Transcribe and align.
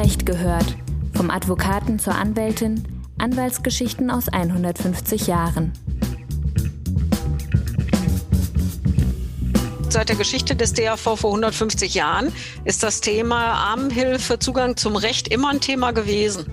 Recht 0.00 0.24
gehört. 0.24 0.78
Vom 1.12 1.28
Advokaten 1.28 1.98
zur 1.98 2.14
Anwältin, 2.14 2.82
Anwaltsgeschichten 3.18 4.10
aus 4.10 4.30
150 4.30 5.26
Jahren. 5.26 5.72
Seit 9.90 10.08
der 10.08 10.16
Geschichte 10.16 10.56
des 10.56 10.72
DAV 10.72 10.98
vor 10.98 11.30
150 11.32 11.92
Jahren 11.92 12.32
ist 12.64 12.82
das 12.82 13.02
Thema 13.02 13.52
Armenhilfe, 13.52 14.38
Zugang 14.38 14.78
zum 14.78 14.96
Recht 14.96 15.28
immer 15.28 15.50
ein 15.50 15.60
Thema 15.60 15.90
gewesen. 15.90 16.46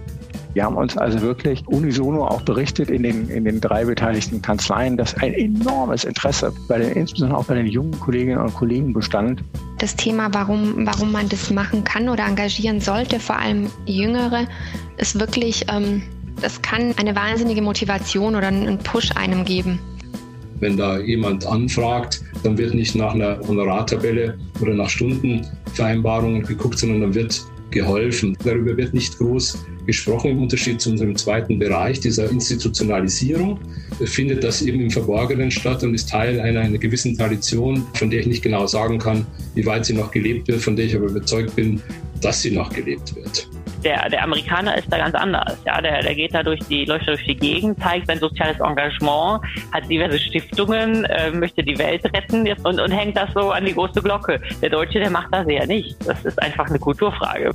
Wir 0.53 0.65
haben 0.65 0.75
uns 0.75 0.97
also 0.97 1.21
wirklich 1.21 1.65
unisono 1.69 2.27
auch 2.27 2.41
berichtet 2.41 2.89
in 2.89 3.03
den, 3.03 3.29
in 3.29 3.45
den 3.45 3.61
drei 3.61 3.85
beteiligten 3.85 4.41
Kanzleien, 4.41 4.97
dass 4.97 5.15
ein 5.15 5.33
enormes 5.33 6.03
Interesse 6.03 6.51
bei 6.67 6.79
den, 6.79 6.91
insbesondere 6.91 7.39
auch 7.39 7.45
bei 7.45 7.55
den 7.55 7.67
jungen 7.67 7.97
Kolleginnen 7.97 8.39
und 8.39 8.53
Kollegen 8.53 8.91
bestand. 8.91 9.41
Das 9.77 9.95
Thema, 9.95 10.29
warum, 10.33 10.87
warum 10.87 11.11
man 11.11 11.29
das 11.29 11.51
machen 11.51 11.83
kann 11.83 12.09
oder 12.09 12.25
engagieren 12.25 12.81
sollte, 12.81 13.19
vor 13.19 13.37
allem 13.37 13.69
Jüngere, 13.85 14.47
ist 14.97 15.19
wirklich, 15.19 15.65
ähm, 15.71 16.01
das 16.41 16.61
kann 16.61 16.95
eine 16.97 17.15
wahnsinnige 17.15 17.61
Motivation 17.61 18.35
oder 18.35 18.47
einen 18.47 18.79
Push 18.79 19.11
einem 19.15 19.45
geben. 19.45 19.79
Wenn 20.59 20.77
da 20.77 20.97
jemand 20.97 21.45
anfragt, 21.45 22.21
dann 22.43 22.57
wird 22.57 22.73
nicht 22.73 22.95
nach 22.95 23.13
einer 23.13 23.39
Honorartabelle 23.47 24.37
oder 24.59 24.73
nach 24.73 24.89
Stundenvereinbarungen 24.89 26.43
geguckt, 26.43 26.79
sondern 26.79 27.01
dann 27.01 27.13
wird 27.13 27.43
geholfen. 27.71 28.37
Darüber 28.43 28.75
wird 28.77 28.93
nicht 28.93 29.17
groß 29.17 29.65
gesprochen 29.85 30.31
im 30.31 30.41
Unterschied 30.41 30.81
zu 30.81 30.91
unserem 30.91 31.15
zweiten 31.15 31.57
Bereich, 31.59 31.99
dieser 31.99 32.29
Institutionalisierung. 32.29 33.59
Findet 34.03 34.43
das 34.43 34.61
eben 34.61 34.81
im 34.81 34.91
Verborgenen 34.91 35.49
statt 35.49 35.83
und 35.83 35.93
ist 35.93 36.09
Teil 36.09 36.39
einer, 36.39 36.61
einer 36.61 36.77
gewissen 36.77 37.17
Tradition, 37.17 37.85
von 37.93 38.09
der 38.09 38.21
ich 38.21 38.27
nicht 38.27 38.43
genau 38.43 38.67
sagen 38.67 38.99
kann, 38.99 39.25
wie 39.55 39.65
weit 39.65 39.85
sie 39.85 39.93
noch 39.93 40.11
gelebt 40.11 40.47
wird, 40.47 40.61
von 40.61 40.75
der 40.75 40.85
ich 40.85 40.95
aber 40.95 41.07
überzeugt 41.07 41.55
bin, 41.55 41.81
dass 42.21 42.41
sie 42.41 42.51
noch 42.51 42.71
gelebt 42.71 43.15
wird. 43.15 43.47
Der, 43.83 44.09
der 44.09 44.23
Amerikaner 44.23 44.77
ist 44.77 44.91
da 44.91 44.97
ganz 44.97 45.15
anders. 45.15 45.57
Ja, 45.65 45.81
der, 45.81 46.01
der 46.01 46.15
geht 46.15 46.33
da 46.33 46.43
durch 46.43 46.59
die, 46.67 46.85
läuft 46.85 47.07
durch 47.07 47.23
die 47.25 47.35
Gegend, 47.35 47.79
zeigt 47.79 48.07
sein 48.07 48.19
soziales 48.19 48.59
Engagement, 48.59 49.41
hat 49.71 49.89
diverse 49.89 50.19
Stiftungen, 50.19 51.05
äh, 51.05 51.31
möchte 51.31 51.63
die 51.63 51.77
Welt 51.77 52.03
retten 52.05 52.47
und, 52.63 52.79
und 52.79 52.91
hängt 52.91 53.15
das 53.15 53.29
so 53.33 53.51
an 53.51 53.65
die 53.65 53.73
große 53.73 54.01
Glocke. 54.01 54.41
Der 54.61 54.69
Deutsche, 54.69 54.99
der 54.99 55.09
macht 55.09 55.27
das 55.31 55.47
eher 55.47 55.67
nicht. 55.67 55.95
Das 56.07 56.23
ist 56.25 56.41
einfach 56.41 56.67
eine 56.67 56.79
Kulturfrage. 56.79 57.51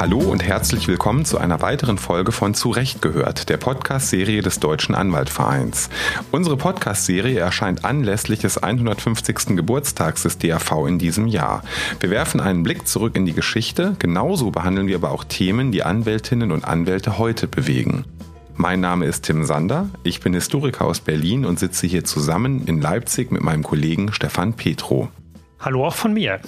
Hallo 0.00 0.16
und 0.16 0.42
herzlich 0.42 0.88
willkommen 0.88 1.26
zu 1.26 1.36
einer 1.36 1.60
weiteren 1.60 1.98
Folge 1.98 2.32
von 2.32 2.54
Zurecht 2.54 3.02
gehört, 3.02 3.50
der 3.50 3.58
Podcast-Serie 3.58 4.40
des 4.40 4.58
Deutschen 4.58 4.94
Anwaltvereins. 4.94 5.90
Unsere 6.30 6.56
Podcast-Serie 6.56 7.38
erscheint 7.38 7.84
anlässlich 7.84 8.38
des 8.38 8.56
150. 8.56 9.56
Geburtstags 9.56 10.22
des 10.22 10.38
DAV 10.38 10.86
in 10.86 10.98
diesem 10.98 11.26
Jahr. 11.26 11.62
Wir 12.00 12.08
werfen 12.08 12.40
einen 12.40 12.62
Blick 12.62 12.88
zurück 12.88 13.14
in 13.14 13.26
die 13.26 13.34
Geschichte, 13.34 13.94
genauso 13.98 14.50
behandeln 14.50 14.86
wir 14.86 14.96
aber 14.96 15.10
auch 15.10 15.22
Themen, 15.24 15.70
die 15.70 15.82
Anwältinnen 15.82 16.50
und 16.50 16.64
Anwälte 16.64 17.18
heute 17.18 17.46
bewegen. 17.46 18.06
Mein 18.54 18.80
Name 18.80 19.04
ist 19.04 19.26
Tim 19.26 19.44
Sander, 19.44 19.90
ich 20.02 20.20
bin 20.20 20.32
Historiker 20.32 20.86
aus 20.86 21.00
Berlin 21.00 21.44
und 21.44 21.58
sitze 21.58 21.86
hier 21.86 22.04
zusammen 22.04 22.64
in 22.64 22.80
Leipzig 22.80 23.30
mit 23.30 23.42
meinem 23.42 23.62
Kollegen 23.62 24.14
Stefan 24.14 24.54
Petro. 24.54 25.10
Hallo 25.58 25.86
auch 25.86 25.94
von 25.94 26.14
mir. 26.14 26.40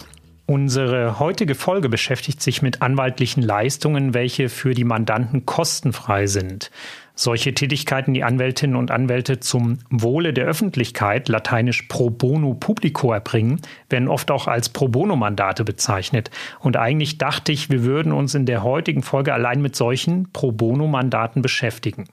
Unsere 0.52 1.18
heutige 1.18 1.54
Folge 1.54 1.88
beschäftigt 1.88 2.42
sich 2.42 2.60
mit 2.60 2.82
anwaltlichen 2.82 3.42
Leistungen, 3.42 4.12
welche 4.12 4.50
für 4.50 4.74
die 4.74 4.84
Mandanten 4.84 5.46
kostenfrei 5.46 6.26
sind. 6.26 6.70
Solche 7.14 7.54
Tätigkeiten, 7.54 8.12
die 8.12 8.22
Anwältinnen 8.22 8.76
und 8.76 8.90
Anwälte 8.90 9.40
zum 9.40 9.78
Wohle 9.88 10.34
der 10.34 10.44
Öffentlichkeit, 10.44 11.30
lateinisch 11.30 11.84
pro 11.88 12.10
bono 12.10 12.52
publico 12.52 13.14
erbringen, 13.14 13.62
werden 13.88 14.08
oft 14.08 14.30
auch 14.30 14.46
als 14.46 14.68
pro 14.68 14.88
bono 14.88 15.16
Mandate 15.16 15.64
bezeichnet. 15.64 16.30
Und 16.60 16.76
eigentlich 16.76 17.16
dachte 17.16 17.50
ich, 17.50 17.70
wir 17.70 17.84
würden 17.84 18.12
uns 18.12 18.34
in 18.34 18.44
der 18.44 18.62
heutigen 18.62 19.02
Folge 19.02 19.32
allein 19.32 19.62
mit 19.62 19.74
solchen 19.74 20.32
pro 20.34 20.52
bono 20.52 20.86
Mandaten 20.86 21.40
beschäftigen. 21.40 22.04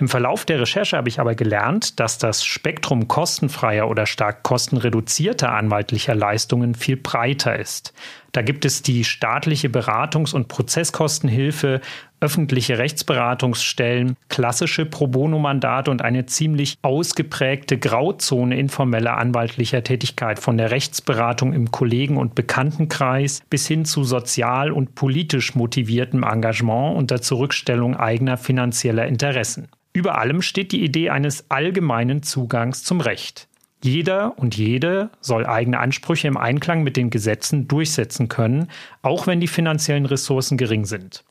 Im 0.00 0.08
Verlauf 0.08 0.46
der 0.46 0.58
Recherche 0.58 0.96
habe 0.96 1.10
ich 1.10 1.20
aber 1.20 1.34
gelernt, 1.34 2.00
dass 2.00 2.16
das 2.16 2.42
Spektrum 2.42 3.06
kostenfreier 3.06 3.86
oder 3.86 4.06
stark 4.06 4.42
kostenreduzierter 4.42 5.52
anwaltlicher 5.52 6.14
Leistungen 6.14 6.74
viel 6.74 6.96
breiter 6.96 7.58
ist. 7.58 7.92
Da 8.32 8.42
gibt 8.42 8.64
es 8.64 8.82
die 8.82 9.04
staatliche 9.04 9.68
Beratungs- 9.68 10.34
und 10.34 10.48
Prozesskostenhilfe, 10.48 11.80
öffentliche 12.20 12.78
Rechtsberatungsstellen, 12.78 14.16
klassische 14.28 14.84
Pro 14.86 15.06
Bono-Mandate 15.06 15.90
und 15.90 16.02
eine 16.02 16.26
ziemlich 16.26 16.76
ausgeprägte 16.82 17.78
Grauzone 17.78 18.58
informeller 18.58 19.16
anwaltlicher 19.16 19.82
Tätigkeit 19.82 20.38
von 20.38 20.58
der 20.58 20.70
Rechtsberatung 20.70 21.52
im 21.54 21.70
Kollegen- 21.70 22.18
und 22.18 22.34
Bekanntenkreis 22.34 23.40
bis 23.48 23.66
hin 23.66 23.84
zu 23.84 24.04
sozial 24.04 24.70
und 24.70 24.94
politisch 24.94 25.54
motiviertem 25.54 26.22
Engagement 26.22 26.96
unter 26.96 27.22
Zurückstellung 27.22 27.96
eigener 27.96 28.36
finanzieller 28.36 29.06
Interessen. 29.06 29.68
Über 29.92 30.18
allem 30.18 30.40
steht 30.40 30.72
die 30.72 30.84
Idee 30.84 31.10
eines 31.10 31.50
allgemeinen 31.50 32.22
Zugangs 32.22 32.84
zum 32.84 33.00
Recht. 33.00 33.48
Jeder 33.82 34.38
und 34.38 34.56
jede 34.56 35.10
soll 35.20 35.46
eigene 35.46 35.78
Ansprüche 35.78 36.28
im 36.28 36.36
Einklang 36.36 36.82
mit 36.82 36.96
den 36.96 37.08
Gesetzen 37.08 37.66
durchsetzen 37.66 38.28
können, 38.28 38.68
auch 39.02 39.26
wenn 39.26 39.40
die 39.40 39.48
finanziellen 39.48 40.06
Ressourcen 40.06 40.58
gering 40.58 40.84
sind. 40.84 41.24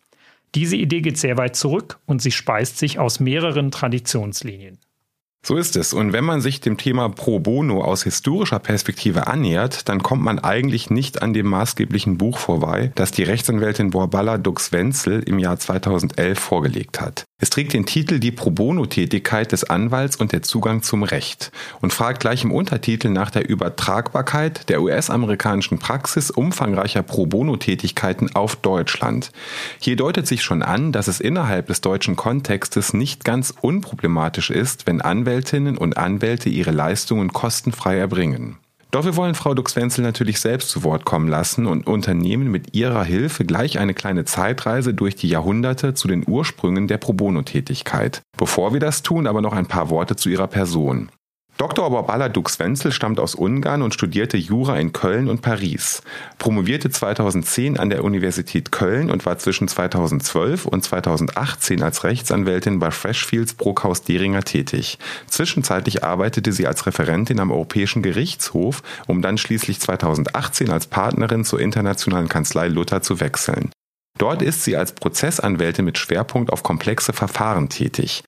Diese 0.56 0.76
Idee 0.76 1.02
geht 1.02 1.18
sehr 1.18 1.38
weit 1.38 1.56
zurück 1.56 2.00
und 2.08 2.22
sie 2.22 2.32
speist 2.32 2.80
sich 2.80 2.98
aus 2.98 3.20
mehreren 3.20 3.70
Traditionslinien. 3.70 4.80
So 5.42 5.56
ist 5.56 5.78
es. 5.78 5.94
Und 5.94 6.12
wenn 6.12 6.26
man 6.26 6.42
sich 6.42 6.60
dem 6.60 6.78
Thema 6.78 7.10
Pro 7.10 7.40
Bono 7.40 7.82
aus 7.82 8.04
historischer 8.04 8.60
Perspektive 8.60 9.28
annähert, 9.28 9.88
dann 9.88 10.04
kommt 10.04 10.22
man 10.22 10.38
eigentlich 10.38 10.90
nicht 10.90 11.22
an 11.22 11.34
dem 11.34 11.48
maßgeblichen 11.48 12.18
Buch 12.18 12.38
vorbei, 12.38 12.92
das 12.96 13.12
die 13.12 13.24
Rechtsanwältin 13.24 13.92
Borballa 13.92 14.38
Dux-Wenzel 14.38 15.24
im 15.24 15.40
Jahr 15.40 15.58
2011 15.58 16.38
vorgelegt 16.38 17.00
hat. 17.00 17.26
Es 17.42 17.50
trägt 17.50 17.72
den 17.72 17.86
Titel 17.86 18.20
Die 18.20 18.32
Pro 18.32 18.52
Bono-Tätigkeit 18.52 19.54
des 19.54 19.64
Anwalts 19.64 20.18
und 20.18 20.34
der 20.34 20.42
Zugang 20.42 20.84
zum 20.84 21.04
Recht 21.04 21.54
und 21.80 21.94
fragt 21.94 22.20
gleich 22.20 22.44
im 22.44 22.52
Untertitel 22.52 23.08
nach 23.08 23.32
der 23.32 23.48
Übertragbarkeit 23.48 24.68
der 24.68 24.82
US-amerikanischen 24.82 25.80
Praxis 25.80 26.32
umfangreicher 26.32 27.02
Pro 27.02 27.28
Bono-Tätigkeiten 27.28 28.36
auf 28.36 28.58
Deutschland. 28.58 29.32
Hier 29.80 29.96
deutet 29.96 30.28
sich 30.28 30.44
schon 30.44 30.62
an, 30.62 30.92
dass 30.92 31.08
es 31.08 31.22
innerhalb 31.22 31.68
des 31.68 31.80
deutschen 31.80 32.18
Kontextes 32.18 32.94
nicht 32.94 33.24
ganz 33.24 33.54
unproblematisch 33.62 34.50
ist, 34.50 34.86
wenn 34.86 35.00
Anwältinnen 35.30 35.78
und 35.78 35.96
Anwälte 35.96 36.50
ihre 36.50 36.72
Leistungen 36.72 37.32
kostenfrei 37.32 38.00
erbringen. 38.00 38.58
Doch 38.90 39.06
wir 39.06 39.16
wollen 39.16 39.36
Frau 39.36 39.54
Dux-Wenzel 39.54 40.02
natürlich 40.02 40.40
selbst 40.40 40.70
zu 40.72 40.84
Wort 40.84 41.06
kommen 41.06 41.28
lassen 41.28 41.68
und 41.68 41.86
unternehmen 41.86 42.50
mit 42.50 42.74
ihrer 42.74 43.04
Hilfe 43.04 43.46
gleich 43.46 43.78
eine 43.78 43.94
kleine 43.94 44.26
Zeitreise 44.26 44.96
durch 44.96 45.16
die 45.16 45.30
Jahrhunderte 45.30 45.94
zu 45.94 46.08
den 46.08 46.28
Ursprüngen 46.28 46.88
der 46.88 46.98
Pro 46.98 47.14
Bono-Tätigkeit. 47.14 48.24
Bevor 48.38 48.74
wir 48.74 48.80
das 48.80 49.04
tun, 49.04 49.28
aber 49.28 49.42
noch 49.42 49.54
ein 49.54 49.68
paar 49.68 49.92
Worte 49.92 50.16
zu 50.16 50.30
ihrer 50.30 50.48
Person. 50.48 51.12
Dr. 51.60 51.90
Borbala 51.90 52.30
Dux-Wenzel 52.30 52.94
stammt 52.94 53.20
aus 53.20 53.36
Ungarn 53.36 53.82
und 53.82 53.94
studierte 53.94 54.38
Jura 54.38 54.80
in 54.80 54.94
Köln 54.94 55.28
und 55.28 55.42
Paris, 55.42 56.02
promovierte 56.38 56.90
2010 56.90 57.78
an 57.78 57.90
der 57.90 58.06
Universität 58.06 58.72
Köln 58.72 59.12
und 59.12 59.26
war 59.26 59.38
zwischen 59.40 59.68
2012 59.68 60.66
und 60.66 60.86
2018 60.86 61.84
als 61.84 62.06
Rechtsanwältin 62.06 62.80
bei 62.80 62.92
Freshfields 62.92 63.56
Brockhaus 63.56 64.04
Deringer 64.04 64.44
tätig. 64.44 65.00
Zwischenzeitlich 65.28 66.02
arbeitete 66.02 66.54
sie 66.54 66.66
als 66.66 66.88
Referentin 66.88 67.42
am 67.42 67.52
Europäischen 67.52 68.04
Gerichtshof, 68.04 68.82
um 69.08 69.22
dann 69.22 69.38
schließlich 69.38 69.82
2018 69.82 70.70
als 70.72 70.88
Partnerin 70.88 71.44
zur 71.44 71.60
internationalen 71.60 72.30
Kanzlei 72.30 72.70
Luther 72.70 73.02
zu 73.02 73.20
wechseln. 73.20 73.70
Dort 74.18 74.42
ist 74.42 74.64
sie 74.64 74.78
als 74.78 74.94
Prozessanwältin 74.94 75.84
mit 75.84 75.98
Schwerpunkt 75.98 76.54
auf 76.54 76.64
komplexe 76.64 77.12
Verfahren 77.12 77.68
tätig. 77.68 78.24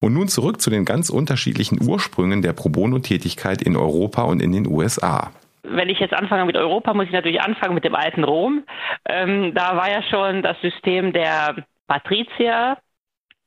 Und 0.00 0.12
nun 0.12 0.28
zurück 0.28 0.60
zu 0.60 0.70
den 0.70 0.84
ganz 0.84 1.10
unterschiedlichen 1.10 1.78
Ursprüngen 1.82 2.42
der 2.42 2.52
Pro 2.52 2.68
Bono-Tätigkeit 2.68 3.62
in 3.62 3.76
Europa 3.76 4.22
und 4.22 4.42
in 4.42 4.52
den 4.52 4.66
USA. 4.66 5.32
Wenn 5.62 5.88
ich 5.88 5.98
jetzt 5.98 6.14
anfange 6.14 6.44
mit 6.44 6.56
Europa, 6.56 6.94
muss 6.94 7.06
ich 7.06 7.12
natürlich 7.12 7.40
anfangen 7.40 7.74
mit 7.74 7.84
dem 7.84 7.94
alten 7.94 8.22
Rom. 8.22 8.64
Ähm, 9.08 9.52
da 9.54 9.76
war 9.76 9.90
ja 9.90 10.02
schon 10.02 10.42
das 10.42 10.60
System 10.60 11.12
der 11.12 11.64
Patrizier, 11.88 12.76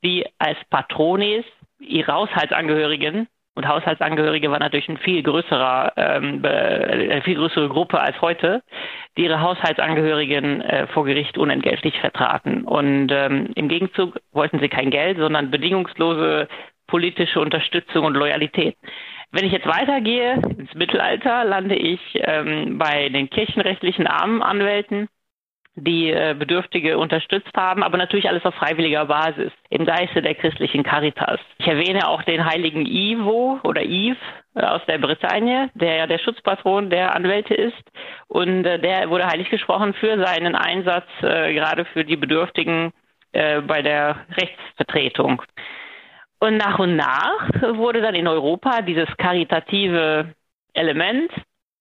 die 0.04 0.26
als 0.38 0.58
Patrones 0.70 1.46
ihre 1.80 2.12
Haushaltsangehörigen 2.12 3.28
und 3.56 3.68
Haushaltsangehörige 3.68 4.52
war 4.52 4.60
natürlich 4.60 4.88
ein 4.90 4.98
viel 4.98 5.22
größerer, 5.22 5.94
ähm, 5.98 6.42
eine 6.44 7.22
viel 7.24 7.36
größere 7.36 7.68
Gruppe 7.68 8.00
als 8.00 8.22
heute, 8.22 8.62
die 9.18 9.24
ihre 9.24 9.42
Haushaltsangehörigen 9.42 10.62
äh, 10.62 10.88
vor 10.88 11.06
Gericht 11.06 11.38
unentgeltlich 11.38 12.00
vertraten. 12.00 12.64
Und 12.64 13.12
ähm, 13.12 13.50
im 13.56 13.68
Gegenzug 13.68 14.20
wollten 14.32 14.60
sie 14.60 14.70
kein 14.70 14.92
Geld, 14.92 15.18
sondern 15.18 15.52
bedingungslose 15.52 16.48
politische 16.88 17.40
Unterstützung 17.40 18.06
und 18.06 18.16
Loyalität. 18.16 18.76
Wenn 19.32 19.46
ich 19.46 19.52
jetzt 19.52 19.68
weitergehe 19.68 20.42
ins 20.58 20.74
Mittelalter, 20.74 21.44
lande 21.44 21.76
ich 21.76 22.00
ähm, 22.16 22.78
bei 22.78 23.10
den 23.10 23.30
kirchenrechtlichen 23.30 24.08
Armenanwälten, 24.08 25.08
die 25.84 26.12
äh, 26.12 26.36
Bedürftige 26.38 26.98
unterstützt 26.98 27.56
haben, 27.56 27.84
aber 27.84 27.98
natürlich 27.98 28.28
alles 28.30 28.46
auf 28.46 28.56
freiwilliger 28.56 29.06
Basis 29.06 29.52
im 29.70 29.86
Geiste 29.86 30.22
der 30.22 30.36
christlichen 30.36 30.84
Caritas. 30.84 31.40
Ich 31.58 31.68
erwähne 31.68 32.08
auch 32.08 32.22
den 32.24 32.46
heiligen 32.46 32.86
Ivo 32.86 33.60
oder 33.64 33.84
Yves 33.84 34.18
äh, 34.56 34.64
aus 34.64 34.82
der 34.88 34.98
Bretagne, 34.98 35.70
der 35.74 35.96
ja 35.96 36.08
der 36.08 36.20
Schutzpatron 36.20 36.90
der 36.90 37.16
Anwälte 37.16 37.54
ist 37.54 37.84
und 38.28 38.66
äh, 38.66 38.80
der 38.80 39.10
wurde 39.10 39.28
heilig 39.28 39.50
gesprochen 39.50 39.94
für 39.94 40.18
seinen 40.24 40.56
Einsatz 40.56 41.08
äh, 41.22 41.54
gerade 41.54 41.86
für 41.86 42.04
die 42.04 42.18
Bedürftigen 42.18 42.92
äh, 43.32 43.62
bei 43.62 43.82
der 43.82 44.26
Rechtsvertretung. 44.38 45.42
Und 46.40 46.58
nach 46.58 46.80
und 46.80 46.96
nach 46.96 47.50
wurde 47.76 48.02
dann 48.02 48.16
in 48.16 48.28
Europa 48.28 48.82
dieses 48.82 49.08
karitative 49.18 50.34
Element 50.74 51.32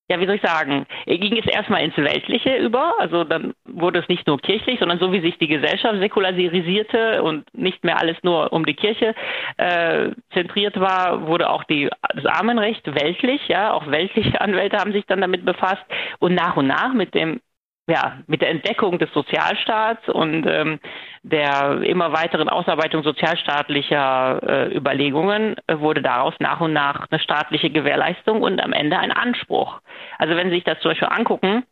ja, 0.09 0.19
wie 0.19 0.25
soll 0.25 0.35
ich 0.35 0.41
sagen, 0.41 0.87
ging 1.05 1.37
es 1.37 1.45
erstmal 1.45 1.83
ins 1.83 1.95
Weltliche 1.95 2.57
über. 2.57 2.95
Also 2.99 3.23
dann 3.23 3.53
wurde 3.65 3.99
es 3.99 4.07
nicht 4.07 4.25
nur 4.25 4.39
kirchlich, 4.39 4.79
sondern 4.79 4.97
so 4.97 5.11
wie 5.11 5.21
sich 5.21 5.37
die 5.37 5.47
Gesellschaft 5.47 5.99
säkularisierte 5.99 7.21
und 7.21 7.45
nicht 7.53 7.83
mehr 7.83 7.99
alles 7.99 8.17
nur 8.23 8.51
um 8.51 8.65
die 8.65 8.73
Kirche 8.73 9.13
äh, 9.57 10.09
zentriert 10.33 10.79
war, 10.79 11.27
wurde 11.27 11.49
auch 11.49 11.63
die, 11.65 11.89
das 12.15 12.25
Armenrecht 12.25 12.87
weltlich. 12.87 13.47
Ja, 13.47 13.73
auch 13.73 13.85
weltliche 13.85 14.41
Anwälte 14.41 14.77
haben 14.77 14.93
sich 14.93 15.05
dann 15.05 15.21
damit 15.21 15.45
befasst. 15.45 15.83
Und 16.17 16.33
nach 16.33 16.57
und 16.57 16.65
nach 16.65 16.93
mit 16.93 17.13
dem 17.13 17.39
ja, 17.89 18.19
mit 18.27 18.41
der 18.41 18.49
Entdeckung 18.49 18.99
des 18.99 19.11
Sozialstaats 19.13 20.07
und 20.09 20.45
ähm, 20.45 20.79
der 21.23 21.81
immer 21.81 22.13
weiteren 22.13 22.47
Ausarbeitung 22.47 23.03
sozialstaatlicher 23.03 24.41
äh, 24.43 24.75
Überlegungen 24.77 25.55
äh, 25.67 25.79
wurde 25.79 26.01
daraus 26.01 26.35
nach 26.39 26.61
und 26.61 26.71
nach 26.71 27.07
eine 27.09 27.19
staatliche 27.19 27.71
Gewährleistung 27.71 28.43
und 28.43 28.61
am 28.61 28.73
Ende 28.73 28.97
ein 28.99 29.11
Anspruch. 29.11 29.81
Also 30.19 30.35
wenn 30.35 30.49
Sie 30.49 30.55
sich 30.55 30.63
das 30.63 30.79
zum 30.81 30.91
Beispiel 30.91 31.09
angucken, 31.09 31.63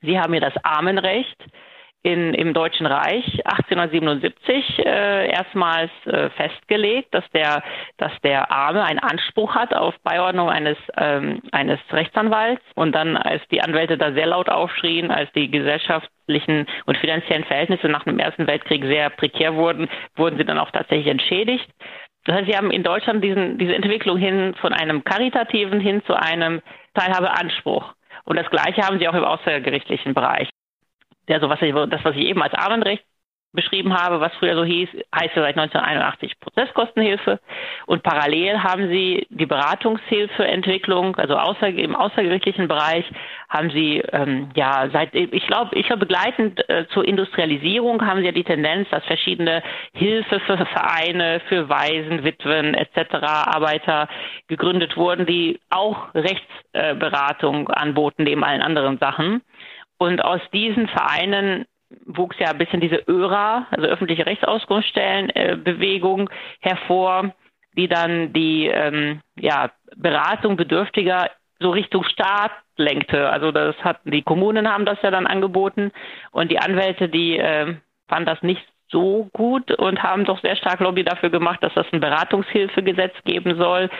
Sie 0.00 0.18
haben 0.18 0.32
hier 0.32 0.40
das 0.40 0.54
Armenrecht, 0.62 1.44
in, 2.02 2.32
im 2.34 2.54
Deutschen 2.54 2.86
Reich 2.86 3.24
1877 3.44 4.78
äh, 4.78 5.30
erstmals 5.30 5.90
äh, 6.06 6.30
festgelegt, 6.30 7.12
dass 7.12 7.28
der, 7.30 7.62
dass 7.96 8.12
der 8.22 8.52
Arme 8.52 8.84
einen 8.84 9.00
Anspruch 9.00 9.54
hat 9.54 9.74
auf 9.74 9.94
Beiordnung 10.04 10.48
eines, 10.48 10.76
ähm, 10.96 11.42
eines 11.50 11.80
Rechtsanwalts. 11.90 12.62
Und 12.74 12.92
dann, 12.94 13.16
als 13.16 13.42
die 13.50 13.60
Anwälte 13.60 13.98
da 13.98 14.12
sehr 14.12 14.26
laut 14.26 14.48
aufschrien, 14.48 15.10
als 15.10 15.30
die 15.32 15.50
gesellschaftlichen 15.50 16.66
und 16.86 16.98
finanziellen 16.98 17.44
Verhältnisse 17.44 17.88
nach 17.88 18.04
dem 18.04 18.20
Ersten 18.20 18.46
Weltkrieg 18.46 18.84
sehr 18.84 19.10
prekär 19.10 19.56
wurden, 19.56 19.88
wurden 20.16 20.38
sie 20.38 20.44
dann 20.44 20.58
auch 20.58 20.70
tatsächlich 20.70 21.08
entschädigt. 21.08 21.68
Das 22.24 22.36
heißt, 22.36 22.46
sie 22.46 22.56
haben 22.56 22.70
in 22.70 22.84
Deutschland 22.84 23.24
diesen, 23.24 23.58
diese 23.58 23.74
Entwicklung 23.74 24.18
hin 24.18 24.54
von 24.60 24.72
einem 24.72 25.02
karitativen 25.02 25.80
hin 25.80 26.02
zu 26.04 26.14
einem 26.14 26.62
Teilhabeanspruch. 26.94 27.94
Und 28.24 28.36
das 28.36 28.50
Gleiche 28.50 28.82
haben 28.82 28.98
sie 28.98 29.08
auch 29.08 29.14
im 29.14 29.24
außergerichtlichen 29.24 30.14
Bereich 30.14 30.50
der 31.28 31.40
so 31.40 31.48
was 31.48 31.60
ich, 31.62 31.74
das, 31.74 32.04
was 32.04 32.16
ich 32.16 32.26
eben 32.26 32.42
als 32.42 32.54
Abendrecht 32.54 33.04
beschrieben 33.52 33.94
habe, 33.94 34.20
was 34.20 34.34
früher 34.38 34.54
so 34.54 34.64
hieß, 34.64 34.88
heißt 35.14 35.34
ja 35.34 35.42
seit 35.42 35.56
1981 35.56 36.38
Prozesskostenhilfe. 36.38 37.40
Und 37.86 38.02
parallel 38.02 38.62
haben 38.62 38.88
sie 38.88 39.26
die 39.30 39.46
Beratungshilfeentwicklung, 39.46 41.16
also 41.16 41.36
außer, 41.36 41.68
im 41.68 41.96
außergerichtlichen 41.96 42.68
Bereich, 42.68 43.06
haben 43.48 43.70
sie 43.70 44.02
ähm, 44.12 44.50
ja 44.54 44.90
seit 44.92 45.14
ich 45.14 45.46
glaube, 45.46 45.74
ich 45.74 45.86
glaube 45.86 46.00
begleitend 46.04 46.68
äh, 46.68 46.86
zur 46.92 47.06
Industrialisierung 47.06 48.06
haben 48.06 48.20
sie 48.20 48.26
ja 48.26 48.32
die 48.32 48.44
Tendenz, 48.44 48.88
dass 48.90 49.04
verschiedene 49.06 49.62
Hilfe 49.94 50.40
für 50.40 50.58
Vereine, 50.58 51.40
für 51.48 51.70
Waisen, 51.70 52.24
Witwen 52.24 52.74
etc. 52.74 53.14
Arbeiter 53.22 54.08
gegründet 54.48 54.98
wurden, 54.98 55.24
die 55.24 55.58
auch 55.70 56.14
Rechtsberatung 56.14 57.70
äh, 57.70 57.72
anboten 57.72 58.24
neben 58.24 58.44
allen 58.44 58.60
anderen 58.60 58.98
Sachen. 58.98 59.40
Und 59.98 60.24
aus 60.24 60.40
diesen 60.52 60.88
Vereinen 60.88 61.66
wuchs 62.06 62.36
ja 62.38 62.50
ein 62.50 62.58
bisschen 62.58 62.80
diese 62.80 63.02
ÖRA, 63.08 63.66
also 63.70 63.86
öffentliche 63.86 64.26
Rechtsauskunftsstellenbewegung, 64.26 66.28
äh, 66.28 66.32
hervor, 66.60 67.32
die 67.76 67.88
dann 67.88 68.32
die 68.32 68.66
ähm, 68.66 69.20
ja, 69.38 69.70
Beratung 69.96 70.56
Bedürftiger 70.56 71.30
so 71.60 71.70
Richtung 71.70 72.04
Staat 72.04 72.52
lenkte. 72.76 73.30
Also 73.30 73.52
das 73.52 73.76
hatten 73.82 74.10
die 74.10 74.22
Kommunen 74.22 74.72
haben 74.72 74.84
das 74.84 75.00
ja 75.02 75.10
dann 75.10 75.26
angeboten 75.26 75.92
und 76.30 76.50
die 76.50 76.58
Anwälte, 76.58 77.08
die 77.08 77.38
äh, 77.38 77.74
fanden 78.08 78.26
das 78.26 78.42
nicht 78.42 78.62
so 78.90 79.28
gut 79.32 79.70
und 79.72 80.02
haben 80.02 80.24
doch 80.24 80.40
sehr 80.40 80.56
stark 80.56 80.80
Lobby 80.80 81.04
dafür 81.04 81.30
gemacht, 81.30 81.62
dass 81.62 81.74
das 81.74 81.86
ein 81.92 82.00
Beratungshilfegesetz 82.00 83.14
geben 83.24 83.58
soll. 83.58 83.90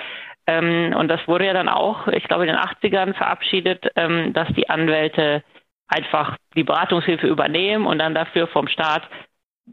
Ähm, 0.46 0.94
und 0.96 1.08
das 1.08 1.26
wurde 1.28 1.46
ja 1.46 1.52
dann 1.52 1.68
auch, 1.68 2.08
ich 2.08 2.24
glaube, 2.24 2.46
in 2.46 2.52
den 2.52 2.58
80ern 2.58 3.14
verabschiedet, 3.14 3.90
ähm, 3.96 4.32
dass 4.32 4.48
die 4.54 4.70
Anwälte 4.70 5.42
einfach 5.88 6.36
die 6.54 6.64
Beratungshilfe 6.64 7.26
übernehmen 7.26 7.86
und 7.86 7.98
dann 7.98 8.14
dafür 8.14 8.46
vom 8.46 8.68
Staat 8.68 9.08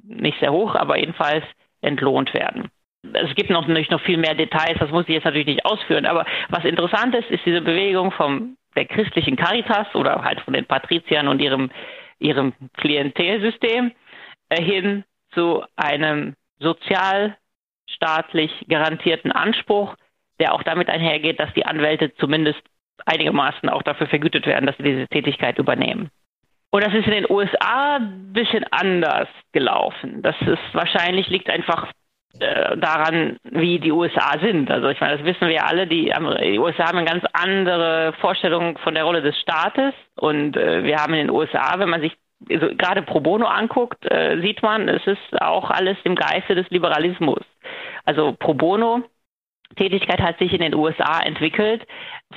nicht 0.03 0.39
sehr 0.39 0.51
hoch, 0.51 0.75
aber 0.75 0.97
jedenfalls 0.97 1.43
entlohnt 1.81 2.33
werden. 2.33 2.69
Es 3.13 3.35
gibt 3.35 3.49
noch, 3.49 3.67
nicht 3.67 3.91
noch 3.91 4.01
viel 4.01 4.17
mehr 4.17 4.33
Details, 4.33 4.79
das 4.79 4.89
muss 4.89 5.03
ich 5.07 5.13
jetzt 5.13 5.25
natürlich 5.25 5.45
nicht 5.45 5.65
ausführen, 5.65 6.05
aber 6.05 6.25
was 6.49 6.65
interessant 6.65 7.13
ist, 7.13 7.29
ist 7.29 7.45
diese 7.45 7.61
Bewegung 7.61 8.11
vom 8.11 8.57
der 8.75 8.85
christlichen 8.85 9.35
Caritas 9.35 9.93
oder 9.95 10.23
halt 10.23 10.41
von 10.41 10.53
den 10.53 10.65
Patriziern 10.65 11.27
und 11.27 11.39
ihrem, 11.41 11.69
ihrem 12.19 12.53
Klientelsystem 12.77 13.91
äh, 14.49 14.61
hin 14.61 15.03
zu 15.33 15.63
einem 15.75 16.35
sozialstaatlich 16.59 18.51
garantierten 18.67 19.31
Anspruch, 19.31 19.95
der 20.39 20.53
auch 20.53 20.63
damit 20.63 20.89
einhergeht, 20.89 21.39
dass 21.39 21.53
die 21.53 21.65
Anwälte 21.65 22.13
zumindest 22.15 22.61
einigermaßen 23.05 23.69
auch 23.69 23.83
dafür 23.83 24.07
vergütet 24.07 24.45
werden, 24.45 24.65
dass 24.65 24.77
sie 24.77 24.83
diese 24.83 25.07
Tätigkeit 25.07 25.57
übernehmen. 25.57 26.09
Und 26.71 26.83
das 26.83 26.93
ist 26.93 27.05
in 27.05 27.13
den 27.13 27.29
USA 27.29 27.97
ein 27.97 28.33
bisschen 28.33 28.65
anders 28.71 29.29
gelaufen. 29.53 30.21
Das 30.21 30.35
ist 30.41 30.59
wahrscheinlich 30.73 31.29
liegt 31.29 31.49
einfach 31.49 31.91
äh, 32.39 32.75
daran, 32.75 33.37
wie 33.43 33.79
die 33.79 33.93
USA 33.93 34.37
sind. 34.39 34.69
Also 34.69 34.89
ich 34.89 34.99
meine, 34.99 35.17
das 35.17 35.25
wissen 35.25 35.47
wir 35.47 35.65
alle, 35.65 35.87
die, 35.87 36.11
die 36.41 36.59
USA 36.59 36.87
haben 36.87 36.97
eine 36.97 37.07
ganz 37.07 37.23
andere 37.31 38.13
Vorstellung 38.19 38.77
von 38.79 38.93
der 38.93 39.05
Rolle 39.05 39.21
des 39.21 39.39
Staates. 39.39 39.93
Und 40.17 40.57
äh, 40.57 40.83
wir 40.83 40.97
haben 40.97 41.13
in 41.13 41.27
den 41.27 41.29
USA, 41.29 41.79
wenn 41.79 41.89
man 41.89 42.01
sich 42.01 42.13
also 42.49 42.67
gerade 42.75 43.01
pro 43.03 43.21
bono 43.21 43.45
anguckt, 43.45 44.05
äh, 44.11 44.39
sieht 44.41 44.61
man, 44.61 44.89
es 44.89 45.05
ist 45.07 45.41
auch 45.41 45.69
alles 45.69 45.97
im 46.03 46.15
Geiste 46.15 46.55
des 46.55 46.69
Liberalismus. 46.69 47.43
Also 48.03 48.35
pro 48.37 48.53
bono 48.53 49.03
Tätigkeit 49.75 50.21
hat 50.21 50.37
sich 50.39 50.53
in 50.53 50.61
den 50.61 50.75
USA 50.75 51.21
entwickelt 51.21 51.85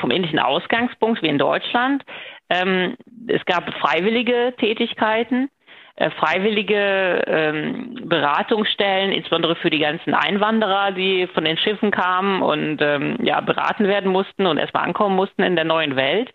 vom 0.00 0.10
ähnlichen 0.10 0.38
Ausgangspunkt 0.38 1.22
wie 1.22 1.28
in 1.28 1.38
Deutschland. 1.38 2.04
Ähm, 2.50 2.96
es 3.26 3.44
gab 3.44 3.72
freiwillige 3.74 4.54
Tätigkeiten, 4.58 5.50
äh, 5.96 6.10
freiwillige 6.10 7.24
ähm, 7.26 8.00
Beratungsstellen, 8.04 9.12
insbesondere 9.12 9.56
für 9.56 9.70
die 9.70 9.80
ganzen 9.80 10.14
Einwanderer, 10.14 10.92
die 10.92 11.26
von 11.34 11.44
den 11.44 11.58
Schiffen 11.58 11.90
kamen 11.90 12.42
und 12.42 12.80
ähm, 12.80 13.18
ja 13.22 13.40
beraten 13.40 13.86
werden 13.86 14.10
mussten 14.10 14.46
und 14.46 14.58
erstmal 14.58 14.84
ankommen 14.84 15.16
mussten 15.16 15.42
in 15.42 15.56
der 15.56 15.64
neuen 15.64 15.96
Welt. 15.96 16.32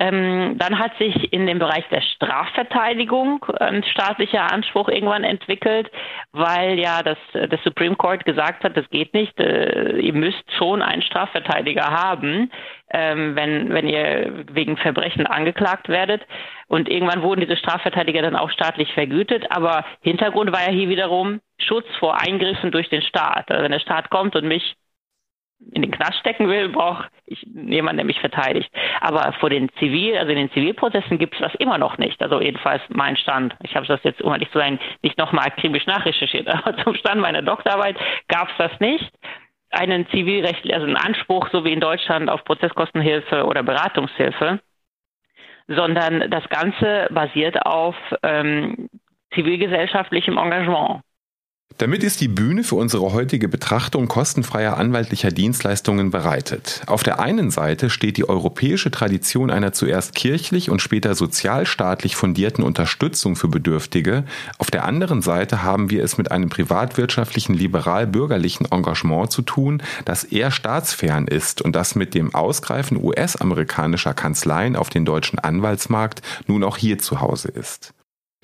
Ähm, 0.00 0.56
dann 0.58 0.78
hat 0.78 0.96
sich 0.98 1.32
in 1.32 1.46
dem 1.46 1.58
Bereich 1.58 1.84
der 1.88 2.02
Strafverteidigung 2.02 3.44
ein 3.58 3.82
staatlicher 3.82 4.52
Anspruch 4.52 4.88
irgendwann 4.88 5.24
entwickelt, 5.24 5.90
weil 6.30 6.78
ja 6.78 7.02
das, 7.02 7.18
das 7.32 7.60
Supreme 7.64 7.96
Court 7.96 8.24
gesagt 8.24 8.62
hat, 8.62 8.76
das 8.76 8.88
geht 8.90 9.12
nicht, 9.12 9.38
äh, 9.40 9.98
ihr 9.98 10.12
müsst 10.12 10.44
schon 10.56 10.82
einen 10.82 11.02
Strafverteidiger 11.02 11.86
haben, 11.86 12.52
ähm, 12.90 13.34
wenn, 13.34 13.72
wenn 13.74 13.88
ihr 13.88 14.44
wegen 14.52 14.76
Verbrechen 14.76 15.26
angeklagt 15.26 15.88
werdet. 15.88 16.22
Und 16.68 16.88
irgendwann 16.88 17.22
wurden 17.22 17.40
diese 17.40 17.56
Strafverteidiger 17.56 18.22
dann 18.22 18.36
auch 18.36 18.50
staatlich 18.50 18.92
vergütet, 18.92 19.46
aber 19.50 19.84
Hintergrund 20.02 20.52
war 20.52 20.64
ja 20.64 20.72
hier 20.72 20.88
wiederum 20.88 21.40
Schutz 21.58 21.86
vor 21.98 22.20
Eingriffen 22.20 22.70
durch 22.70 22.88
den 22.88 23.02
Staat. 23.02 23.50
Also 23.50 23.64
wenn 23.64 23.72
der 23.72 23.80
Staat 23.80 24.10
kommt 24.10 24.36
und 24.36 24.46
mich 24.46 24.76
in 25.72 25.82
den 25.82 25.90
Knast 25.90 26.18
stecken 26.18 26.48
will, 26.48 26.68
brauche 26.68 27.08
ich 27.26 27.42
jemanden, 27.42 27.98
der 27.98 28.06
mich 28.06 28.20
verteidigt. 28.20 28.70
Aber 29.00 29.32
vor 29.34 29.50
den 29.50 29.68
Zivil, 29.78 30.16
also 30.16 30.30
in 30.30 30.38
den 30.38 30.52
Zivilprozessen 30.52 31.18
gibt 31.18 31.34
es 31.34 31.40
das 31.40 31.54
immer 31.56 31.78
noch 31.78 31.98
nicht. 31.98 32.22
Also 32.22 32.40
jedenfalls 32.40 32.82
mein 32.88 33.16
Stand. 33.16 33.54
Ich 33.62 33.74
habe 33.74 33.86
das 33.86 34.02
jetzt, 34.04 34.22
um 34.22 34.32
ehrlich 34.32 34.50
zu 34.50 34.58
sein, 34.58 34.78
nicht 35.02 35.18
nochmal 35.18 35.46
akribisch 35.46 35.86
nachrecherchiert, 35.86 36.48
aber 36.48 36.76
zum 36.84 36.94
Stand 36.94 37.20
meiner 37.20 37.42
Doktorarbeit 37.42 37.96
gab 38.28 38.48
es 38.50 38.56
das 38.58 38.80
nicht. 38.80 39.10
Einen 39.70 40.08
zivilrechtlichen, 40.08 40.72
also 40.72 40.86
einen 40.86 40.96
Anspruch, 40.96 41.48
so 41.52 41.64
wie 41.64 41.72
in 41.72 41.80
Deutschland, 41.80 42.30
auf 42.30 42.44
Prozesskostenhilfe 42.44 43.44
oder 43.44 43.62
Beratungshilfe, 43.62 44.60
sondern 45.66 46.30
das 46.30 46.48
Ganze 46.48 47.08
basiert 47.10 47.66
auf 47.66 47.94
ähm, 48.22 48.88
zivilgesellschaftlichem 49.34 50.38
Engagement. 50.38 51.02
Damit 51.78 52.02
ist 52.02 52.20
die 52.20 52.26
Bühne 52.26 52.64
für 52.64 52.74
unsere 52.74 53.12
heutige 53.12 53.46
Betrachtung 53.46 54.08
kostenfreier 54.08 54.76
anwaltlicher 54.78 55.30
Dienstleistungen 55.30 56.10
bereitet. 56.10 56.82
Auf 56.86 57.04
der 57.04 57.20
einen 57.20 57.52
Seite 57.52 57.88
steht 57.88 58.16
die 58.16 58.28
europäische 58.28 58.90
Tradition 58.90 59.48
einer 59.48 59.72
zuerst 59.72 60.16
kirchlich 60.16 60.70
und 60.70 60.82
später 60.82 61.14
sozialstaatlich 61.14 62.16
fundierten 62.16 62.64
Unterstützung 62.64 63.36
für 63.36 63.46
Bedürftige. 63.46 64.24
Auf 64.58 64.72
der 64.72 64.86
anderen 64.86 65.22
Seite 65.22 65.62
haben 65.62 65.88
wir 65.88 66.02
es 66.02 66.18
mit 66.18 66.32
einem 66.32 66.48
privatwirtschaftlichen 66.48 67.54
liberal-bürgerlichen 67.54 68.66
Engagement 68.72 69.30
zu 69.30 69.42
tun, 69.42 69.80
das 70.04 70.24
eher 70.24 70.50
staatsfern 70.50 71.28
ist 71.28 71.62
und 71.62 71.76
das 71.76 71.94
mit 71.94 72.12
dem 72.12 72.34
Ausgreifen 72.34 73.00
US-amerikanischer 73.00 74.14
Kanzleien 74.14 74.74
auf 74.74 74.88
den 74.88 75.04
deutschen 75.04 75.38
Anwaltsmarkt 75.38 76.22
nun 76.48 76.64
auch 76.64 76.76
hier 76.76 76.98
zu 76.98 77.20
Hause 77.20 77.50
ist. 77.50 77.94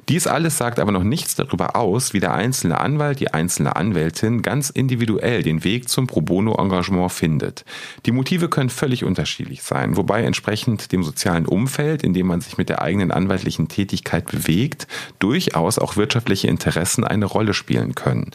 Dies 0.08 0.26
alles 0.26 0.58
sagt 0.58 0.78
aber 0.78 0.92
noch 0.92 1.02
nichts 1.02 1.34
darüber 1.34 1.76
aus, 1.76 2.12
wie 2.12 2.20
der 2.20 2.34
einzelne 2.34 2.78
Anwalt, 2.80 3.20
die 3.20 3.32
einzelne 3.32 3.76
Anwältin 3.76 4.42
ganz 4.42 4.68
individuell 4.68 5.42
den 5.42 5.64
Weg 5.64 5.88
zum 5.88 6.06
Pro 6.06 6.20
Bono-Engagement 6.20 7.10
findet. 7.10 7.64
Die 8.04 8.12
Motive 8.12 8.48
können 8.48 8.68
völlig 8.68 9.04
unterschiedlich 9.04 9.62
sein, 9.62 9.96
wobei 9.96 10.22
entsprechend 10.22 10.92
dem 10.92 11.02
sozialen 11.02 11.46
Umfeld, 11.46 12.02
in 12.02 12.12
dem 12.12 12.26
man 12.26 12.42
sich 12.42 12.58
mit 12.58 12.68
der 12.68 12.82
eigenen 12.82 13.10
anwaltlichen 13.10 13.68
Tätigkeit 13.68 14.26
bewegt, 14.26 14.86
durchaus 15.20 15.78
auch 15.78 15.96
wirtschaftliche 15.96 16.48
Interessen 16.48 17.04
eine 17.04 17.24
Rolle 17.24 17.54
spielen 17.54 17.94
können. 17.94 18.30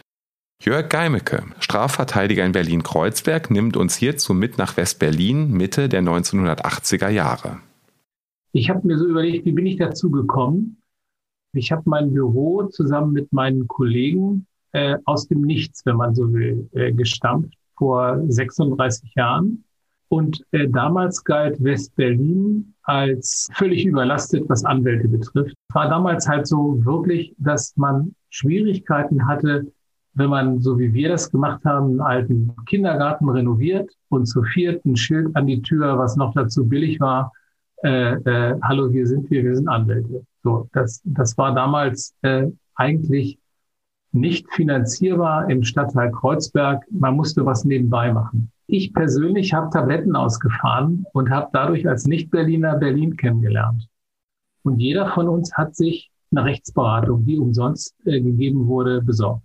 Jörg 0.61 0.89
Geimecke, 0.89 1.43
Strafverteidiger 1.59 2.45
in 2.45 2.51
Berlin-Kreuzberg, 2.51 3.49
nimmt 3.49 3.77
uns 3.77 3.95
hierzu 3.95 4.33
mit 4.33 4.57
nach 4.57 4.75
West-Berlin 4.75 5.51
Mitte 5.51 5.87
der 5.87 6.01
1980er 6.01 7.09
Jahre. 7.09 7.59
Ich 8.51 8.69
habe 8.69 8.85
mir 8.85 8.97
so 8.97 9.05
überlegt, 9.05 9.45
wie 9.45 9.51
bin 9.51 9.65
ich 9.65 9.77
dazu 9.77 10.09
gekommen? 10.09 10.78
Ich 11.53 11.71
habe 11.71 11.83
mein 11.85 12.13
Büro 12.13 12.63
zusammen 12.67 13.13
mit 13.13 13.31
meinen 13.33 13.67
Kollegen 13.67 14.45
äh, 14.71 14.97
aus 15.05 15.27
dem 15.27 15.41
Nichts, 15.41 15.85
wenn 15.85 15.95
man 15.95 16.13
so 16.13 16.31
will, 16.31 16.69
äh, 16.73 16.91
gestampft 16.91 17.53
vor 17.75 18.21
36 18.27 19.15
Jahren. 19.15 19.63
Und 20.09 20.43
äh, 20.51 20.67
damals 20.67 21.23
galt 21.23 21.63
West-Berlin 21.63 22.73
als 22.83 23.47
völlig 23.53 23.85
überlastet, 23.85 24.47
was 24.47 24.65
Anwälte 24.65 25.07
betrifft. 25.07 25.55
War 25.73 25.89
damals 25.89 26.27
halt 26.27 26.47
so 26.47 26.83
wirklich, 26.83 27.35
dass 27.37 27.75
man 27.77 28.15
Schwierigkeiten 28.29 29.27
hatte, 29.27 29.71
wenn 30.13 30.29
man, 30.29 30.59
so 30.59 30.77
wie 30.79 30.93
wir 30.93 31.09
das 31.09 31.31
gemacht 31.31 31.63
haben, 31.63 31.91
einen 31.91 32.01
alten 32.01 32.55
Kindergarten 32.65 33.29
renoviert 33.29 33.91
und 34.09 34.25
zu 34.25 34.43
vierten 34.43 34.95
Schild 34.95 35.35
an 35.35 35.45
die 35.45 35.61
Tür, 35.61 35.97
was 35.97 36.15
noch 36.15 36.33
dazu 36.33 36.67
billig 36.67 36.99
war, 36.99 37.31
äh, 37.83 38.13
äh, 38.13 38.59
hallo, 38.61 38.89
hier 38.89 39.07
sind 39.07 39.29
wir, 39.29 39.43
wir 39.43 39.55
sind 39.55 39.67
Anwälte. 39.67 40.25
So, 40.43 40.69
das, 40.73 41.01
das 41.03 41.37
war 41.37 41.53
damals 41.53 42.13
äh, 42.21 42.47
eigentlich 42.75 43.39
nicht 44.11 44.51
finanzierbar 44.51 45.49
im 45.49 45.63
Stadtteil 45.63 46.11
Kreuzberg. 46.11 46.83
Man 46.91 47.15
musste 47.15 47.45
was 47.45 47.65
nebenbei 47.65 48.11
machen. 48.11 48.51
Ich 48.67 48.93
persönlich 48.93 49.53
habe 49.53 49.69
Tabletten 49.69 50.15
ausgefahren 50.15 51.05
und 51.13 51.29
habe 51.29 51.49
dadurch 51.53 51.87
als 51.87 52.05
Nicht-Berliner 52.05 52.77
Berlin 52.77 53.17
kennengelernt. 53.17 53.87
Und 54.63 54.79
jeder 54.79 55.07
von 55.13 55.27
uns 55.27 55.53
hat 55.53 55.75
sich 55.75 56.11
eine 56.31 56.45
Rechtsberatung, 56.45 57.25
die 57.25 57.39
umsonst 57.39 57.95
äh, 58.05 58.21
gegeben 58.21 58.67
wurde, 58.67 59.01
besorgt. 59.01 59.43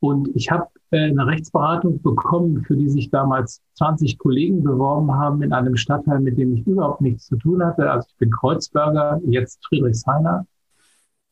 Und 0.00 0.28
ich 0.34 0.50
habe 0.50 0.66
eine 0.96 1.26
Rechtsberatung 1.26 2.02
bekommen, 2.02 2.64
für 2.64 2.76
die 2.76 2.88
sich 2.88 3.10
damals 3.10 3.62
20 3.74 4.18
Kollegen 4.18 4.62
beworben 4.62 5.12
haben 5.12 5.42
in 5.42 5.52
einem 5.52 5.76
Stadtteil, 5.76 6.20
mit 6.20 6.36
dem 6.36 6.56
ich 6.56 6.66
überhaupt 6.66 7.00
nichts 7.00 7.26
zu 7.26 7.36
tun 7.36 7.64
hatte. 7.64 7.90
Also 7.90 8.08
ich 8.10 8.16
bin 8.16 8.30
Kreuzberger, 8.30 9.20
jetzt 9.26 9.64
Friedrichshainer 9.66 10.46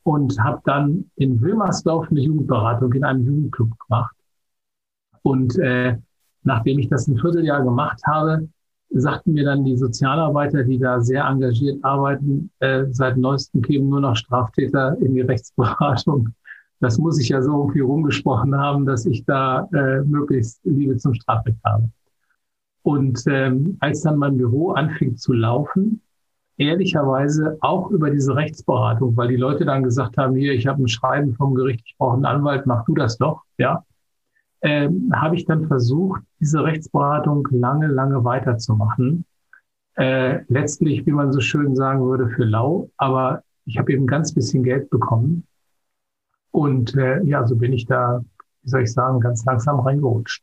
und 0.05 0.39
habe 0.41 0.61
dann 0.65 1.11
in 1.17 1.41
Wilmersdorf 1.41 2.11
eine 2.11 2.21
Jugendberatung 2.21 2.93
in 2.93 3.05
einem 3.05 3.27
Jugendclub 3.27 3.71
gemacht. 3.87 4.15
Und 5.23 5.59
äh, 5.59 5.97
nachdem 6.45 6.79
ich 6.79 6.89
das 6.89 7.09
ein 7.09 7.19
Vierteljahr 7.19 7.63
gemacht 7.63 8.01
habe, 8.07 8.49
sagten 8.91 9.33
mir 9.33 9.45
dann 9.45 9.65
die 9.65 9.77
Sozialarbeiter, 9.77 10.65
die 10.65 10.79
da 10.79 11.01
sehr 11.01 11.25
engagiert 11.25 11.85
arbeiten, 11.85 12.51
äh, 12.61 12.85
seit 12.91 13.17
neuestem 13.17 13.61
kämen 13.61 13.89
nur 13.89 14.01
noch 14.01 14.17
Straftäter 14.17 14.97
in 15.01 15.15
die 15.15 15.21
Rechtsberatung 15.21 16.31
das 16.81 16.99
muss 16.99 17.19
ich 17.21 17.29
ja 17.29 17.43
so 17.43 17.53
irgendwie 17.53 17.81
rumgesprochen 17.81 18.57
haben, 18.57 18.87
dass 18.87 19.07
ich 19.07 19.25
da 19.25 19.69
äh, 19.73 20.03
möglichst 20.03 20.61
Liebe 20.65 20.97
zum 20.97 21.15
Strafrecht 21.15 21.59
habe. 21.65 21.91
Und 22.83 23.23
ähm, 23.27 23.77
als 23.81 24.03
dann 24.03 24.19
mein 24.19 24.37
Büro 24.37 24.73
anfing 24.73 25.17
zu 25.17 25.33
laufen, 25.33 26.01
ehrlicherweise 26.57 27.59
auch 27.61 27.91
über 27.91 28.11
diese 28.11 28.35
Rechtsberatung, 28.35 29.17
weil 29.17 29.29
die 29.29 29.37
Leute 29.37 29.65
dann 29.65 29.83
gesagt 29.83 30.17
haben, 30.17 30.35
hier, 30.37 30.53
ich 30.53 30.67
habe 30.67 30.83
ein 30.83 30.89
Schreiben 30.89 31.35
vom 31.35 31.55
Gericht, 31.55 31.85
ich 31.87 31.97
brauche 31.99 32.15
einen 32.15 32.25
Anwalt, 32.25 32.67
mach 32.67 32.85
du 32.85 32.95
das 32.95 33.19
doch, 33.19 33.43
ja, 33.59 33.85
ähm, 34.63 35.13
habe 35.15 35.37
ich 35.37 35.45
dann 35.47 35.67
versucht, 35.67 36.23
diese 36.41 36.65
Rechtsberatung 36.65 37.47
lange, 37.51 37.87
lange 37.87 38.25
weiterzumachen. 38.25 39.25
Äh, 39.95 40.41
letztlich, 40.49 41.07
wie 41.07 41.13
man 41.13 41.33
so 41.33 41.41
schön 41.41 41.77
sagen 41.77 42.05
würde, 42.05 42.29
für 42.29 42.45
lau, 42.45 42.91
aber 42.97 43.43
ich 43.67 43.79
habe 43.79 43.93
eben 43.93 44.07
ganz 44.07 44.33
bisschen 44.33 44.63
Geld 44.63 44.91
bekommen 44.91 45.48
und 46.59 46.97
äh, 46.97 47.23
ja, 47.23 47.47
so 47.47 47.55
bin 47.55 47.73
ich 47.73 47.87
da, 47.87 48.21
wie 48.63 48.69
soll 48.69 48.83
ich 48.83 48.93
sagen, 48.93 49.21
ganz 49.21 49.45
langsam 49.45 49.79
reingerutscht. 49.79 50.43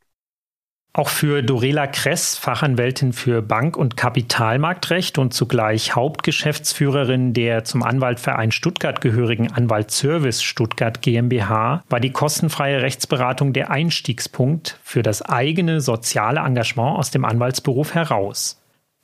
Auch 0.94 1.10
für 1.10 1.42
Dorela 1.42 1.86
Kress, 1.86 2.38
Fachanwältin 2.38 3.12
für 3.12 3.42
Bank- 3.42 3.76
und 3.76 3.98
Kapitalmarktrecht 3.98 5.18
und 5.18 5.34
zugleich 5.34 5.94
Hauptgeschäftsführerin 5.94 7.34
der 7.34 7.64
zum 7.64 7.82
Anwaltverein 7.82 8.50
Stuttgart 8.50 9.02
gehörigen 9.02 9.52
Anwaltsservice 9.52 10.42
Stuttgart 10.42 11.02
GmbH, 11.02 11.84
war 11.90 12.00
die 12.00 12.12
kostenfreie 12.12 12.80
Rechtsberatung 12.80 13.52
der 13.52 13.70
Einstiegspunkt 13.70 14.80
für 14.82 15.02
das 15.02 15.20
eigene 15.20 15.82
soziale 15.82 16.40
Engagement 16.40 16.96
aus 16.98 17.10
dem 17.10 17.26
Anwaltsberuf 17.26 17.94
heraus. 17.94 18.58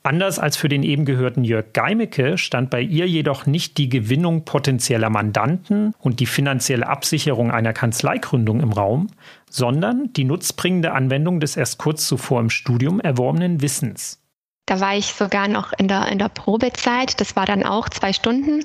Anders 0.05 0.41
als 0.41 0.57
für 0.57 0.69
den 0.69 0.83
eben 0.83 1.05
gehörten 1.05 1.45
Jörg 1.45 1.73
Geimecke 1.73 2.37
stand 2.37 2.71
bei 2.71 2.81
ihr 2.81 3.07
jedoch 3.07 3.47
nicht 3.47 3.79
die 3.79 3.89
Gewinnung 3.89 4.45
potenzieller 4.45 5.11
Mandanten 5.11 5.95
und 6.01 6.19
die 6.19 6.27
finanzielle 6.27 6.89
Absicherung 6.89 7.53
einer 7.53 7.73
Kanzleigründung 7.73 8.61
im 8.61 8.73
Raum, 8.73 9.09
sondern 9.49 10.13
die 10.13 10.25
nutzbringende 10.25 10.93
Anwendung 10.93 11.39
des 11.39 11.57
erst 11.57 11.79
kurz 11.79 12.09
zuvor 12.09 12.41
im 12.41 12.51
Studium 12.51 12.99
erworbenen 12.99 13.63
Wissens. 13.63 14.19
Da 14.67 14.81
war 14.81 14.97
ich 14.97 15.07
sogar 15.07 15.47
noch 15.47 15.73
in 15.73 15.87
der, 15.87 16.09
in 16.09 16.19
der 16.19 16.29
Probezeit. 16.29 17.21
Das 17.21 17.37
war 17.37 17.47
dann 17.47 17.63
auch 17.63 17.89
zwei 17.89 18.13
Stunden. 18.13 18.65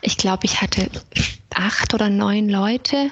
Ich 0.00 0.16
glaube, 0.16 0.44
ich 0.44 0.62
hatte 0.62 0.88
acht 1.54 1.92
oder 1.92 2.08
neun 2.08 2.48
Leute 2.48 3.10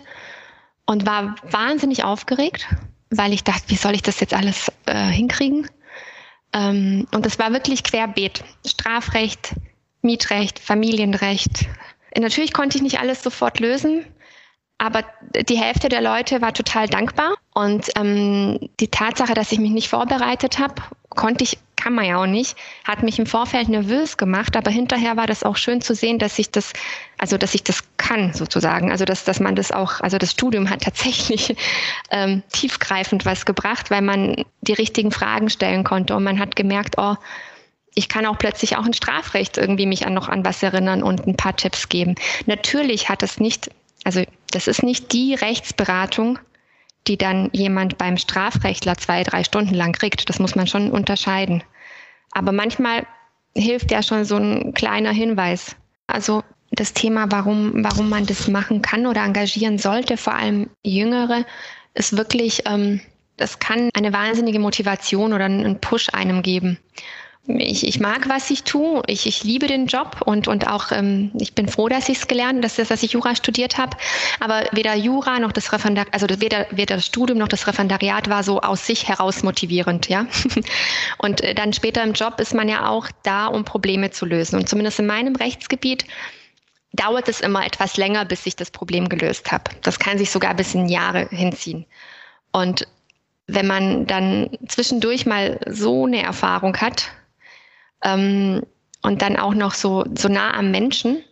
und 0.87 1.05
war 1.05 1.35
wahnsinnig 1.51 2.05
aufgeregt, 2.05 2.69
weil 3.11 3.33
ich 3.33 3.43
dachte, 3.43 3.65
wie 3.69 3.77
soll 3.77 3.95
ich 3.95 4.03
das 4.03 4.21
jetzt 4.21 4.35
alles 4.35 4.71
äh, 4.87 5.09
hinkriegen? 5.09 5.69
Ähm, 6.57 7.07
und 7.15 7.27
das 7.27 7.39
war 7.39 7.53
wirklich 7.53 7.85
querbeet. 7.85 8.43
Strafrecht, 8.67 9.55
Mietrecht, 10.03 10.59
Familienrecht. 10.59 11.67
Natürlich 12.19 12.55
konnte 12.55 12.79
ich 12.79 12.83
nicht 12.83 12.99
alles 12.99 13.23
sofort 13.23 13.61
lösen, 13.61 14.07
aber 14.79 15.05
die 15.49 15.59
Hälfte 15.59 15.89
der 15.89 16.03
Leute 16.03 16.43
war 16.43 16.53
total 16.53 16.89
dankbar. 16.89 17.35
Und 17.55 17.89
ähm, 17.97 18.59
die 18.81 18.89
Tatsache, 18.89 19.35
dass 19.35 19.53
ich 19.53 19.59
mich 19.59 19.71
nicht 19.71 19.89
vorbereitet 19.89 20.59
habe, 20.59 20.75
konnte 21.09 21.45
ich 21.45 21.59
kann 21.77 21.95
man 21.95 22.07
ja 22.07 22.21
auch 22.21 22.27
nicht, 22.27 22.57
hat 22.85 23.03
mich 23.03 23.19
im 23.19 23.27
Vorfeld 23.27 23.69
nervös 23.69 24.17
gemacht, 24.17 24.57
aber 24.57 24.71
hinterher 24.71 25.17
war 25.17 25.27
das 25.27 25.45
auch 25.45 25.57
schön 25.57 25.81
zu 25.81 25.95
sehen, 25.95 26.19
dass 26.19 26.39
ich 26.39 26.51
das, 26.51 26.73
also 27.17 27.39
dass 27.39 27.55
ich 27.55 27.63
das 27.63 27.85
kann 27.97 28.33
sozusagen, 28.33 28.91
also 28.91 29.05
dass, 29.05 29.23
dass 29.25 29.39
man 29.39 29.55
das 29.55 29.71
auch, 29.71 30.01
also 30.01 30.19
das 30.19 30.33
Studium 30.33 30.69
hat 30.69 30.83
tatsächlich 30.83 31.55
ähm, 32.11 32.43
tiefgreifend 32.51 33.25
was 33.25 33.45
gebracht, 33.47 33.91
weil 33.91 34.03
man 34.03 34.45
die 34.63 34.73
richtigen 34.73 35.13
Fragen 35.13 35.49
stellen 35.49 35.85
konnte 35.85 36.17
und 36.17 36.25
man 36.25 36.41
hat 36.41 36.57
gemerkt, 36.57 36.97
oh, 36.99 37.15
ich 37.95 38.09
kann 38.09 38.27
auch 38.27 38.37
plötzlich 38.37 38.77
auch 38.77 38.85
in 38.85 38.93
Strafrecht 38.93 39.57
irgendwie 39.57 39.87
mich 39.87 40.07
an 40.07 40.15
noch 40.15 40.29
an 40.29 40.45
was 40.45 40.63
erinnern 40.63 41.03
und 41.03 41.27
ein 41.27 41.37
paar 41.37 41.57
Tipps 41.57 41.89
geben. 41.89 42.17
Natürlich 42.47 43.09
hat 43.09 43.23
es 43.23 43.39
nicht, 43.39 43.71
also 44.03 44.25
das 44.51 44.67
ist 44.67 44.83
nicht 44.83 45.13
die 45.13 45.35
Rechtsberatung, 45.35 46.39
die 47.07 47.17
dann 47.17 47.51
jemand 47.53 47.99
beim 47.99 48.17
Strafrechtler 48.17 48.97
zwei, 48.97 49.23
drei 49.23 49.45
Stunden 49.45 49.75
lang 49.75 49.93
kriegt. 49.93 50.29
Das 50.29 50.39
muss 50.39 50.55
man 50.55 50.67
schon 50.67 50.91
unterscheiden. 50.91 51.63
Aber 52.33 52.53
manchmal 52.53 53.07
hilft 53.55 53.91
ja 53.91 54.03
schon 54.03 54.25
so 54.25 54.37
ein 54.37 54.75
kleiner 54.75 55.13
Hinweis. 55.13 55.77
Also 56.07 56.43
das 56.71 56.93
Thema, 56.93 57.27
warum, 57.31 57.85
warum 57.85 58.09
man 58.09 58.27
das 58.27 58.49
machen 58.49 58.83
kann 58.83 59.07
oder 59.07 59.25
engagieren 59.25 59.79
sollte, 59.79 60.17
vor 60.17 60.35
allem 60.35 60.69
Jüngere, 60.85 61.45
ist 61.95 62.17
wirklich, 62.17 62.63
ähm, 62.67 63.01
das 63.37 63.59
kann 63.59 63.91
eine 63.95 64.13
wahnsinnige 64.13 64.59
Motivation 64.59 65.33
oder 65.33 65.45
einen 65.45 65.81
Push 65.81 66.09
einem 66.13 66.43
geben 66.43 66.79
ich, 67.49 67.87
ich 67.87 68.01
mag, 68.01 68.29
was 68.29 68.51
ich 68.51 68.65
tue. 68.65 69.03
Ich, 69.07 69.27
ich 69.27 69.45
liebe 69.45 69.67
den 69.67 69.87
Job 69.87 70.21
und, 70.25 70.49
und 70.49 70.67
auch 70.67 70.91
ähm, 70.91 71.31
ich 71.39 71.55
bin 71.55 71.69
froh, 71.69 71.89
dass 71.89 72.09
ich 72.09 72.19
es 72.19 72.29
gelernt, 72.29 72.65
dass, 72.65 72.77
dass 72.77 73.03
ich 73.03 73.13
Jura 73.13 73.37
studiert 73.37 73.79
habe. 73.79 73.97
Aber 74.41 74.65
weder 74.73 74.95
Jura 74.95 75.39
noch 75.39 75.53
das 75.53 75.73
Referendariat, 75.73 76.13
also 76.13 76.27
weder, 76.41 76.67
weder 76.71 76.97
das 76.97 77.07
Studium 77.07 77.39
noch 77.39 77.49
das 77.49 77.67
Referendariat 77.67 78.29
war 78.29 78.43
so 78.43 78.61
aus 78.61 78.87
sich 78.87 79.09
heraus 79.09 79.43
motivierend, 79.43 80.09
ja. 80.09 80.27
und 81.19 81.41
äh, 81.43 81.55
dann 81.55 81.73
später 81.73 82.03
im 82.03 82.13
Job 82.13 82.41
ist 82.41 82.55
man 82.55 82.69
ja 82.69 82.89
auch 82.89 83.09
da, 83.23 83.47
um 83.47 83.65
Probleme 83.65 84.11
zu 84.11 84.27
lösen. 84.27 84.57
Und 84.57 84.69
zumindest 84.69 84.99
in 84.99 85.07
meinem 85.07 85.37
Rechtsgebiet 85.37 86.05
dauert 86.93 87.29
es 87.29 87.41
immer 87.41 87.65
etwas 87.65 87.97
länger, 87.97 88.25
bis 88.25 88.47
ich 88.47 88.57
das 88.57 88.71
Problem 88.71 89.09
gelöst 89.09 89.53
habe. 89.53 89.65
Das 89.83 89.99
kann 89.99 90.19
sich 90.19 90.31
sogar 90.31 90.55
bis 90.55 90.75
in 90.75 90.89
Jahre 90.89 91.29
hinziehen. 91.31 91.87
Und 92.53 92.87
wenn 93.47 93.67
man 93.67 94.07
dann 94.07 94.51
zwischendurch 94.67 95.27
mal 95.27 95.61
so 95.69 96.07
eine 96.07 96.23
Erfahrung 96.23 96.77
hat, 96.79 97.11
ähm, 98.07 98.63
und 99.03 99.23
dann 99.23 99.37
auch 99.37 99.55
noch 99.55 99.75
so, 99.75 100.05
so 100.17 100.29
nah 100.29 100.55
am 100.55 100.71
Menschen, 100.71 101.23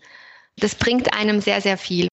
das 0.59 0.75
bringt 0.75 1.15
einem 1.15 1.41
sehr, 1.41 1.61
sehr 1.61 1.79
viel. 1.79 2.09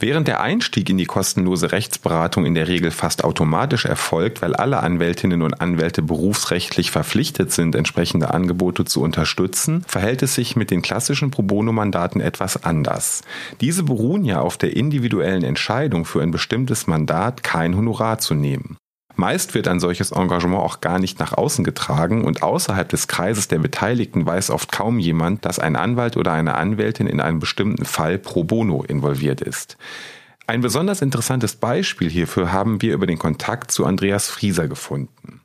Während 0.00 0.26
der 0.26 0.40
Einstieg 0.40 0.90
in 0.90 0.98
die 0.98 1.04
kostenlose 1.04 1.70
Rechtsberatung 1.70 2.44
in 2.44 2.54
der 2.54 2.66
Regel 2.66 2.90
fast 2.90 3.22
automatisch 3.22 3.84
erfolgt, 3.84 4.42
weil 4.42 4.56
alle 4.56 4.82
Anwältinnen 4.82 5.42
und 5.42 5.60
Anwälte 5.60 6.02
berufsrechtlich 6.02 6.90
verpflichtet 6.90 7.52
sind, 7.52 7.76
entsprechende 7.76 8.34
Angebote 8.34 8.84
zu 8.84 9.00
unterstützen, 9.00 9.84
verhält 9.86 10.22
es 10.22 10.34
sich 10.34 10.56
mit 10.56 10.72
den 10.72 10.82
klassischen 10.82 11.30
Pro 11.30 11.42
Bono-Mandaten 11.42 12.20
etwas 12.20 12.64
anders. 12.64 13.22
Diese 13.60 13.84
beruhen 13.84 14.24
ja 14.24 14.40
auf 14.40 14.56
der 14.56 14.74
individuellen 14.74 15.44
Entscheidung 15.44 16.04
für 16.04 16.20
ein 16.20 16.32
bestimmtes 16.32 16.88
Mandat, 16.88 17.44
kein 17.44 17.76
Honorar 17.76 18.18
zu 18.18 18.34
nehmen. 18.34 18.78
Meist 19.14 19.54
wird 19.54 19.68
ein 19.68 19.80
solches 19.80 20.10
Engagement 20.10 20.62
auch 20.62 20.80
gar 20.80 20.98
nicht 20.98 21.20
nach 21.20 21.32
außen 21.32 21.64
getragen 21.64 22.24
und 22.24 22.42
außerhalb 22.42 22.88
des 22.88 23.08
Kreises 23.08 23.48
der 23.48 23.58
Beteiligten 23.58 24.24
weiß 24.24 24.50
oft 24.50 24.72
kaum 24.72 24.98
jemand, 24.98 25.44
dass 25.44 25.58
ein 25.58 25.76
Anwalt 25.76 26.16
oder 26.16 26.32
eine 26.32 26.54
Anwältin 26.54 27.06
in 27.06 27.20
einem 27.20 27.38
bestimmten 27.38 27.84
Fall 27.84 28.18
pro 28.18 28.44
bono 28.44 28.82
involviert 28.82 29.40
ist. 29.40 29.76
Ein 30.46 30.60
besonders 30.60 31.02
interessantes 31.02 31.56
Beispiel 31.56 32.10
hierfür 32.10 32.52
haben 32.52 32.82
wir 32.82 32.94
über 32.94 33.06
den 33.06 33.18
Kontakt 33.18 33.70
zu 33.70 33.84
Andreas 33.86 34.28
Frieser 34.28 34.66
gefunden. 34.66 35.41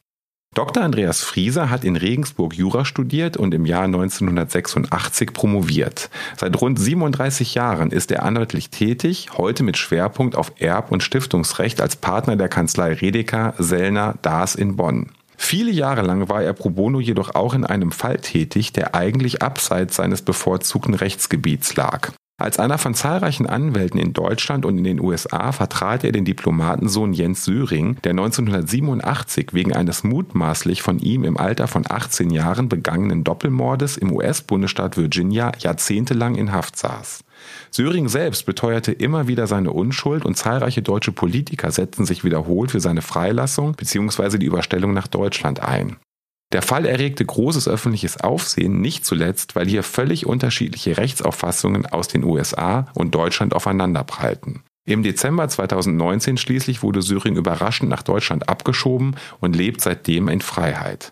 Dr. 0.57 0.81
Andreas 0.81 1.23
Frieser 1.23 1.69
hat 1.69 1.83
in 1.83 1.95
Regensburg 1.95 2.55
Jura 2.55 2.83
studiert 2.83 3.37
und 3.37 3.53
im 3.53 3.67
Jahr 3.67 3.83
1986 3.83 5.31
promoviert. 5.31 6.09
Seit 6.35 6.59
rund 6.59 6.79
37 6.79 7.53
Jahren 7.53 7.91
ist 7.91 8.11
er 8.11 8.23
anwaltlich 8.23 8.71
tätig, 8.71 9.29
heute 9.37 9.61
mit 9.61 9.77
Schwerpunkt 9.77 10.35
auf 10.35 10.53
Erb- 10.59 10.91
und 10.91 11.03
Stiftungsrecht 11.03 11.79
als 11.79 11.95
Partner 11.95 12.37
der 12.37 12.49
Kanzlei 12.49 12.93
Redeker, 12.93 13.53
Sellner, 13.59 14.15
Daas 14.23 14.55
in 14.55 14.75
Bonn. 14.77 15.11
Viele 15.37 15.69
Jahre 15.69 16.01
lang 16.01 16.27
war 16.27 16.41
er 16.41 16.53
pro 16.53 16.71
bono 16.71 16.99
jedoch 16.99 17.35
auch 17.35 17.53
in 17.53 17.63
einem 17.63 17.91
Fall 17.91 18.17
tätig, 18.17 18.73
der 18.73 18.95
eigentlich 18.95 19.43
abseits 19.43 19.97
seines 19.97 20.23
bevorzugten 20.23 20.95
Rechtsgebiets 20.95 21.75
lag. 21.75 22.13
Als 22.39 22.59
einer 22.59 22.77
von 22.77 22.93
zahlreichen 22.93 23.47
Anwälten 23.47 23.99
in 23.99 24.13
Deutschland 24.13 24.63
und 24.63 24.77
in 24.77 24.83
den 24.83 24.99
USA 24.99 25.51
vertrat 25.51 26.03
er 26.03 26.11
den 26.11 26.23
Diplomatensohn 26.23 27.11
Jens 27.11 27.43
Söring, 27.43 27.97
der 28.03 28.11
1987 28.11 29.55
wegen 29.55 29.73
eines 29.73 30.03
mutmaßlich 30.03 30.83
von 30.83 30.99
ihm 30.99 31.23
im 31.23 31.37
Alter 31.37 31.67
von 31.67 31.83
18 31.89 32.29
Jahren 32.29 32.69
begangenen 32.69 33.23
Doppelmordes 33.23 33.97
im 33.97 34.11
US-Bundesstaat 34.11 34.97
Virginia 34.97 35.51
jahrzehntelang 35.57 36.35
in 36.35 36.51
Haft 36.51 36.77
saß. 36.77 37.23
Söring 37.71 38.07
selbst 38.07 38.45
beteuerte 38.45 38.91
immer 38.91 39.27
wieder 39.27 39.47
seine 39.47 39.71
Unschuld 39.71 40.23
und 40.23 40.37
zahlreiche 40.37 40.83
deutsche 40.83 41.11
Politiker 41.11 41.71
setzten 41.71 42.05
sich 42.05 42.23
wiederholt 42.23 42.69
für 42.69 42.79
seine 42.79 43.01
Freilassung 43.01 43.73
bzw. 43.73 44.37
die 44.37 44.45
Überstellung 44.45 44.93
nach 44.93 45.07
Deutschland 45.07 45.63
ein. 45.63 45.97
Der 46.53 46.61
Fall 46.61 46.85
erregte 46.85 47.25
großes 47.25 47.67
öffentliches 47.67 48.21
Aufsehen, 48.21 48.79
nicht 48.79 49.05
zuletzt, 49.05 49.55
weil 49.55 49.67
hier 49.67 49.83
völlig 49.83 50.25
unterschiedliche 50.25 50.97
Rechtsauffassungen 50.97 51.85
aus 51.85 52.07
den 52.07 52.23
USA 52.23 52.87
und 52.93 53.13
Deutschland 53.13 53.53
aufeinanderprallten. 53.53 54.63
Im 54.85 55.03
Dezember 55.03 55.49
2019 55.49 56.37
schließlich 56.37 56.81
wurde 56.81 57.01
Syring 57.01 57.35
überraschend 57.35 57.89
nach 57.89 58.03
Deutschland 58.03 58.47
abgeschoben 58.47 59.17
und 59.41 59.53
lebt 59.53 59.81
seitdem 59.81 60.29
in 60.29 60.39
Freiheit. 60.39 61.11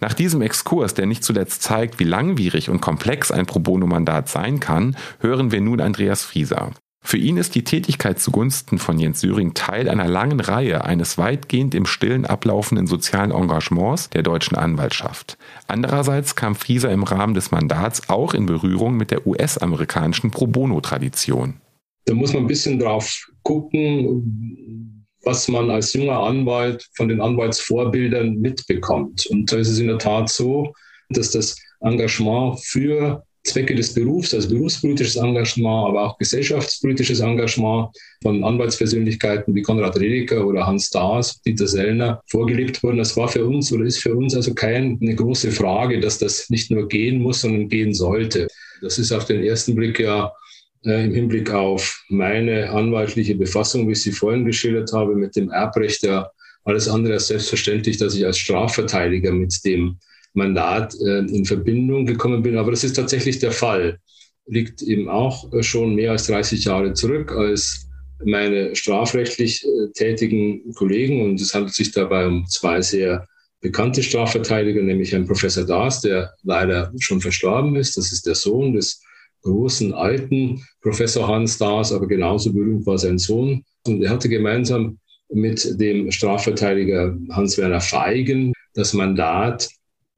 Nach 0.00 0.14
diesem 0.14 0.40
Exkurs, 0.40 0.94
der 0.94 1.04
nicht 1.04 1.22
zuletzt 1.22 1.62
zeigt, 1.62 2.00
wie 2.00 2.04
langwierig 2.04 2.70
und 2.70 2.80
komplex 2.80 3.30
ein 3.30 3.44
Pro 3.44 3.58
Bono-Mandat 3.58 4.30
sein 4.30 4.58
kann, 4.58 4.96
hören 5.20 5.52
wir 5.52 5.60
nun 5.60 5.82
Andreas 5.82 6.24
Frieser. 6.24 6.72
Für 7.04 7.16
ihn 7.16 7.36
ist 7.36 7.54
die 7.56 7.64
Tätigkeit 7.64 8.20
zugunsten 8.20 8.78
von 8.78 8.98
Jens 8.98 9.20
Syring 9.20 9.54
Teil 9.54 9.88
einer 9.88 10.06
langen 10.06 10.40
Reihe 10.40 10.84
eines 10.84 11.18
weitgehend 11.18 11.74
im 11.74 11.84
Stillen 11.84 12.24
ablaufenden 12.24 12.86
sozialen 12.86 13.32
Engagements 13.32 14.08
der 14.10 14.22
deutschen 14.22 14.56
Anwaltschaft. 14.56 15.36
Andererseits 15.66 16.36
kam 16.36 16.54
Frieser 16.54 16.90
im 16.90 17.02
Rahmen 17.02 17.34
des 17.34 17.50
Mandats 17.50 18.08
auch 18.08 18.34
in 18.34 18.46
Berührung 18.46 18.96
mit 18.96 19.10
der 19.10 19.26
US-amerikanischen 19.26 20.30
Pro 20.30 20.46
Bono-Tradition. 20.46 21.54
Da 22.04 22.14
muss 22.14 22.32
man 22.32 22.44
ein 22.44 22.48
bisschen 22.48 22.78
drauf 22.78 23.26
gucken, 23.42 25.04
was 25.24 25.48
man 25.48 25.70
als 25.70 25.92
junger 25.92 26.20
Anwalt 26.20 26.88
von 26.94 27.08
den 27.08 27.20
Anwaltsvorbildern 27.20 28.36
mitbekommt. 28.36 29.26
Und 29.26 29.52
da 29.52 29.56
ist 29.56 29.68
es 29.68 29.78
in 29.78 29.88
der 29.88 29.98
Tat 29.98 30.30
so, 30.30 30.72
dass 31.10 31.32
das 31.32 31.56
Engagement 31.80 32.60
für 32.60 33.24
Zwecke 33.44 33.74
des 33.74 33.92
Berufs, 33.94 34.32
also 34.34 34.48
berufspolitisches 34.48 35.16
Engagement, 35.16 35.88
aber 35.88 36.04
auch 36.04 36.18
gesellschaftspolitisches 36.18 37.20
Engagement 37.20 37.88
von 38.22 38.44
Anwaltspersönlichkeiten 38.44 39.54
wie 39.54 39.62
Konrad 39.62 39.98
Redeker 39.98 40.46
oder 40.46 40.66
Hans 40.66 40.90
Daas, 40.90 41.42
Dieter 41.42 41.66
Sellner 41.66 42.22
vorgelebt 42.28 42.82
wurden. 42.82 42.98
Das 42.98 43.16
war 43.16 43.28
für 43.28 43.44
uns 43.44 43.72
oder 43.72 43.84
ist 43.84 43.98
für 43.98 44.14
uns 44.14 44.34
also 44.36 44.54
keine 44.54 44.96
große 45.16 45.50
Frage, 45.50 45.98
dass 45.98 46.18
das 46.18 46.48
nicht 46.50 46.70
nur 46.70 46.86
gehen 46.86 47.20
muss, 47.20 47.40
sondern 47.40 47.68
gehen 47.68 47.94
sollte. 47.94 48.46
Das 48.80 48.98
ist 48.98 49.10
auf 49.12 49.24
den 49.24 49.42
ersten 49.42 49.74
Blick 49.74 49.98
ja 49.98 50.32
äh, 50.84 51.04
im 51.04 51.14
Hinblick 51.14 51.50
auf 51.50 52.04
meine 52.08 52.70
anwaltliche 52.70 53.34
Befassung, 53.34 53.88
wie 53.88 53.92
ich 53.92 54.02
sie 54.02 54.12
vorhin 54.12 54.44
geschildert 54.44 54.92
habe, 54.92 55.16
mit 55.16 55.34
dem 55.34 55.50
Erbrecht 55.50 56.02
ja 56.02 56.30
alles 56.64 56.88
andere 56.88 57.14
als 57.14 57.26
selbstverständlich, 57.26 57.96
dass 57.96 58.14
ich 58.14 58.24
als 58.24 58.38
Strafverteidiger 58.38 59.32
mit 59.32 59.64
dem 59.64 59.98
Mandat 60.34 60.94
äh, 61.00 61.18
in 61.18 61.44
Verbindung 61.44 62.06
gekommen 62.06 62.42
bin. 62.42 62.56
Aber 62.56 62.70
das 62.70 62.84
ist 62.84 62.94
tatsächlich 62.94 63.38
der 63.38 63.52
Fall. 63.52 63.98
Liegt 64.46 64.82
eben 64.82 65.08
auch 65.08 65.52
äh, 65.52 65.62
schon 65.62 65.94
mehr 65.94 66.12
als 66.12 66.26
30 66.26 66.64
Jahre 66.64 66.94
zurück, 66.94 67.32
als 67.32 67.88
meine 68.24 68.74
strafrechtlich 68.74 69.64
äh, 69.64 69.92
tätigen 69.92 70.72
Kollegen, 70.74 71.22
und 71.22 71.40
es 71.40 71.54
handelt 71.54 71.74
sich 71.74 71.90
dabei 71.92 72.26
um 72.26 72.46
zwei 72.46 72.80
sehr 72.80 73.26
bekannte 73.60 74.02
Strafverteidiger, 74.02 74.82
nämlich 74.82 75.12
Herrn 75.12 75.26
Professor 75.26 75.64
Daas, 75.64 76.00
der 76.00 76.32
leider 76.42 76.92
schon 76.98 77.20
verstorben 77.20 77.76
ist. 77.76 77.96
Das 77.96 78.10
ist 78.12 78.26
der 78.26 78.34
Sohn 78.34 78.72
des 78.72 79.00
großen 79.42 79.92
alten 79.92 80.64
Professor 80.80 81.28
Hans 81.28 81.58
Daas, 81.58 81.92
aber 81.92 82.06
genauso 82.06 82.52
berühmt 82.52 82.86
war 82.86 82.98
sein 82.98 83.18
Sohn. 83.18 83.64
Und 83.86 84.02
er 84.02 84.10
hatte 84.10 84.28
gemeinsam 84.28 84.98
mit 85.32 85.80
dem 85.80 86.10
Strafverteidiger 86.10 87.16
Hans-Werner 87.30 87.80
Feigen 87.80 88.52
das 88.74 88.92
Mandat 88.92 89.68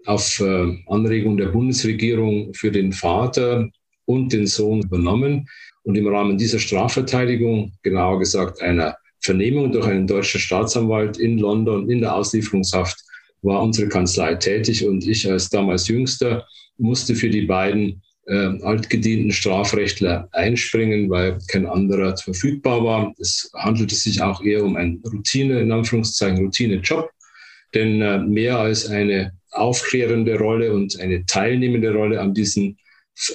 auf 0.07 0.41
äh, 0.41 0.77
Anregung 0.87 1.37
der 1.37 1.47
Bundesregierung 1.47 2.53
für 2.55 2.71
den 2.71 2.93
Vater 2.93 3.69
und 4.07 4.33
den 4.33 4.47
Sohn 4.47 4.83
übernommen. 4.83 5.47
Und 5.83 5.97
im 5.97 6.07
Rahmen 6.07 6.39
dieser 6.39 6.59
Strafverteidigung, 6.59 7.73
genauer 7.83 8.19
gesagt 8.19 8.61
einer 8.63 8.97
Vernehmung 9.21 9.73
durch 9.73 9.87
einen 9.87 10.07
deutschen 10.07 10.41
Staatsanwalt 10.41 11.19
in 11.19 11.39
London 11.39 11.91
in 11.91 12.01
der 12.01 12.15
Auslieferungshaft, 12.15 12.99
war 13.43 13.63
unsere 13.63 13.89
Kanzlei 13.89 14.35
tätig 14.35 14.87
und 14.87 15.07
ich 15.07 15.31
als 15.31 15.51
damals 15.51 15.89
Jüngster 15.89 16.47
musste 16.79 17.15
für 17.15 17.29
die 17.29 17.43
beiden 17.43 18.03
äh, 18.27 18.59
altgedienten 18.63 19.33
Strafrechtler 19.33 20.29
einspringen, 20.33 21.11
weil 21.11 21.39
kein 21.49 21.67
anderer 21.67 22.17
verfügbar 22.17 22.83
war. 22.83 23.15
Es 23.19 23.51
handelte 23.55 23.95
sich 23.95 24.23
auch 24.23 24.43
eher 24.43 24.65
um 24.65 24.77
einen 24.77 25.03
Routine, 25.05 25.61
in 25.61 25.73
Anführungszeichen 25.73 26.39
Routine-Job, 26.39 27.11
denn 27.75 28.01
äh, 28.01 28.19
mehr 28.19 28.59
als 28.59 28.89
eine 28.89 29.33
aufklärende 29.55 30.39
Rolle 30.39 30.73
und 30.73 30.99
eine 31.01 31.25
teilnehmende 31.27 31.93
Rolle 31.93 32.21
an, 32.21 32.35
diesen, 32.35 32.79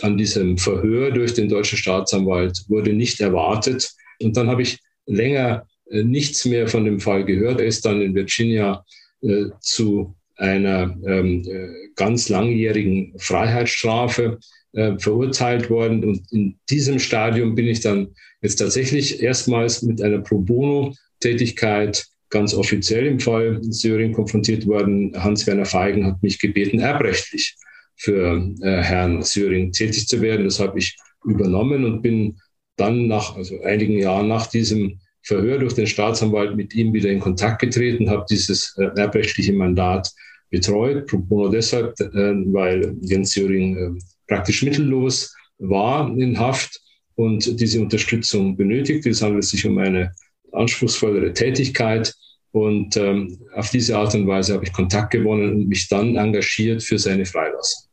an 0.02 0.18
diesem 0.18 0.58
Verhör 0.58 1.12
durch 1.12 1.34
den 1.34 1.50
deutschen 1.50 1.78
Staatsanwalt 1.78 2.66
wurde 2.68 2.94
nicht 2.94 3.20
erwartet. 3.20 3.92
Und 4.22 4.36
dann 4.38 4.50
habe 4.50 4.62
ich 4.62 4.80
länger 5.06 5.66
äh, 5.90 6.04
nichts 6.04 6.46
mehr 6.46 6.68
von 6.68 6.86
dem 6.86 7.00
Fall 7.00 7.26
gehört. 7.26 7.60
Er 7.60 7.68
ist 7.68 7.86
dann 7.86 8.02
in 8.02 8.14
Virginia 8.14 8.84
äh, 9.22 9.46
zu 9.62 10.16
einer 10.36 10.98
ähm, 11.06 11.44
äh, 11.46 11.68
ganz 11.96 12.30
langjährigen 12.30 13.14
Freiheitsstrafe 13.18 14.40
äh, 14.74 14.98
verurteilt 14.98 15.70
worden. 15.70 16.04
Und 16.04 16.32
in 16.32 16.58
diesem 16.70 17.00
Stadium 17.00 17.56
bin 17.56 17.68
ich 17.68 17.82
dann 17.82 18.10
jetzt 18.42 18.58
tatsächlich 18.58 19.22
erstmals 19.22 19.82
mit 19.82 20.02
einer 20.02 20.20
Pro 20.20 20.40
Bono-Tätigkeit 20.40 22.06
ganz 22.30 22.54
offiziell 22.54 23.08
im 23.08 23.20
Fall 23.20 23.60
Syrien 23.62 24.14
konfrontiert 24.14 24.68
worden. 24.68 25.12
Hans-Werner 25.16 25.66
Feigen 25.66 26.06
hat 26.06 26.22
mich 26.22 26.40
gebeten, 26.40 26.80
erbrechtlich 26.80 27.56
für 27.96 28.54
äh, 28.62 28.82
Herrn 28.82 29.22
Syrien 29.24 29.72
tätig 29.72 30.08
zu 30.08 30.22
werden. 30.22 30.46
Das 30.46 30.60
habe 30.60 30.80
ich 30.80 30.96
übernommen 31.26 31.86
und 31.86 32.02
bin 32.02 32.38
dann 32.78 33.08
nach 33.08 33.36
also 33.36 33.62
einigen 33.62 33.98
Jahren 33.98 34.28
nach 34.28 34.48
diesem 34.48 35.00
Verhör 35.22 35.60
durch 35.60 35.74
den 35.74 35.88
Staatsanwalt 35.88 36.56
mit 36.56 36.74
ihm 36.74 36.94
wieder 36.94 37.10
in 37.10 37.20
Kontakt 37.20 37.60
getreten, 37.60 38.10
habe 38.10 38.26
dieses 38.30 38.76
äh, 38.78 38.90
erbrechtliche 38.96 39.54
Mandat 39.54 40.10
betreut, 40.50 41.08
pro 41.08 41.18
bono 41.18 41.50
deshalb, 41.50 42.00
äh, 42.00 42.06
weil 42.54 42.96
Jens 43.02 43.32
Söring 43.32 43.78
äh, 43.78 44.00
praktisch 44.28 44.64
mittellos 44.64 45.36
war 45.58 46.10
in 46.18 46.40
Haft 46.40 46.80
und 47.16 47.60
diese 47.60 47.82
Unterstützung 47.82 48.56
benötigt. 48.56 49.06
Es 49.06 49.22
handelt 49.22 49.44
sich 49.44 49.66
um 49.66 49.78
eine 49.78 50.12
anspruchsvollere 50.54 51.34
Tätigkeit. 51.34 52.14
Und 52.52 52.98
ähm, 52.98 53.40
auf 53.54 53.70
diese 53.70 53.98
Art 53.98 54.16
und 54.16 54.28
Weise 54.28 54.54
habe 54.54 54.66
ich 54.66 54.74
Kontakt 54.74 55.12
gewonnen 55.12 55.54
und 55.54 55.68
mich 55.68 55.88
dann 55.88 56.16
engagiert 56.16 56.82
für 56.82 56.98
seine 56.98 57.26
Freilassung. 57.26 57.90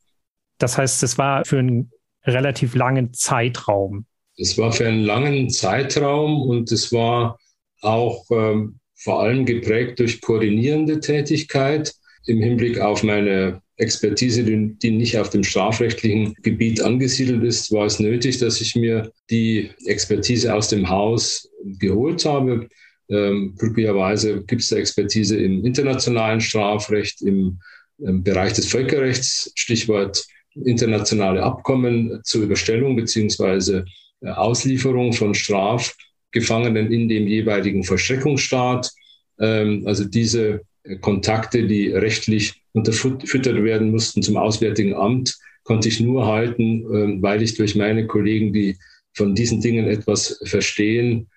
Das 0.59 0.79
heißt, 0.79 1.03
es 1.03 1.19
war 1.19 1.45
für 1.45 1.59
einen 1.59 1.91
relativ 2.25 2.75
langen 2.75 3.13
Zeitraum. 3.13 4.07
Es 4.39 4.57
war 4.59 4.73
für 4.73 4.87
einen 4.87 5.03
langen 5.03 5.51
Zeitraum 5.51 6.43
und 6.43 6.73
es 6.73 6.93
war 6.93 7.39
auch 7.83 8.25
ähm, 8.31 8.79
vor 8.95 9.21
allem 9.23 9.45
geprägt 9.45 9.99
durch 9.99 10.21
koordinierende 10.21 11.01
Tätigkeit 11.01 11.95
im 12.27 12.41
Hinblick 12.41 12.81
auf 12.81 13.03
meine 13.03 13.63
Expertise, 13.77 14.43
die, 14.43 14.75
die 14.79 14.91
nicht 14.91 15.19
auf 15.19 15.31
dem 15.31 15.45
strafrechtlichen 15.45 16.35
Gebiet 16.43 16.81
angesiedelt 16.81 17.45
ist, 17.45 17.71
war 17.73 17.87
es 17.87 18.01
nötig, 18.01 18.39
dass 18.39 18.61
ich 18.61 18.75
mir 18.75 19.13
die 19.31 19.71
Expertise 19.85 20.55
aus 20.55 20.69
dem 20.69 20.89
Haus 20.89 21.49
geholt 21.79 22.25
habe. 22.25 22.69
Ähm, 23.09 23.55
glücklicherweise 23.57 24.43
gibt 24.43 24.63
es 24.63 24.69
da 24.69 24.77
Expertise 24.77 25.37
im 25.37 25.65
internationalen 25.65 26.41
Strafrecht, 26.41 27.23
im, 27.23 27.61
im 27.99 28.23
Bereich 28.23 28.53
des 28.55 28.67
Völkerrechts, 28.67 29.53
Stichwort 29.55 30.27
internationale 30.65 31.43
Abkommen 31.43 32.21
zur 32.25 32.45
Überstellung 32.45 32.97
beziehungsweise 32.97 33.85
äh, 34.23 34.31
Auslieferung 34.31 35.13
von 35.13 35.35
Strafgefangenen 35.35 36.91
in 36.91 37.09
dem 37.09 37.27
jeweiligen 37.27 37.85
Vollstreckungsstaat. 37.85 38.91
Ähm, 39.39 39.83
also 39.87 40.05
diese 40.05 40.63
äh, 40.83 40.97
Kontakte, 40.97 41.67
die 41.67 41.91
rechtlich 41.91 42.55
unterfüttert 42.73 43.63
werden 43.63 43.91
mussten 43.91 44.23
zum 44.23 44.37
Auswärtigen 44.37 44.95
Amt, 44.95 45.37
konnte 45.63 45.89
ich 45.89 46.01
nur 46.01 46.27
halten, 46.27 46.85
ähm, 46.93 47.23
weil 47.23 47.43
ich 47.43 47.55
durch 47.55 47.75
meine 47.75 48.07
Kollegen, 48.07 48.53
die 48.53 48.77
von 49.15 49.35
diesen 49.35 49.61
Dingen 49.61 49.87
etwas 49.87 50.41
verstehen, 50.45 51.29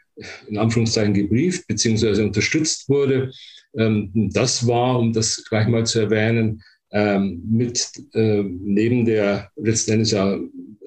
in 0.48 0.58
Anführungszeichen 0.58 1.14
gebrieft 1.14 1.68
bzw. 1.68 2.24
unterstützt 2.24 2.90
wurde. 2.90 3.32
Ähm, 3.78 4.12
das 4.34 4.68
war, 4.68 5.00
um 5.00 5.14
das 5.14 5.44
gleich 5.46 5.68
mal 5.68 5.86
zu 5.86 6.00
erwähnen, 6.00 6.62
mit 6.92 7.88
neben 8.14 9.06
der 9.06 9.52
letzten 9.56 9.92
Endes 9.92 10.10
ja 10.10 10.40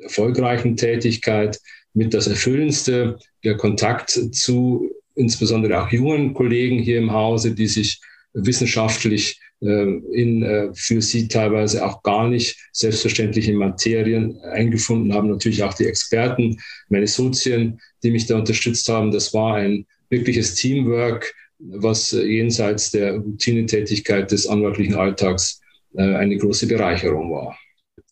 erfolgreichen 0.02 0.76
Tätigkeit 0.76 1.60
mit 1.94 2.12
das 2.12 2.26
Erfüllendste, 2.26 3.18
der 3.44 3.56
Kontakt 3.56 4.10
zu 4.10 4.90
insbesondere 5.14 5.82
auch 5.82 5.92
jungen 5.92 6.34
Kollegen 6.34 6.78
hier 6.78 6.98
im 6.98 7.12
Hause, 7.12 7.54
die 7.54 7.66
sich 7.66 8.00
wissenschaftlich 8.34 9.40
äh, 9.62 10.00
in 10.12 10.42
äh, 10.42 10.70
für 10.74 11.00
sie 11.00 11.28
teilweise 11.28 11.86
auch 11.86 12.02
gar 12.02 12.28
nicht 12.28 12.56
selbstverständliche 12.72 13.52
Materien 13.52 14.36
eingefunden 14.40 15.14
haben. 15.14 15.30
Natürlich 15.30 15.62
auch 15.62 15.74
die 15.74 15.86
Experten, 15.86 16.58
meine 16.88 17.06
Sozien, 17.06 17.80
die 18.02 18.10
mich 18.10 18.26
da 18.26 18.38
unterstützt 18.38 18.88
haben. 18.88 19.12
Das 19.12 19.32
war 19.32 19.54
ein 19.54 19.86
wirkliches 20.10 20.56
Teamwork, 20.56 21.32
was 21.58 22.12
äh, 22.12 22.24
jenseits 22.24 22.90
der 22.90 23.14
Routinetätigkeit 23.18 24.32
des 24.32 24.46
anwaltlichen 24.46 24.94
Alltags 24.94 25.60
eine 25.94 26.38
große 26.38 26.66
Bereicherung 26.68 27.30
war. 27.32 27.54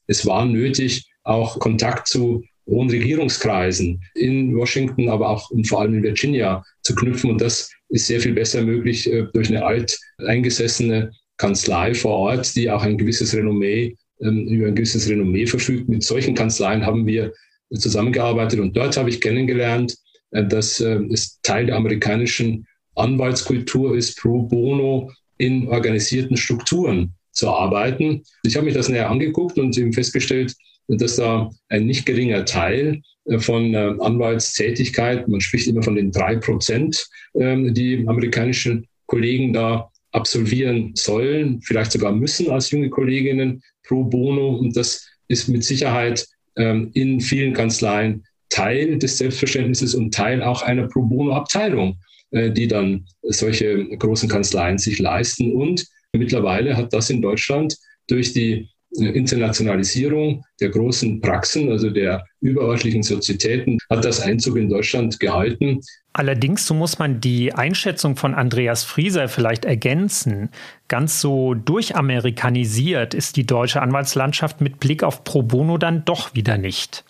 Es 0.06 0.26
war 0.26 0.44
nötig, 0.44 1.10
auch 1.22 1.58
Kontakt 1.58 2.08
zu 2.08 2.44
hohen 2.66 2.90
Regierungskreisen 2.90 4.02
in 4.14 4.54
Washington, 4.54 5.08
aber 5.08 5.30
auch 5.30 5.50
und 5.50 5.66
vor 5.66 5.80
allem 5.80 5.94
in 5.94 6.02
Virginia 6.02 6.62
zu 6.82 6.94
knüpfen. 6.94 7.30
Und 7.30 7.40
das 7.40 7.70
ist 7.90 8.06
sehr 8.06 8.20
viel 8.20 8.32
besser 8.32 8.62
möglich 8.62 9.10
äh, 9.10 9.26
durch 9.32 9.48
eine 9.48 9.64
alteingesessene 9.64 11.10
Kanzlei 11.36 11.94
vor 11.94 12.12
Ort, 12.12 12.54
die 12.56 12.70
auch 12.70 12.82
ein 12.82 12.98
gewisses 12.98 13.34
Renommee, 13.34 13.96
ähm, 14.20 14.46
über 14.48 14.68
ein 14.68 14.74
gewisses 14.74 15.08
Renommee 15.08 15.46
verfügt. 15.46 15.88
Mit 15.88 16.02
solchen 16.02 16.34
Kanzleien 16.34 16.84
haben 16.84 17.06
wir 17.06 17.32
zusammengearbeitet 17.74 18.60
und 18.60 18.76
dort 18.76 18.96
habe 18.96 19.10
ich 19.10 19.20
kennengelernt, 19.20 19.96
äh, 20.30 20.44
dass 20.44 20.80
äh, 20.80 21.00
es 21.10 21.40
Teil 21.42 21.66
der 21.66 21.76
amerikanischen 21.76 22.66
Anwaltskultur 22.94 23.96
ist, 23.96 24.18
pro 24.18 24.42
bono 24.42 25.10
in 25.38 25.68
organisierten 25.68 26.36
Strukturen 26.36 27.14
zu 27.32 27.48
arbeiten. 27.48 28.22
Ich 28.42 28.56
habe 28.56 28.66
mich 28.66 28.74
das 28.74 28.88
näher 28.88 29.10
angeguckt 29.10 29.58
und 29.58 29.76
eben 29.78 29.92
festgestellt, 29.92 30.54
dass 30.98 31.16
da 31.16 31.50
ein 31.68 31.86
nicht 31.86 32.06
geringer 32.06 32.44
Teil 32.44 33.00
äh, 33.26 33.38
von 33.38 33.74
äh, 33.74 33.94
Anwaltstätigkeit, 34.00 35.28
man 35.28 35.40
spricht 35.40 35.68
immer 35.68 35.82
von 35.82 35.94
den 35.94 36.10
drei 36.10 36.36
Prozent, 36.36 37.06
ähm, 37.34 37.72
die 37.74 38.04
amerikanischen 38.06 38.86
Kollegen 39.06 39.52
da 39.52 39.90
absolvieren 40.12 40.92
sollen, 40.94 41.60
vielleicht 41.62 41.92
sogar 41.92 42.12
müssen 42.12 42.50
als 42.50 42.70
junge 42.70 42.90
Kolleginnen 42.90 43.62
pro 43.86 44.04
bono. 44.04 44.56
Und 44.56 44.76
das 44.76 45.06
ist 45.28 45.48
mit 45.48 45.64
Sicherheit 45.64 46.26
ähm, 46.56 46.90
in 46.94 47.20
vielen 47.20 47.52
Kanzleien 47.52 48.24
Teil 48.48 48.98
des 48.98 49.18
Selbstverständnisses 49.18 49.94
und 49.94 50.12
Teil 50.12 50.42
auch 50.42 50.62
einer 50.62 50.88
pro 50.88 51.02
bono 51.02 51.32
Abteilung, 51.34 51.98
äh, 52.32 52.50
die 52.50 52.66
dann 52.66 53.06
solche 53.22 53.86
großen 53.96 54.28
Kanzleien 54.28 54.78
sich 54.78 54.98
leisten. 54.98 55.52
Und 55.52 55.86
mittlerweile 56.12 56.76
hat 56.76 56.92
das 56.92 57.10
in 57.10 57.22
Deutschland 57.22 57.76
durch 58.08 58.32
die 58.32 58.68
Internationalisierung 58.92 60.44
der 60.60 60.70
großen 60.70 61.20
Praxen, 61.20 61.70
also 61.70 61.90
der 61.90 62.24
überörtlichen 62.40 63.02
Sozietäten, 63.02 63.78
hat 63.88 64.04
das 64.04 64.20
Einzug 64.20 64.56
in 64.56 64.68
Deutschland 64.68 65.20
gehalten. 65.20 65.80
Allerdings, 66.12 66.66
so 66.66 66.74
muss 66.74 66.98
man 66.98 67.20
die 67.20 67.54
Einschätzung 67.54 68.16
von 68.16 68.34
Andreas 68.34 68.82
Frieser 68.82 69.28
vielleicht 69.28 69.64
ergänzen. 69.64 70.50
Ganz 70.88 71.20
so 71.20 71.54
durchamerikanisiert 71.54 73.14
ist 73.14 73.36
die 73.36 73.46
deutsche 73.46 73.80
Anwaltslandschaft 73.80 74.60
mit 74.60 74.80
Blick 74.80 75.04
auf 75.04 75.22
Pro 75.22 75.42
Bono 75.42 75.78
dann 75.78 76.04
doch 76.04 76.34
wieder 76.34 76.58
nicht. 76.58 77.04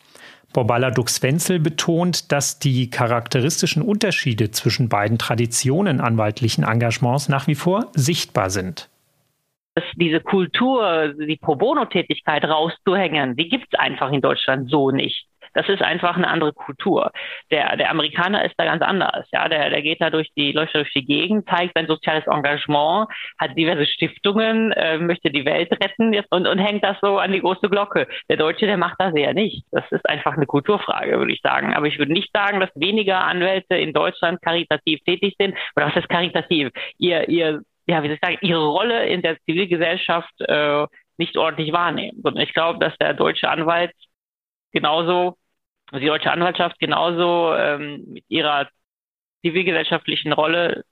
Borbala 0.53 0.91
Dux-Wenzel 0.91 1.61
betont, 1.61 2.33
dass 2.33 2.59
die 2.59 2.91
charakteristischen 2.91 3.83
Unterschiede 3.83 4.51
zwischen 4.51 4.89
beiden 4.89 5.17
Traditionen 5.17 6.01
anwaltlichen 6.01 6.65
Engagements 6.65 7.29
nach 7.29 7.47
wie 7.47 7.55
vor 7.55 7.91
sichtbar 7.95 8.51
sind 8.51 8.90
dass 9.75 9.85
diese 9.95 10.21
Kultur, 10.21 11.15
die 11.15 11.37
Pro 11.37 11.55
Bono-Tätigkeit 11.57 12.45
rauszuhängen, 12.45 13.37
die 13.37 13.49
gibt 13.49 13.67
es 13.73 13.79
einfach 13.79 14.13
in 14.13 14.21
Deutschland 14.21 14.71
so 14.71 14.91
nicht. 14.91 15.27
Das 15.55 15.69
ist 15.69 15.83
einfach 15.83 16.17
eine 16.17 16.29
andere 16.29 16.53
Kultur. 16.53 17.11
Der, 17.51 17.77
der 17.77 17.91
Amerikaner 17.91 18.45
ist 18.45 18.55
da 18.57 18.65
ganz 18.65 18.83
anders. 18.83 19.27
Ja, 19.33 19.49
der, 19.49 19.71
der 19.71 19.83
geht 19.83 20.01
da 20.01 20.11
durch 20.11 20.31
die, 20.37 20.53
läuft 20.53 20.75
da 20.75 20.81
durch 20.81 20.93
die 20.93 21.05
Gegend, 21.05 21.49
zeigt 21.49 21.73
sein 21.75 21.87
soziales 21.87 22.27
Engagement, 22.27 23.09
hat 23.39 23.57
diverse 23.57 23.87
Stiftungen, 23.87 24.73
äh, 24.73 24.99
möchte 24.99 25.31
die 25.31 25.45
Welt 25.45 25.73
retten 25.73 26.15
und, 26.31 26.47
und 26.47 26.59
hängt 26.59 26.85
das 26.85 26.97
so 27.03 27.19
an 27.19 27.33
die 27.33 27.41
große 27.41 27.69
Glocke. 27.69 28.07
Der 28.29 28.37
Deutsche, 28.37 28.67
der 28.67 28.77
macht 28.77 28.97
das 28.99 29.15
eher 29.15 29.35
nicht. 29.35 29.65
Das 29.73 29.85
ist 29.91 30.09
einfach 30.09 30.37
eine 30.37 30.47
Kulturfrage, 30.47 31.19
würde 31.19 31.33
ich 31.33 31.41
sagen. 31.41 31.75
Aber 31.75 31.87
ich 31.87 31.99
würde 31.99 32.13
nicht 32.13 32.31
sagen, 32.33 32.61
dass 32.61 32.71
weniger 32.75 33.25
Anwälte 33.25 33.77
in 33.77 33.93
Deutschland 33.93 34.41
karitativ 34.43 35.01
tätig 35.05 35.35
sind. 35.39 35.57
Oder 35.75 35.87
was 35.87 35.97
ist 35.97 36.09
karitativ? 36.09 36.71
Ihr, 36.99 37.29
ihr 37.29 37.63
ja, 37.91 38.03
wie 38.03 38.07
soll 38.07 38.15
ich 38.15 38.21
sagen, 38.21 38.39
ihre 38.43 38.67
Rolle 38.67 39.07
in 39.09 39.21
der 39.23 39.37
Zivilgesellschaft 39.43 40.33
äh, 40.43 40.87
nicht 41.17 41.37
ordentlich 41.37 41.73
wahrnehmen. 41.73 42.21
Und 42.23 42.39
ich 42.39 42.55
glaube, 42.55 42.79
dass 42.79 42.97
der 42.99 43.15
deutsche 43.15 43.49
Anwalt 43.49 43.93
genauso, 44.73 45.37
die 45.93 46.07
deutsche 46.07 46.31
Anwaltschaft 46.31 46.79
genauso 46.79 47.53
ähm, 47.55 48.05
mit 48.07 48.25
ihrer 48.29 48.69
zivilgesellschaftlichen 49.43 50.33
Rolle 50.33 50.85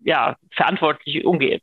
ja, 0.00 0.36
verantwortlich 0.52 1.24
umgeht. 1.26 1.62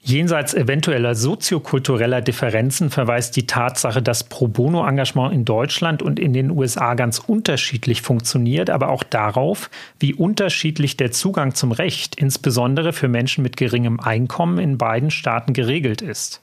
Jenseits 0.00 0.54
eventueller 0.54 1.16
soziokultureller 1.16 2.20
Differenzen 2.20 2.90
verweist 2.90 3.34
die 3.34 3.46
Tatsache, 3.46 4.02
dass 4.02 4.24
Pro 4.24 4.46
Bono-Engagement 4.46 5.34
in 5.34 5.44
Deutschland 5.44 6.00
und 6.00 6.20
in 6.20 6.32
den 6.32 6.50
USA 6.50 6.94
ganz 6.94 7.18
unterschiedlich 7.18 8.02
funktioniert, 8.02 8.70
aber 8.70 8.90
auch 8.90 9.02
darauf, 9.02 9.68
wie 9.98 10.14
unterschiedlich 10.14 10.96
der 10.96 11.10
Zugang 11.10 11.54
zum 11.54 11.72
Recht, 11.72 12.14
insbesondere 12.14 12.92
für 12.92 13.08
Menschen 13.08 13.42
mit 13.42 13.56
geringem 13.56 13.98
Einkommen, 13.98 14.58
in 14.58 14.78
beiden 14.78 15.10
Staaten 15.10 15.54
geregelt 15.54 16.02
ist. 16.02 16.40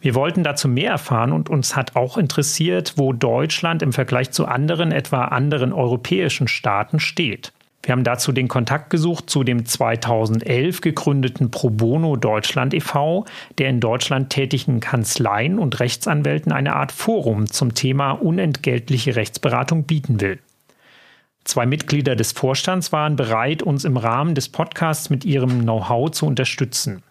Wir 0.00 0.14
wollten 0.14 0.44
dazu 0.44 0.68
mehr 0.68 0.90
erfahren 0.90 1.32
und 1.32 1.48
uns 1.48 1.74
hat 1.74 1.96
auch 1.96 2.18
interessiert, 2.18 2.94
wo 2.96 3.12
Deutschland 3.12 3.82
im 3.82 3.92
Vergleich 3.92 4.30
zu 4.32 4.46
anderen, 4.46 4.92
etwa 4.92 5.24
anderen 5.24 5.72
europäischen 5.72 6.46
Staaten 6.46 7.00
steht. 7.00 7.52
Wir 7.82 7.92
haben 7.92 8.04
dazu 8.04 8.32
den 8.32 8.48
Kontakt 8.48 8.90
gesucht 8.90 9.30
zu 9.30 9.44
dem 9.44 9.64
2011 9.64 10.80
gegründeten 10.80 11.50
Pro 11.50 11.70
Bono 11.70 12.16
Deutschland 12.16 12.74
e.V., 12.74 13.24
der 13.56 13.70
in 13.70 13.80
Deutschland 13.80 14.30
tätigen 14.30 14.80
Kanzleien 14.80 15.58
und 15.58 15.78
Rechtsanwälten 15.80 16.52
eine 16.52 16.74
Art 16.74 16.92
Forum 16.92 17.46
zum 17.46 17.74
Thema 17.74 18.12
unentgeltliche 18.12 19.16
Rechtsberatung 19.16 19.84
bieten 19.84 20.20
will. 20.20 20.40
Zwei 21.44 21.64
Mitglieder 21.64 22.14
des 22.14 22.32
Vorstands 22.32 22.92
waren 22.92 23.16
bereit, 23.16 23.62
uns 23.62 23.84
im 23.84 23.96
Rahmen 23.96 24.34
des 24.34 24.50
Podcasts 24.50 25.08
mit 25.08 25.24
ihrem 25.24 25.62
Know-how 25.62 26.10
zu 26.10 26.26
unterstützen. 26.26 27.02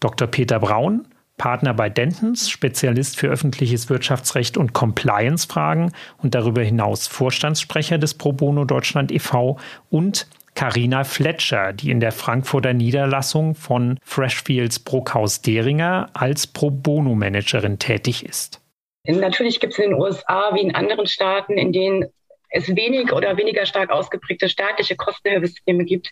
Dr. 0.00 0.28
Peter 0.28 0.58
Braun, 0.58 1.06
Partner 1.36 1.74
bei 1.74 1.88
Dentons, 1.88 2.50
Spezialist 2.50 3.18
für 3.18 3.28
öffentliches 3.28 3.90
Wirtschaftsrecht 3.90 4.56
und 4.56 4.72
Compliance-Fragen 4.72 5.92
und 6.22 6.34
darüber 6.34 6.62
hinaus 6.62 7.06
Vorstandssprecher 7.06 7.98
des 7.98 8.14
Pro 8.14 8.32
Bono 8.32 8.64
Deutschland 8.64 9.12
e.V. 9.12 9.58
und 9.90 10.26
Carina 10.54 11.04
Fletcher, 11.04 11.74
die 11.74 11.90
in 11.90 12.00
der 12.00 12.12
Frankfurter 12.12 12.72
Niederlassung 12.72 13.54
von 13.54 13.98
Freshfields 14.02 14.78
Bruckhaus 14.78 15.42
Deringer 15.42 16.08
als 16.14 16.46
Pro 16.46 16.70
Bono 16.70 17.14
Managerin 17.14 17.78
tätig 17.78 18.24
ist. 18.24 18.62
Natürlich 19.04 19.60
gibt 19.60 19.74
es 19.74 19.78
in 19.78 19.90
den 19.90 20.00
USA 20.00 20.50
wie 20.54 20.62
in 20.62 20.74
anderen 20.74 21.06
Staaten, 21.06 21.52
in 21.58 21.72
denen 21.72 22.06
es 22.48 22.74
wenig 22.74 23.12
oder 23.12 23.36
weniger 23.36 23.66
stark 23.66 23.90
ausgeprägte 23.90 24.48
staatliche 24.48 24.96
Kostenhilfesysteme 24.96 25.84
gibt, 25.84 26.10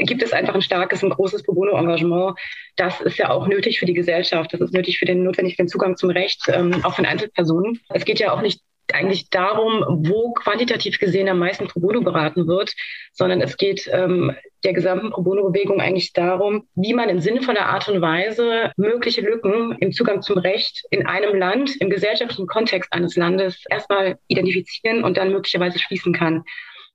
gibt 0.00 0.22
es 0.22 0.32
einfach 0.32 0.54
ein 0.54 0.62
starkes, 0.62 1.02
ein 1.02 1.10
großes 1.10 1.42
Pro 1.42 1.54
Bono-Engagement. 1.54 2.38
Das 2.76 3.00
ist 3.00 3.18
ja 3.18 3.30
auch 3.30 3.46
nötig 3.46 3.78
für 3.78 3.86
die 3.86 3.94
Gesellschaft. 3.94 4.52
Das 4.52 4.60
ist 4.60 4.72
nötig 4.72 4.98
für 4.98 5.06
den 5.06 5.24
notwendigen 5.24 5.68
Zugang 5.68 5.96
zum 5.96 6.10
Recht, 6.10 6.42
ähm, 6.48 6.84
auch 6.84 6.94
von 6.94 7.06
Einzelpersonen. 7.06 7.80
Es 7.90 8.04
geht 8.04 8.20
ja 8.20 8.32
auch 8.32 8.42
nicht 8.42 8.60
eigentlich 8.94 9.30
darum, 9.30 9.84
wo 10.06 10.32
quantitativ 10.32 10.98
gesehen 10.98 11.28
am 11.28 11.38
meisten 11.38 11.68
Pro 11.68 11.80
Bono 11.80 12.00
beraten 12.00 12.46
wird, 12.46 12.72
sondern 13.12 13.40
es 13.40 13.56
geht 13.56 13.88
ähm, 13.92 14.34
der 14.64 14.72
gesamten 14.72 15.10
Pro 15.10 15.22
Bono-Bewegung 15.22 15.80
eigentlich 15.80 16.12
darum, 16.12 16.66
wie 16.74 16.94
man 16.94 17.08
in 17.08 17.20
sinnvoller 17.20 17.66
Art 17.66 17.88
und 17.88 18.00
Weise 18.00 18.72
mögliche 18.76 19.20
Lücken 19.20 19.76
im 19.80 19.92
Zugang 19.92 20.22
zum 20.22 20.38
Recht 20.38 20.84
in 20.90 21.06
einem 21.06 21.38
Land, 21.38 21.76
im 21.80 21.90
gesellschaftlichen 21.90 22.46
Kontext 22.46 22.92
eines 22.92 23.16
Landes 23.16 23.64
erstmal 23.68 24.18
identifizieren 24.28 25.04
und 25.04 25.16
dann 25.16 25.32
möglicherweise 25.32 25.78
schließen 25.78 26.12
kann. 26.12 26.44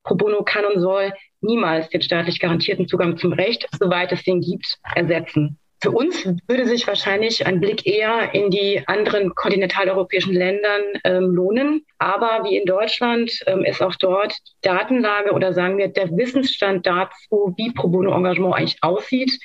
Pro 0.04 0.16
Bono 0.16 0.44
kann 0.44 0.66
und 0.66 0.82
soll 0.82 1.14
niemals 1.42 1.90
den 1.90 2.02
staatlich 2.02 2.40
garantierten 2.40 2.88
Zugang 2.88 3.18
zum 3.18 3.34
Recht, 3.34 3.68
soweit 3.80 4.12
es 4.12 4.24
den 4.24 4.42
gibt, 4.42 4.78
ersetzen. 4.96 5.60
Für 5.84 5.92
uns 5.92 6.26
würde 6.48 6.66
sich 6.66 6.88
wahrscheinlich 6.88 7.46
ein 7.46 7.60
Blick 7.60 7.86
eher 7.86 8.34
in 8.34 8.50
die 8.50 8.82
anderen 8.88 9.36
kontinentaleuropäischen 9.36 10.34
Ländern 10.34 10.82
ähm, 11.04 11.36
lohnen. 11.36 11.86
Aber 11.98 12.46
wie 12.46 12.56
in 12.56 12.64
Deutschland 12.64 13.30
ähm, 13.48 13.66
ist 13.66 13.82
auch 13.82 13.96
dort 13.98 14.34
Datenlage 14.62 15.34
oder 15.34 15.52
sagen 15.52 15.78
wir 15.78 15.90
der 15.90 16.10
Wissensstand 16.16 16.86
dazu, 16.86 17.54
wie 17.58 17.74
Pro 17.74 17.90
Bono 17.90 18.16
Engagement 18.16 18.56
eigentlich 18.56 18.78
aussieht, 18.80 19.38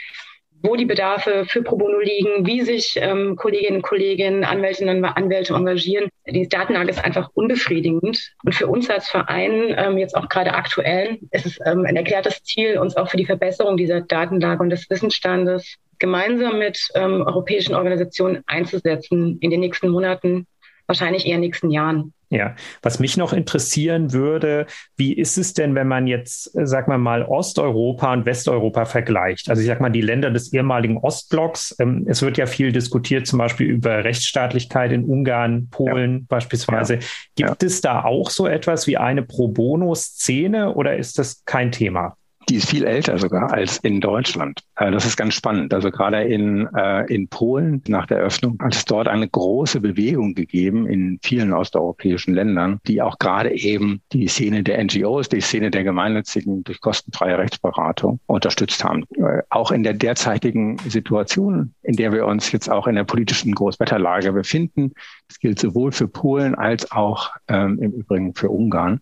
wo 0.62 0.76
die 0.76 0.84
Bedarfe 0.84 1.44
für 1.44 1.64
Pro 1.64 1.76
Bono 1.76 1.98
liegen, 1.98 2.46
wie 2.46 2.60
sich 2.62 2.92
ähm, 2.94 3.34
Kolleginnen 3.34 3.78
und 3.78 3.82
Kollegen, 3.82 4.44
Anwältinnen 4.44 4.98
und 4.98 5.04
Anwälte 5.06 5.54
engagieren. 5.54 6.08
Die 6.24 6.48
Datenlage 6.48 6.90
ist 6.90 7.04
einfach 7.04 7.30
unbefriedigend. 7.34 8.32
Und 8.44 8.54
für 8.54 8.68
uns 8.68 8.88
als 8.88 9.08
Verein, 9.08 9.74
ähm, 9.76 9.98
jetzt 9.98 10.16
auch 10.16 10.28
gerade 10.28 10.54
aktuell, 10.54 11.18
ist 11.32 11.46
es 11.46 11.58
ähm, 11.66 11.84
ein 11.84 11.96
erklärtes 11.96 12.44
Ziel, 12.44 12.78
uns 12.78 12.96
auch 12.96 13.10
für 13.10 13.16
die 13.16 13.26
Verbesserung 13.26 13.76
dieser 13.76 14.02
Datenlage 14.02 14.62
und 14.62 14.70
des 14.70 14.88
Wissensstandes 14.88 15.78
gemeinsam 15.98 16.58
mit 16.58 16.80
ähm, 16.94 17.22
europäischen 17.22 17.74
Organisationen 17.74 18.42
einzusetzen 18.46 19.38
in 19.40 19.50
den 19.50 19.60
nächsten 19.60 19.88
Monaten, 19.88 20.46
wahrscheinlich 20.86 21.26
eher 21.26 21.38
nächsten 21.38 21.70
Jahren. 21.70 22.12
Ja, 22.30 22.56
was 22.82 22.98
mich 22.98 23.16
noch 23.16 23.32
interessieren 23.32 24.12
würde, 24.12 24.66
wie 24.98 25.14
ist 25.14 25.38
es 25.38 25.54
denn, 25.54 25.74
wenn 25.74 25.88
man 25.88 26.06
jetzt, 26.06 26.54
äh, 26.54 26.66
sag 26.66 26.86
mal 26.86 26.98
mal, 26.98 27.24
Osteuropa 27.24 28.12
und 28.12 28.26
Westeuropa 28.26 28.84
vergleicht? 28.84 29.48
Also 29.48 29.62
ich 29.62 29.68
sag 29.68 29.80
mal, 29.80 29.88
die 29.88 30.02
Länder 30.02 30.30
des 30.30 30.52
ehemaligen 30.52 30.98
Ostblocks. 30.98 31.74
Ähm, 31.78 32.04
es 32.06 32.20
wird 32.20 32.36
ja 32.36 32.44
viel 32.44 32.70
diskutiert, 32.70 33.26
zum 33.26 33.38
Beispiel 33.38 33.66
über 33.66 34.04
Rechtsstaatlichkeit 34.04 34.92
in 34.92 35.04
Ungarn, 35.04 35.68
Polen 35.70 36.12
ja. 36.12 36.24
beispielsweise. 36.28 36.94
Ja. 36.96 37.00
Gibt 37.34 37.62
ja. 37.62 37.66
es 37.66 37.80
da 37.80 38.04
auch 38.04 38.28
so 38.28 38.46
etwas 38.46 38.86
wie 38.86 38.98
eine 38.98 39.22
Pro 39.22 39.48
Bono-Szene 39.48 40.74
oder 40.74 40.96
ist 40.98 41.18
das 41.18 41.44
kein 41.46 41.72
Thema? 41.72 42.17
Die 42.48 42.56
ist 42.56 42.70
viel 42.70 42.84
älter 42.84 43.18
sogar 43.18 43.52
als 43.52 43.78
in 43.78 44.00
Deutschland. 44.00 44.62
Äh, 44.76 44.90
das 44.90 45.04
ist 45.04 45.16
ganz 45.16 45.34
spannend. 45.34 45.74
Also 45.74 45.90
gerade 45.90 46.22
in, 46.22 46.68
äh, 46.74 47.04
in 47.12 47.28
Polen 47.28 47.82
nach 47.88 48.06
der 48.06 48.18
Öffnung 48.18 48.58
hat 48.60 48.74
es 48.74 48.84
dort 48.84 49.08
eine 49.08 49.28
große 49.28 49.80
Bewegung 49.80 50.34
gegeben 50.34 50.86
in 50.86 51.18
vielen 51.22 51.52
osteuropäischen 51.52 52.34
Ländern, 52.34 52.80
die 52.86 53.02
auch 53.02 53.18
gerade 53.18 53.52
eben 53.52 54.00
die 54.12 54.28
Szene 54.28 54.62
der 54.62 54.82
NGOs, 54.82 55.28
die 55.28 55.40
Szene 55.40 55.70
der 55.70 55.84
Gemeinnützigen 55.84 56.64
durch 56.64 56.80
kostenfreie 56.80 57.38
Rechtsberatung 57.38 58.20
unterstützt 58.26 58.82
haben. 58.84 59.04
Äh, 59.16 59.42
auch 59.50 59.70
in 59.70 59.82
der 59.82 59.94
derzeitigen 59.94 60.78
Situation, 60.78 61.74
in 61.82 61.96
der 61.96 62.12
wir 62.12 62.26
uns 62.26 62.52
jetzt 62.52 62.70
auch 62.70 62.86
in 62.86 62.94
der 62.94 63.04
politischen 63.04 63.54
Großwetterlage 63.54 64.32
befinden, 64.32 64.92
das 65.28 65.38
gilt 65.38 65.58
sowohl 65.58 65.92
für 65.92 66.08
Polen 66.08 66.54
als 66.54 66.90
auch 66.90 67.30
ähm, 67.48 67.78
im 67.80 67.92
Übrigen 67.92 68.34
für 68.34 68.48
Ungarn, 68.48 69.00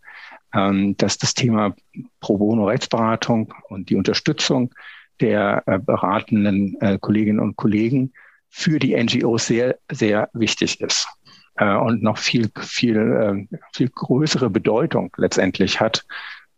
dass 0.53 1.19
das 1.19 1.35
Thema 1.35 1.75
Pro 2.21 2.39
Bono 2.39 2.67
Rechtsberatung 2.67 3.53
und 3.69 3.91
die 3.91 3.97
Unterstützung 3.97 4.73
der 5.21 5.63
äh, 5.67 5.79
beratenden 5.79 6.77
äh, 6.81 6.99
Kolleginnen 6.99 7.41
und 7.41 7.57
Kollegen 7.57 8.13
für 8.49 8.79
die 8.79 8.97
NGOs 8.97 9.47
sehr, 9.47 9.77
sehr 9.91 10.29
wichtig 10.33 10.81
ist 10.81 11.09
äh, 11.57 11.75
und 11.75 12.03
noch 12.03 12.19
viel, 12.19 12.51
viel, 12.59 13.49
viel 13.73 13.89
größere 13.89 14.51
Bedeutung 14.51 15.13
letztendlich 15.17 15.81
hat, 15.81 16.05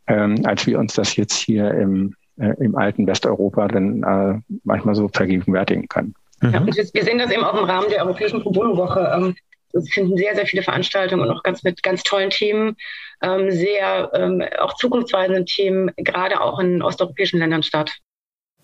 ähm, 0.06 0.44
als 0.44 0.66
wir 0.66 0.78
uns 0.78 0.94
das 0.94 1.16
jetzt 1.16 1.34
hier 1.34 1.72
im, 1.72 2.14
im 2.36 2.76
alten 2.76 3.04
Westeuropa 3.06 3.66
dann 3.66 4.44
manchmal 4.62 4.94
so 4.94 5.08
vergegenwärtigen 5.08 5.88
können. 5.88 6.14
Ja, 6.40 6.64
wir 6.64 7.04
sehen 7.04 7.18
das 7.18 7.32
eben 7.32 7.42
auch 7.42 7.60
im 7.60 7.64
Rahmen 7.64 7.88
der 7.90 8.04
Europäischen 8.04 8.40
Pro 8.40 8.52
Bono-Woche. 8.52 9.12
Ähm, 9.12 9.34
es 9.72 9.90
finden 9.90 10.16
sehr, 10.16 10.34
sehr 10.34 10.46
viele 10.46 10.62
Veranstaltungen 10.62 11.22
und 11.22 11.30
auch 11.36 11.42
ganz 11.42 11.62
mit 11.62 11.82
ganz 11.82 12.02
tollen 12.02 12.30
Themen, 12.30 12.76
ähm, 13.22 13.50
sehr 13.50 14.10
ähm, 14.14 14.42
auch 14.58 14.74
zukunftsweisenden 14.76 15.46
Themen, 15.46 15.90
gerade 15.96 16.40
auch 16.40 16.58
in 16.58 16.82
osteuropäischen 16.82 17.38
Ländern 17.38 17.62
statt. 17.62 17.98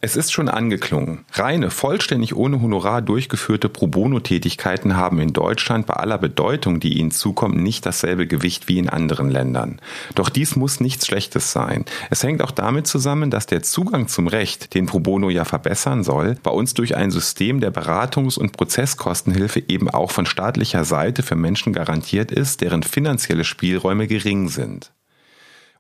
Es 0.05 0.17
ist 0.17 0.35
schon 0.35 0.51
angeklungen. 0.51 1.25
Reine, 1.33 1.71
vollständig 1.71 2.37
ohne 2.37 2.61
Honorar 2.61 3.01
durchgeführte 3.01 3.71
Pro 3.71 3.87
Bono-Tätigkeiten 3.87 4.99
haben 4.99 5.19
in 5.19 5.33
Deutschland 5.33 5.87
bei 5.87 5.95
aller 5.95 6.19
Bedeutung, 6.19 6.79
die 6.79 6.99
ihnen 6.99 7.11
zukommt, 7.11 7.57
nicht 7.57 7.87
dasselbe 7.87 8.27
Gewicht 8.27 8.69
wie 8.69 8.77
in 8.77 8.91
anderen 8.91 9.31
Ländern. 9.31 9.81
Doch 10.15 10.29
dies 10.29 10.57
muss 10.57 10.79
nichts 10.79 11.07
Schlechtes 11.07 11.53
sein. 11.53 11.87
Es 12.11 12.23
hängt 12.23 12.43
auch 12.43 12.51
damit 12.51 12.87
zusammen, 12.87 13.31
dass 13.31 13.47
der 13.47 13.63
Zugang 13.63 14.07
zum 14.07 14.27
Recht, 14.27 14.75
den 14.75 14.85
Pro 14.85 15.01
Bono 15.01 15.31
ja 15.31 15.47
verbessern 15.47 16.05
soll, 16.05 16.37
bei 16.43 16.51
uns 16.51 16.75
durch 16.75 16.97
ein 16.97 17.11
System 17.11 17.61
der 17.61 17.73
Beratungs- 17.73 18.39
und 18.39 18.53
Prozesskostenhilfe 18.53 19.63
eben 19.69 19.89
auch 19.89 20.11
von 20.11 20.27
staatlicher 20.27 20.85
Seite 20.85 21.23
für 21.23 21.35
Menschen 21.35 21.73
garantiert 21.73 22.31
ist, 22.31 22.61
deren 22.61 22.83
finanzielle 22.83 23.45
Spielräume 23.45 24.07
gering 24.07 24.51
sind. 24.51 24.93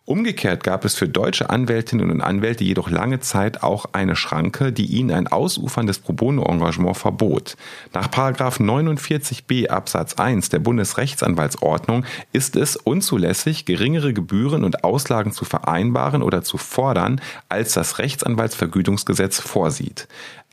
Umgekehrt 0.07 0.62
gab 0.64 0.85
es 0.85 0.97
für 0.97 1.09
deutsche 1.09 1.49
Anwältinnen 1.49 2.11
und 2.11 2.21
Anwälte 2.21 2.62
jedoch 2.62 2.90
lange 2.90 3.21
Zeit 3.21 3.62
auch 3.62 3.87
eine 3.93 4.17
Schranke, 4.17 4.71
die 4.71 4.85
ihnen 4.85 5.11
ein 5.11 5.29
ausuferndes 5.29 5.99
Pro 5.99 6.12
Bono-Engagement 6.12 6.95
verbot. 6.95 7.57
Nach 7.95 8.09
49b 8.09 9.69
Absatz 9.69 10.12
1 10.17 10.51
der 10.51 10.59
Bundesrechtsanwaltsordnung 10.59 12.05
ist 12.33 12.55
es 12.55 12.77
unzulässig, 12.77 13.64
geringere 13.64 14.12
Gebühren 14.12 14.62
und 14.62 14.85
Auslagen 14.85 15.33
zu 15.33 15.47
vereinbaren 15.47 16.23
oder 16.23 16.43
zu 16.43 16.59
fordern, 16.59 17.23
als 17.49 17.73
das 17.73 17.99
Rechtsanwaltsvergütungsgesetz 17.99 19.40
vorsieht. 19.40 20.07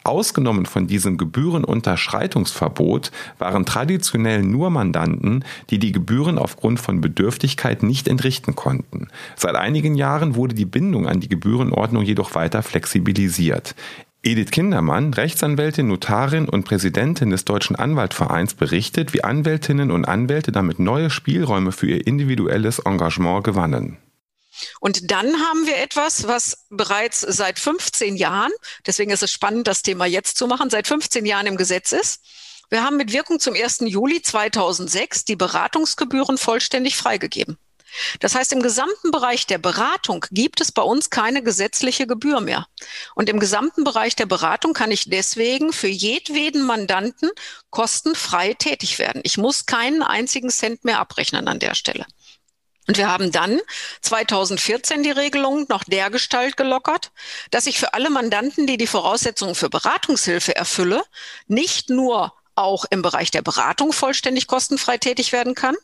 Ausgenommen 0.04 0.66
von 0.66 0.88
diesem 0.88 1.18
Gebührenunterschreitungsverbot 1.18 3.12
waren 3.38 3.66
traditionell 3.66 4.42
nur 4.42 4.72
Mandanten, 4.72 5.46
die 5.70 5.78
die 5.78 5.92
Gebühren 5.92 6.40
aufgrund 6.40 6.80
von 6.80 7.02
Bedürftigkeit 7.02 7.84
nicht 7.84 8.08
entrichten 8.08 8.56
konnten. 8.56 9.10
Seit 9.36 9.56
einigen 9.56 9.94
Jahren 9.96 10.36
wurde 10.36 10.56
die 10.56 10.66
Bindung 10.66 11.08
an 11.08 11.20
die 11.20 11.30
Gebührenordnung 11.30 12.04
jedoch 12.04 12.34
weiter 12.34 12.64
flexibilisiert. 12.64 13.76
Edith 14.24 14.52
Kindermann, 14.52 15.14
Rechtsanwältin, 15.14 15.88
Notarin 15.88 16.48
und 16.48 16.64
Präsidentin 16.64 17.32
des 17.32 17.44
Deutschen 17.44 17.76
Anwaltvereins, 17.76 18.54
berichtet, 18.54 19.14
wie 19.14 19.24
Anwältinnen 19.24 19.90
und 19.90 20.06
Anwälte 20.06 20.52
damit 20.52 20.78
neue 20.80 21.10
Spielräume 21.10 21.72
für 21.72 21.88
ihr 21.88 22.06
individuelles 22.06 22.78
Engagement 22.80 23.44
gewannen. 23.44 23.98
Und 24.80 25.12
dann 25.12 25.40
haben 25.40 25.66
wir 25.66 25.78
etwas, 25.78 26.28
was 26.28 26.66
bereits 26.70 27.22
seit 27.22 27.60
15 27.60 28.16
Jahren, 28.16 28.52
deswegen 28.86 29.12
ist 29.12 29.24
es 29.24 29.32
spannend, 29.32 29.68
das 29.68 29.82
Thema 29.82 30.06
jetzt 30.06 30.38
zu 30.38 30.48
machen, 30.48 30.70
seit 30.70 30.88
15 30.88 31.26
Jahren 31.26 31.48
im 31.48 31.58
Gesetz 31.58 31.92
ist. 31.92 32.22
Wir 32.70 32.84
haben 32.84 32.98
mit 32.98 33.12
Wirkung 33.12 33.40
zum 33.40 33.54
1. 33.54 33.80
Juli 33.82 34.22
2006 34.22 35.26
die 35.26 35.36
Beratungsgebühren 35.36 36.38
vollständig 36.38 36.96
freigegeben. 36.96 37.58
Das 38.20 38.36
heißt, 38.36 38.54
im 38.54 38.62
gesamten 38.62 39.12
Bereich 39.12 39.48
der 39.48 39.58
Beratung 39.58 40.26
gibt 40.32 40.62
es 40.62 40.72
bei 40.72 40.82
uns 40.82 41.10
keine 41.10 41.44
gesetzliche 41.44 42.08
Gebühr 42.08 42.40
mehr. 42.40 42.68
Und 43.16 43.30
im 43.30 43.40
gesamten 43.40 43.84
Bereich 43.84 44.16
der 44.16 44.26
Beratung 44.26 44.74
kann 44.74 44.92
ich 44.92 45.10
deswegen 45.10 45.74
für 45.74 45.88
jedweden 45.88 46.64
Mandanten 46.64 47.30
kostenfrei 47.70 48.54
tätig 48.54 49.00
werden. 49.00 49.22
Ich 49.26 49.38
muss 49.38 49.66
keinen 49.66 50.04
einzigen 50.04 50.50
Cent 50.50 50.86
mehr 50.86 51.00
abrechnen 51.00 51.48
an 51.48 51.60
der 51.60 51.76
Stelle. 51.76 52.06
Und 52.88 52.98
wir 52.98 53.10
haben 53.10 53.32
dann 53.32 53.60
2014 54.02 55.04
die 55.04 55.12
Regelung 55.12 55.66
noch 55.70 55.84
dergestalt 55.84 56.58
gelockert, 56.58 57.12
dass 57.52 57.68
ich 57.68 57.80
für 57.80 57.94
alle 57.94 58.10
Mandanten, 58.10 58.66
die 58.66 58.78
die 58.78 58.88
Voraussetzungen 58.88 59.56
für 59.56 59.70
Beratungshilfe 59.70 60.56
erfülle, 60.56 61.04
nicht 61.48 61.90
nur 61.90 62.34
auch 62.56 62.86
im 62.90 63.02
Bereich 63.02 63.32
der 63.32 63.44
Beratung 63.44 63.94
vollständig 63.94 64.48
kostenfrei 64.48 64.98
tätig 64.98 65.32
werden 65.32 65.56
kann, 65.56 65.76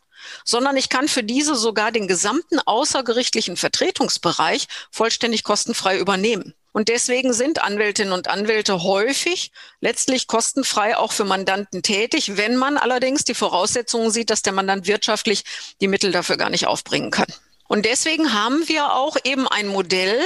sondern 0.44 0.76
ich 0.76 0.90
kann 0.90 1.08
für 1.08 1.24
diese 1.24 1.56
sogar 1.56 1.92
den 1.92 2.08
gesamten 2.08 2.60
außergerichtlichen 2.60 3.58
Vertretungsbereich 3.58 4.68
vollständig 4.92 5.44
kostenfrei 5.44 5.98
übernehmen. 5.98 6.54
Und 6.78 6.90
deswegen 6.90 7.34
sind 7.34 7.64
Anwältinnen 7.64 8.14
und 8.14 8.28
Anwälte 8.28 8.84
häufig 8.84 9.52
letztlich 9.82 10.28
kostenfrei 10.28 10.96
auch 10.96 11.12
für 11.12 11.26
Mandanten 11.26 11.82
tätig, 11.82 12.38
wenn 12.38 12.56
man 12.56 12.78
allerdings 12.78 13.24
die 13.24 13.34
Voraussetzungen 13.34 14.12
sieht, 14.12 14.30
dass 14.30 14.44
der 14.44 14.54
Mandant 14.54 14.86
wirtschaftlich 14.86 15.44
die 15.82 15.88
Mittel 15.88 16.12
dafür 16.12 16.38
gar 16.38 16.52
nicht 16.52 16.68
aufbringen 16.68 17.10
kann. 17.10 17.34
Und 17.68 17.86
deswegen 17.86 18.34
haben 18.34 18.68
wir 18.68 18.94
auch 18.94 19.18
eben 19.24 19.48
ein 19.48 19.68
Modell, 19.68 20.20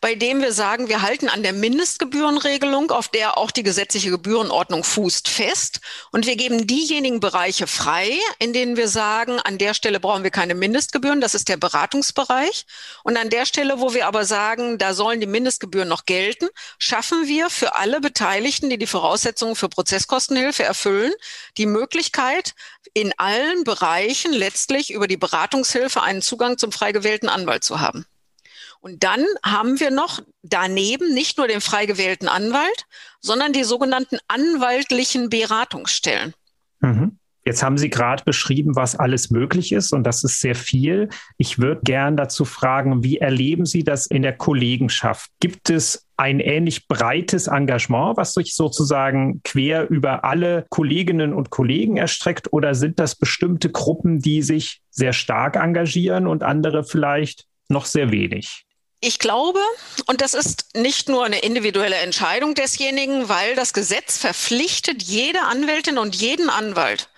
bei 0.00 0.14
dem 0.14 0.40
wir 0.40 0.52
sagen, 0.52 0.88
wir 0.88 1.02
halten 1.02 1.28
an 1.28 1.42
der 1.42 1.52
Mindestgebührenregelung, 1.52 2.90
auf 2.90 3.08
der 3.08 3.38
auch 3.38 3.50
die 3.50 3.62
gesetzliche 3.62 4.10
Gebührenordnung 4.10 4.84
fußt, 4.84 5.28
fest. 5.28 5.80
Und 6.10 6.26
wir 6.26 6.36
geben 6.36 6.66
diejenigen 6.66 7.20
Bereiche 7.20 7.66
frei, 7.66 8.10
in 8.38 8.52
denen 8.52 8.76
wir 8.76 8.88
sagen, 8.88 9.38
an 9.40 9.58
der 9.58 9.74
Stelle 9.74 10.00
brauchen 10.00 10.24
wir 10.24 10.30
keine 10.30 10.54
Mindestgebühren. 10.54 11.20
Das 11.20 11.34
ist 11.34 11.48
der 11.48 11.56
Beratungsbereich. 11.56 12.66
Und 13.04 13.16
an 13.16 13.30
der 13.30 13.46
Stelle, 13.46 13.80
wo 13.80 13.94
wir 13.94 14.06
aber 14.06 14.24
sagen, 14.24 14.78
da 14.78 14.94
sollen 14.94 15.20
die 15.20 15.26
Mindestgebühren 15.26 15.88
noch 15.88 16.04
gelten, 16.04 16.48
schaffen 16.78 17.28
wir 17.28 17.50
für 17.50 17.76
alle 17.76 18.00
Beteiligten, 18.00 18.70
die 18.70 18.78
die 18.78 18.86
Voraussetzungen 18.86 19.54
für 19.54 19.68
Prozesskostenhilfe 19.68 20.64
erfüllen, 20.64 21.12
die 21.56 21.66
Möglichkeit, 21.66 22.54
in 22.94 23.12
allen 23.16 23.64
Bereichen 23.64 24.32
letztlich 24.32 24.90
über 24.92 25.06
die 25.06 25.16
Beratungshilfe 25.16 26.02
einen 26.02 26.22
Zugang 26.22 26.58
zum 26.58 26.72
frei 26.88 26.92
gewählten 26.92 27.28
Anwalt 27.28 27.64
zu 27.64 27.80
haben. 27.80 28.06
Und 28.80 29.02
dann 29.02 29.24
haben 29.44 29.80
wir 29.80 29.90
noch 29.90 30.20
daneben 30.42 31.12
nicht 31.12 31.36
nur 31.36 31.48
den 31.48 31.60
frei 31.60 31.84
gewählten 31.84 32.28
Anwalt, 32.28 32.86
sondern 33.20 33.52
die 33.52 33.64
sogenannten 33.64 34.18
anwaltlichen 34.28 35.28
Beratungsstellen. 35.28 36.32
Mhm. 36.80 37.18
Jetzt 37.44 37.62
haben 37.62 37.76
Sie 37.76 37.90
gerade 37.90 38.24
beschrieben, 38.24 38.76
was 38.76 38.94
alles 38.94 39.30
möglich 39.30 39.72
ist 39.72 39.92
und 39.92 40.04
das 40.04 40.22
ist 40.22 40.40
sehr 40.40 40.54
viel. 40.54 41.08
Ich 41.38 41.58
würde 41.58 41.80
gern 41.82 42.16
dazu 42.16 42.44
fragen, 42.44 43.02
wie 43.02 43.18
erleben 43.18 43.66
Sie 43.66 43.84
das 43.84 44.06
in 44.06 44.22
der 44.22 44.36
Kollegenschaft? 44.36 45.30
Gibt 45.40 45.70
es 45.70 46.06
ein 46.18 46.40
ähnlich 46.40 46.88
breites 46.88 47.46
Engagement, 47.46 48.16
was 48.16 48.34
sich 48.34 48.54
sozusagen 48.54 49.40
quer 49.44 49.88
über 49.88 50.24
alle 50.24 50.66
Kolleginnen 50.68 51.32
und 51.32 51.50
Kollegen 51.50 51.96
erstreckt 51.96 52.52
oder 52.52 52.74
sind 52.74 52.98
das 52.98 53.14
bestimmte 53.14 53.70
Gruppen, 53.70 54.18
die 54.18 54.42
sich 54.42 54.80
sehr 54.90 55.12
stark 55.12 55.56
engagieren 55.56 56.26
und 56.26 56.42
andere 56.42 56.82
vielleicht 56.82 57.44
noch 57.68 57.86
sehr 57.86 58.10
wenig? 58.10 58.64
Ich 59.00 59.20
glaube, 59.20 59.60
und 60.06 60.20
das 60.20 60.34
ist 60.34 60.74
nicht 60.74 61.08
nur 61.08 61.24
eine 61.24 61.38
individuelle 61.38 61.96
Entscheidung 61.96 62.54
desjenigen, 62.54 63.28
weil 63.28 63.54
das 63.54 63.72
Gesetz 63.72 64.18
verpflichtet 64.18 65.04
jede 65.04 65.42
Anwältin 65.42 65.98
und 65.98 66.16
jeden 66.16 66.50
Anwalt, 66.50 67.08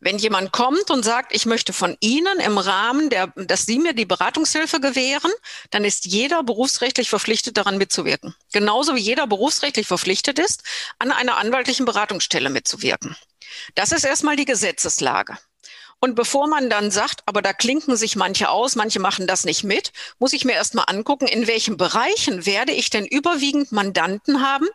wenn 0.00 0.18
jemand 0.18 0.52
kommt 0.52 0.90
und 0.90 1.04
sagt, 1.04 1.34
ich 1.34 1.46
möchte 1.46 1.72
von 1.72 1.96
Ihnen 2.00 2.40
im 2.40 2.58
Rahmen 2.58 3.10
der, 3.10 3.28
dass 3.36 3.66
Sie 3.66 3.78
mir 3.78 3.92
die 3.92 4.06
Beratungshilfe 4.06 4.80
gewähren, 4.80 5.30
dann 5.70 5.84
ist 5.84 6.06
jeder 6.06 6.42
berufsrechtlich 6.42 7.10
verpflichtet, 7.10 7.56
daran 7.56 7.78
mitzuwirken. 7.78 8.34
Genauso 8.52 8.94
wie 8.94 9.00
jeder 9.00 9.26
berufsrechtlich 9.26 9.86
verpflichtet 9.86 10.38
ist, 10.38 10.62
an 10.98 11.12
einer 11.12 11.36
anwaltlichen 11.36 11.86
Beratungsstelle 11.86 12.50
mitzuwirken. 12.50 13.16
Das 13.74 13.92
ist 13.92 14.04
erstmal 14.04 14.36
die 14.36 14.44
Gesetzeslage. 14.44 15.38
Und 16.00 16.14
bevor 16.14 16.48
man 16.48 16.70
dann 16.70 16.90
sagt, 16.90 17.20
aber 17.26 17.42
da 17.42 17.52
klinken 17.52 17.94
sich 17.94 18.16
manche 18.16 18.48
aus, 18.48 18.74
manche 18.74 19.00
machen 19.00 19.26
das 19.26 19.44
nicht 19.44 19.64
mit, 19.64 19.92
muss 20.18 20.32
ich 20.32 20.46
mir 20.46 20.54
erstmal 20.54 20.86
angucken, 20.88 21.26
in 21.26 21.46
welchen 21.46 21.76
Bereichen 21.76 22.46
werde 22.46 22.72
ich 22.72 22.88
denn 22.88 23.04
überwiegend 23.04 23.70
Mandanten 23.70 24.40
haben, 24.40 24.66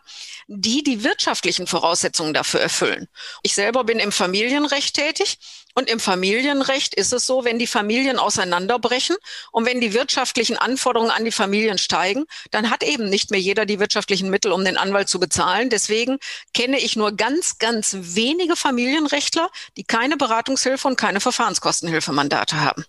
die 0.46 0.84
die 0.84 1.02
wirtschaftlichen 1.02 1.66
Voraussetzungen 1.66 2.32
dafür 2.32 2.60
erfüllen. 2.60 3.08
Ich 3.42 3.54
selber 3.54 3.82
bin 3.82 3.98
im 3.98 4.12
Familienrecht 4.12 4.94
tätig 4.94 5.38
und 5.76 5.90
im 5.90 6.00
Familienrecht 6.00 6.94
ist 6.94 7.12
es 7.12 7.26
so, 7.26 7.44
wenn 7.44 7.58
die 7.58 7.66
Familien 7.66 8.18
auseinanderbrechen 8.18 9.14
und 9.52 9.66
wenn 9.66 9.78
die 9.78 9.92
wirtschaftlichen 9.92 10.56
Anforderungen 10.56 11.10
an 11.10 11.26
die 11.26 11.32
Familien 11.32 11.76
steigen, 11.76 12.24
dann 12.50 12.70
hat 12.70 12.82
eben 12.82 13.10
nicht 13.10 13.30
mehr 13.30 13.40
jeder 13.40 13.66
die 13.66 13.78
wirtschaftlichen 13.78 14.30
Mittel, 14.30 14.52
um 14.52 14.64
den 14.64 14.78
Anwalt 14.78 15.10
zu 15.10 15.20
bezahlen. 15.20 15.68
Deswegen 15.68 16.18
kenne 16.54 16.78
ich 16.78 16.96
nur 16.96 17.12
ganz, 17.12 17.58
ganz 17.58 17.94
wenige 18.00 18.56
Familienrechtler, 18.56 19.50
die 19.76 19.84
keine 19.84 20.16
Beratungshilfe 20.16 20.88
und 20.88 20.96
keine 20.96 21.20
Verfahrenskostenhilfemandate 21.20 22.58
haben. 22.58 22.86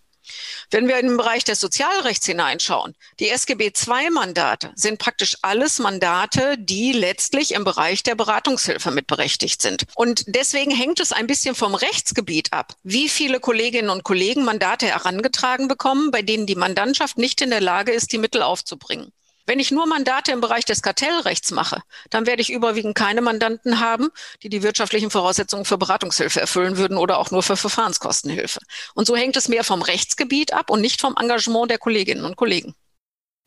Wenn 0.72 0.88
wir 0.88 1.00
in 1.00 1.08
den 1.08 1.18
Bereich 1.18 1.44
des 1.44 1.60
Sozialrechts 1.60 2.26
hineinschauen, 2.26 2.96
die 3.20 3.30
SGB 3.30 3.72
II-Mandate 3.88 4.72
sind 4.76 5.00
praktisch 5.00 5.38
alles 5.42 5.80
Mandate, 5.80 6.58
die 6.58 6.92
letztlich 6.92 7.54
im 7.54 7.64
Bereich 7.64 8.04
der 8.04 8.16
Beratungshilfe 8.16 8.92
mitberechtigt 8.92 9.62
sind. 9.62 9.86
Und 9.96 10.24
deswegen 10.28 10.72
hängt 10.72 11.00
es 11.00 11.12
ein 11.12 11.28
bisschen 11.28 11.56
vom 11.56 11.76
Rechtsgebiet 11.76 12.54
ab, 12.54 12.76
wie 12.84 13.10
viele 13.10 13.40
Kolleginnen 13.40 13.90
und 13.90 14.04
Kollegen 14.04 14.44
Mandate 14.44 14.88
herangetragen 14.88 15.68
bekommen, 15.68 16.12
bei 16.12 16.22
denen 16.22 16.46
die 16.46 16.56
Mandantschaft 16.56 17.18
nicht 17.18 17.42
in 17.42 17.50
der 17.50 17.62
Lage 17.62 17.92
ist, 17.92 18.12
die 18.12 18.18
Mittel 18.18 18.42
aufzubringen. 18.42 19.12
Wenn 19.48 19.60
ich 19.60 19.72
nur 19.72 19.88
Mandate 19.88 20.34
im 20.34 20.42
Bereich 20.42 20.66
des 20.66 20.82
Kartellrechts 20.82 21.52
mache, 21.52 21.82
dann 22.10 22.28
werde 22.28 22.42
ich 22.42 22.52
überwiegend 22.52 22.96
keine 22.96 23.22
Mandanten 23.22 23.80
haben, 23.80 24.10
die 24.44 24.50
die 24.50 24.62
wirtschaftlichen 24.62 25.10
Voraussetzungen 25.10 25.64
für 25.64 25.78
Beratungshilfe 25.78 26.42
erfüllen 26.42 26.76
würden 26.76 26.98
oder 26.98 27.18
auch 27.18 27.32
nur 27.32 27.42
für 27.42 27.56
Verfahrenskostenhilfe. 27.56 28.60
Und 28.94 29.08
so 29.08 29.16
hängt 29.16 29.38
es 29.38 29.48
mehr 29.48 29.64
vom 29.64 29.82
Rechtsgebiet 29.82 30.54
ab 30.54 30.70
und 30.70 30.82
nicht 30.82 31.00
vom 31.00 31.16
Engagement 31.18 31.72
der 31.72 31.78
Kolleginnen 31.78 32.26
und 32.26 32.36
Kollegen. 32.36 32.76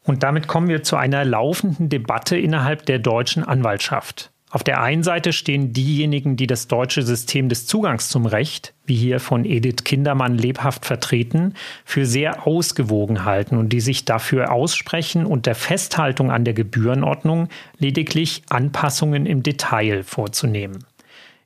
Und 0.02 0.22
damit 0.22 0.48
kommen 0.48 0.68
wir 0.68 0.82
zu 0.82 0.96
einer 0.96 1.26
laufenden 1.26 1.90
Debatte 1.90 2.38
innerhalb 2.38 2.86
der 2.86 2.98
deutschen 2.98 3.44
Anwaltschaft. 3.44 4.29
Auf 4.52 4.64
der 4.64 4.82
einen 4.82 5.04
Seite 5.04 5.32
stehen 5.32 5.72
diejenigen, 5.72 6.36
die 6.36 6.48
das 6.48 6.66
deutsche 6.66 7.02
System 7.02 7.48
des 7.48 7.66
Zugangs 7.66 8.08
zum 8.08 8.26
Recht, 8.26 8.74
wie 8.84 8.96
hier 8.96 9.20
von 9.20 9.44
Edith 9.44 9.84
Kindermann 9.84 10.36
lebhaft 10.36 10.84
vertreten, 10.84 11.54
für 11.84 12.04
sehr 12.04 12.48
ausgewogen 12.48 13.24
halten 13.24 13.56
und 13.56 13.68
die 13.68 13.80
sich 13.80 14.04
dafür 14.04 14.50
aussprechen, 14.50 15.24
unter 15.24 15.54
Festhaltung 15.54 16.32
an 16.32 16.44
der 16.44 16.54
Gebührenordnung 16.54 17.48
lediglich 17.78 18.42
Anpassungen 18.48 19.24
im 19.24 19.44
Detail 19.44 20.02
vorzunehmen. 20.02 20.84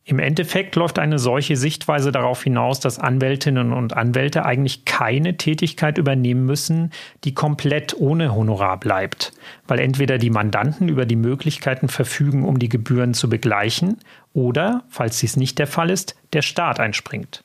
Im 0.06 0.18
Endeffekt 0.18 0.76
läuft 0.76 0.98
eine 0.98 1.18
solche 1.18 1.56
Sichtweise 1.56 2.12
darauf 2.12 2.44
hinaus, 2.44 2.78
dass 2.78 2.98
Anwältinnen 2.98 3.72
und 3.72 3.96
Anwälte 3.96 4.44
eigentlich 4.44 4.84
keine 4.84 5.38
Tätigkeit 5.38 5.96
übernehmen 5.96 6.44
müssen, 6.44 6.92
die 7.24 7.32
komplett 7.32 7.96
ohne 7.98 8.34
Honorar 8.34 8.78
bleibt, 8.78 9.32
weil 9.66 9.78
entweder 9.78 10.18
die 10.18 10.28
Mandanten 10.28 10.90
über 10.90 11.06
die 11.06 11.16
Möglichkeiten 11.16 11.88
verfügen, 11.88 12.44
um 12.44 12.58
die 12.58 12.68
Gebühren 12.68 13.14
zu 13.14 13.30
begleichen, 13.30 13.96
oder, 14.34 14.84
falls 14.90 15.20
dies 15.20 15.36
nicht 15.36 15.58
der 15.58 15.68
Fall 15.68 15.88
ist, 15.88 16.16
der 16.34 16.42
Staat 16.42 16.80
einspringt. 16.80 17.42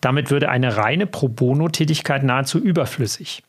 Damit 0.00 0.30
würde 0.30 0.50
eine 0.50 0.76
reine 0.76 1.06
Pro 1.06 1.28
Bono-Tätigkeit 1.28 2.22
nahezu 2.22 2.60
überflüssig. 2.60 3.42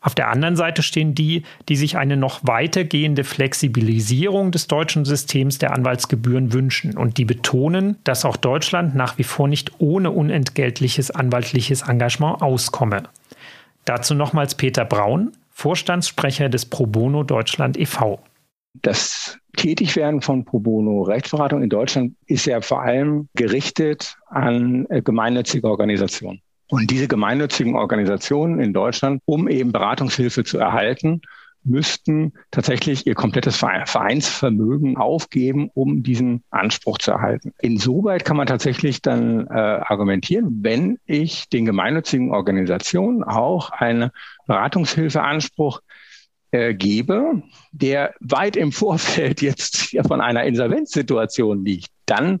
Auf 0.00 0.14
der 0.14 0.28
anderen 0.28 0.56
Seite 0.56 0.82
stehen 0.82 1.14
die, 1.14 1.42
die 1.68 1.76
sich 1.76 1.96
eine 1.96 2.16
noch 2.16 2.40
weitergehende 2.42 3.24
Flexibilisierung 3.24 4.52
des 4.52 4.68
deutschen 4.68 5.04
Systems 5.04 5.58
der 5.58 5.72
Anwaltsgebühren 5.72 6.52
wünschen 6.52 6.96
und 6.96 7.18
die 7.18 7.24
betonen, 7.24 7.96
dass 8.04 8.24
auch 8.24 8.36
Deutschland 8.36 8.94
nach 8.94 9.18
wie 9.18 9.24
vor 9.24 9.48
nicht 9.48 9.72
ohne 9.78 10.10
unentgeltliches 10.10 11.10
anwaltliches 11.10 11.82
Engagement 11.82 12.42
auskomme. 12.42 13.04
Dazu 13.84 14.14
nochmals 14.14 14.54
Peter 14.54 14.84
Braun, 14.84 15.32
Vorstandssprecher 15.50 16.48
des 16.48 16.66
Pro 16.66 16.86
Bono 16.86 17.24
Deutschland 17.24 17.76
e.V. 17.76 18.20
Das 18.74 19.38
Tätigwerden 19.56 20.20
von 20.20 20.44
Pro 20.44 20.60
Bono 20.60 21.02
Rechtsberatung 21.02 21.62
in 21.62 21.70
Deutschland 21.70 22.14
ist 22.26 22.46
ja 22.46 22.60
vor 22.60 22.82
allem 22.82 23.28
gerichtet 23.34 24.16
an 24.28 24.86
äh, 24.88 25.02
gemeinnützige 25.02 25.68
Organisationen. 25.68 26.40
Und 26.68 26.90
diese 26.90 27.08
gemeinnützigen 27.08 27.76
Organisationen 27.76 28.60
in 28.60 28.72
Deutschland, 28.72 29.22
um 29.24 29.48
eben 29.48 29.72
Beratungshilfe 29.72 30.44
zu 30.44 30.58
erhalten, 30.58 31.22
müssten 31.64 32.32
tatsächlich 32.50 33.06
ihr 33.06 33.14
komplettes 33.14 33.56
Vereinsvermögen 33.56 34.96
aufgeben, 34.96 35.70
um 35.74 36.02
diesen 36.02 36.42
Anspruch 36.50 36.98
zu 36.98 37.10
erhalten. 37.10 37.52
Insoweit 37.60 38.24
kann 38.24 38.36
man 38.36 38.46
tatsächlich 38.46 39.02
dann 39.02 39.46
äh, 39.48 39.52
argumentieren, 39.52 40.60
wenn 40.62 40.98
ich 41.04 41.48
den 41.48 41.64
gemeinnützigen 41.64 42.32
Organisationen 42.32 43.22
auch 43.22 43.70
einen 43.70 44.10
Beratungshilfeanspruch 44.46 45.80
äh, 46.50 46.74
gebe, 46.74 47.42
der 47.72 48.14
weit 48.20 48.56
im 48.56 48.72
Vorfeld 48.72 49.42
jetzt 49.42 49.96
von 50.06 50.20
einer 50.20 50.44
Insolvenzsituation 50.44 51.64
liegt, 51.64 51.88
dann 52.06 52.40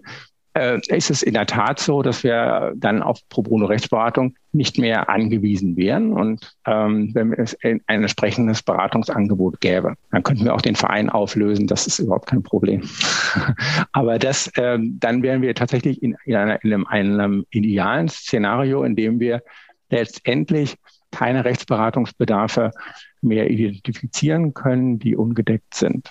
äh, 0.58 0.80
ist 0.88 1.10
es 1.10 1.22
in 1.22 1.34
der 1.34 1.46
Tat 1.46 1.78
so, 1.78 2.02
dass 2.02 2.22
wir 2.22 2.72
dann 2.76 3.02
auf 3.02 3.20
Pro 3.28 3.42
Bono 3.42 3.66
Rechtsberatung 3.66 4.34
nicht 4.52 4.78
mehr 4.78 5.08
angewiesen 5.08 5.76
wären 5.76 6.12
und 6.12 6.56
ähm, 6.66 7.10
wenn 7.14 7.32
es 7.34 7.56
ein 7.62 7.80
entsprechendes 7.86 8.62
Beratungsangebot 8.62 9.60
gäbe, 9.60 9.94
dann 10.10 10.22
könnten 10.22 10.44
wir 10.44 10.54
auch 10.54 10.60
den 10.60 10.74
Verein 10.74 11.10
auflösen. 11.10 11.66
Das 11.66 11.86
ist 11.86 11.98
überhaupt 11.98 12.28
kein 12.28 12.42
Problem. 12.42 12.82
Aber 13.92 14.18
das, 14.18 14.50
ähm, 14.56 14.98
dann 15.00 15.22
wären 15.22 15.42
wir 15.42 15.54
tatsächlich 15.54 16.02
in, 16.02 16.16
in, 16.24 16.34
einer, 16.34 16.62
in 16.64 16.72
einem, 16.72 16.86
einem 16.86 17.46
idealen 17.50 18.08
Szenario, 18.08 18.82
in 18.84 18.96
dem 18.96 19.20
wir 19.20 19.42
letztendlich 19.90 20.76
keine 21.10 21.44
Rechtsberatungsbedarfe 21.44 22.70
mehr 23.22 23.50
identifizieren 23.50 24.54
können, 24.54 24.98
die 24.98 25.16
ungedeckt 25.16 25.74
sind. 25.74 26.10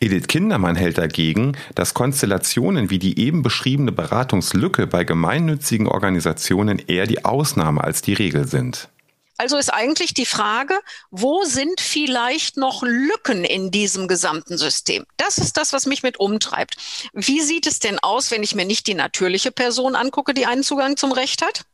Edith 0.00 0.26
Kindermann 0.26 0.76
hält 0.76 0.98
dagegen, 0.98 1.56
dass 1.74 1.94
Konstellationen 1.94 2.90
wie 2.90 2.98
die 2.98 3.18
eben 3.18 3.42
beschriebene 3.42 3.92
Beratungslücke 3.92 4.86
bei 4.86 5.04
gemeinnützigen 5.04 5.86
Organisationen 5.86 6.78
eher 6.78 7.06
die 7.06 7.24
Ausnahme 7.24 7.82
als 7.82 8.02
die 8.02 8.14
Regel 8.14 8.46
sind. 8.46 8.88
Also 9.36 9.56
ist 9.56 9.72
eigentlich 9.72 10.14
die 10.14 10.26
Frage, 10.26 10.78
wo 11.10 11.42
sind 11.44 11.80
vielleicht 11.80 12.56
noch 12.56 12.82
Lücken 12.84 13.44
in 13.44 13.72
diesem 13.72 14.06
gesamten 14.06 14.58
System? 14.58 15.06
Das 15.16 15.38
ist 15.38 15.56
das, 15.56 15.72
was 15.72 15.86
mich 15.86 16.04
mit 16.04 16.20
umtreibt. 16.20 16.76
Wie 17.12 17.40
sieht 17.40 17.66
es 17.66 17.80
denn 17.80 17.98
aus, 17.98 18.30
wenn 18.30 18.44
ich 18.44 18.54
mir 18.54 18.64
nicht 18.64 18.86
die 18.86 18.94
natürliche 18.94 19.50
Person 19.50 19.96
angucke, 19.96 20.34
die 20.34 20.46
einen 20.46 20.62
Zugang 20.62 20.96
zum 20.96 21.10
Recht 21.10 21.42
hat, 21.42 21.64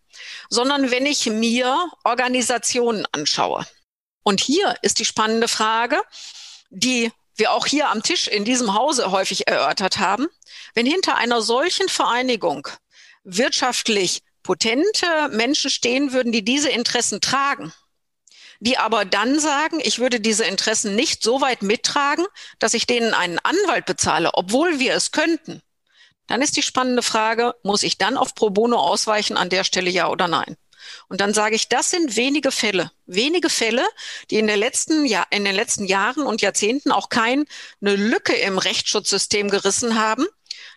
sondern 0.48 0.90
wenn 0.90 1.04
ich 1.04 1.26
mir 1.26 1.90
Organisationen 2.04 3.06
anschaue. 3.12 3.66
Und 4.22 4.40
hier 4.40 4.74
ist 4.82 4.98
die 4.98 5.04
spannende 5.04 5.48
Frage, 5.48 6.00
die 6.70 7.10
wir 7.40 7.52
auch 7.52 7.66
hier 7.66 7.88
am 7.88 8.04
Tisch 8.04 8.28
in 8.28 8.44
diesem 8.44 8.74
Hause 8.74 9.10
häufig 9.10 9.48
erörtert 9.48 9.98
haben. 9.98 10.28
Wenn 10.74 10.86
hinter 10.86 11.16
einer 11.16 11.42
solchen 11.42 11.88
Vereinigung 11.88 12.68
wirtschaftlich 13.24 14.22
potente 14.44 15.28
Menschen 15.30 15.70
stehen 15.70 16.12
würden, 16.12 16.30
die 16.30 16.44
diese 16.44 16.70
Interessen 16.70 17.20
tragen, 17.20 17.72
die 18.60 18.78
aber 18.78 19.04
dann 19.04 19.40
sagen, 19.40 19.80
ich 19.82 19.98
würde 19.98 20.20
diese 20.20 20.44
Interessen 20.44 20.94
nicht 20.94 21.22
so 21.22 21.40
weit 21.40 21.62
mittragen, 21.62 22.26
dass 22.58 22.74
ich 22.74 22.86
denen 22.86 23.14
einen 23.14 23.38
Anwalt 23.38 23.86
bezahle, 23.86 24.30
obwohl 24.34 24.78
wir 24.78 24.94
es 24.94 25.10
könnten, 25.10 25.62
dann 26.26 26.42
ist 26.42 26.56
die 26.56 26.62
spannende 26.62 27.02
Frage, 27.02 27.54
muss 27.64 27.82
ich 27.82 27.98
dann 27.98 28.16
auf 28.16 28.34
Pro 28.34 28.50
Bono 28.50 28.78
ausweichen 28.78 29.36
an 29.36 29.48
der 29.50 29.64
Stelle 29.64 29.90
ja 29.90 30.08
oder 30.08 30.28
nein? 30.28 30.56
Und 31.08 31.20
dann 31.20 31.34
sage 31.34 31.54
ich, 31.54 31.68
das 31.68 31.90
sind 31.90 32.16
wenige 32.16 32.50
Fälle, 32.50 32.90
wenige 33.06 33.50
Fälle, 33.50 33.86
die 34.30 34.38
in, 34.38 34.46
der 34.46 34.56
letzten, 34.56 35.04
ja, 35.04 35.24
in 35.30 35.44
den 35.44 35.54
letzten 35.54 35.84
Jahren 35.84 36.26
und 36.26 36.42
Jahrzehnten 36.42 36.92
auch 36.92 37.08
keine 37.08 37.46
Lücke 37.80 38.34
im 38.34 38.58
Rechtsschutzsystem 38.58 39.50
gerissen 39.50 39.98
haben, 39.98 40.26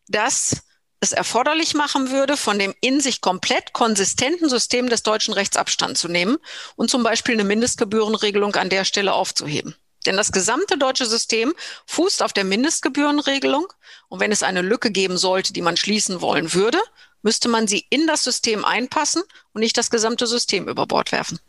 dass 0.08 0.64
es 1.00 1.12
erforderlich 1.12 1.74
machen 1.74 2.12
würde, 2.12 2.38
von 2.38 2.58
dem 2.58 2.74
in 2.80 3.02
sich 3.02 3.22
komplett 3.22 3.74
konsistenten 3.74 4.50
System 4.50 4.90
des 4.90 5.04
deutschen 5.04 5.34
Rechts 5.34 5.58
Abstand 5.58 5.98
zu 5.98 6.08
nehmen 6.08 6.38
und 6.76 6.90
zum 6.90 7.04
Beispiel 7.04 7.34
eine 7.34 7.44
Mindestgebührenregelung 7.44 8.56
an 8.56 8.70
der 8.70 8.86
Stelle 8.86 9.14
aufzuheben. 9.14 9.76
Denn 10.06 10.18
das 10.18 10.32
gesamte 10.32 10.78
deutsche 10.78 11.06
System 11.06 11.54
fußt 11.86 12.24
auf 12.24 12.34
der 12.34 12.44
Mindestgebührenregelung. 12.44 13.68
Und 14.10 14.20
wenn 14.20 14.32
es 14.32 14.44
eine 14.44 14.62
Lücke 14.62 14.92
geben 14.92 15.18
sollte, 15.18 15.54
die 15.54 15.62
man 15.62 15.78
schließen 15.78 16.22
wollen 16.22 16.54
würde, 16.54 16.80
müsste 17.24 17.50
man 17.50 17.68
sie 17.68 17.86
in 17.90 18.06
das 18.06 18.24
System 18.24 18.64
einpassen 18.64 19.24
und 19.54 19.62
nicht 19.62 19.78
das 19.78 19.90
gesamte 19.90 20.28
System 20.28 20.68
über 20.68 20.86
Bord 20.86 21.12
werfen. 21.12 21.40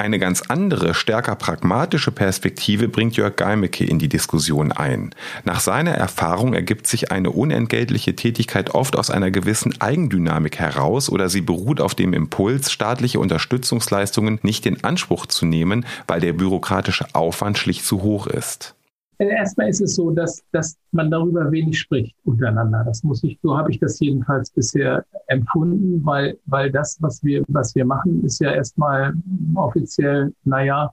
Eine 0.00 0.20
ganz 0.20 0.42
andere, 0.42 0.94
stärker 0.94 1.34
pragmatische 1.34 2.12
Perspektive 2.12 2.86
bringt 2.86 3.16
Jörg 3.16 3.34
Geimecke 3.34 3.84
in 3.84 3.98
die 3.98 4.08
Diskussion 4.08 4.70
ein. 4.70 5.12
Nach 5.44 5.58
seiner 5.58 5.90
Erfahrung 5.90 6.54
ergibt 6.54 6.86
sich 6.86 7.10
eine 7.10 7.30
unentgeltliche 7.32 8.14
Tätigkeit 8.14 8.76
oft 8.76 8.94
aus 8.94 9.10
einer 9.10 9.32
gewissen 9.32 9.80
Eigendynamik 9.80 10.60
heraus 10.60 11.10
oder 11.10 11.28
sie 11.28 11.40
beruht 11.40 11.80
auf 11.80 11.96
dem 11.96 12.12
Impuls, 12.12 12.70
staatliche 12.70 13.18
Unterstützungsleistungen 13.18 14.38
nicht 14.42 14.66
in 14.66 14.84
Anspruch 14.84 15.26
zu 15.26 15.46
nehmen, 15.46 15.84
weil 16.06 16.20
der 16.20 16.32
bürokratische 16.32 17.06
Aufwand 17.14 17.58
schlicht 17.58 17.84
zu 17.84 18.00
hoch 18.02 18.28
ist. 18.28 18.76
Äh, 19.18 19.28
erstmal 19.28 19.68
ist 19.68 19.80
es 19.80 19.96
so, 19.96 20.10
dass, 20.10 20.42
dass 20.52 20.76
man 20.92 21.10
darüber 21.10 21.50
wenig 21.50 21.78
spricht 21.78 22.16
untereinander. 22.24 22.84
Das 22.84 23.02
muss 23.02 23.22
ich, 23.24 23.38
so 23.42 23.56
habe 23.56 23.70
ich 23.70 23.80
das 23.80 23.98
jedenfalls 24.00 24.50
bisher 24.50 25.04
empfunden, 25.26 26.04
weil, 26.04 26.38
weil 26.46 26.70
das, 26.70 26.96
was 27.00 27.22
wir, 27.22 27.42
was 27.48 27.74
wir 27.74 27.84
machen, 27.84 28.24
ist 28.24 28.40
ja 28.40 28.52
erstmal 28.52 29.12
offiziell, 29.54 30.32
naja, 30.44 30.92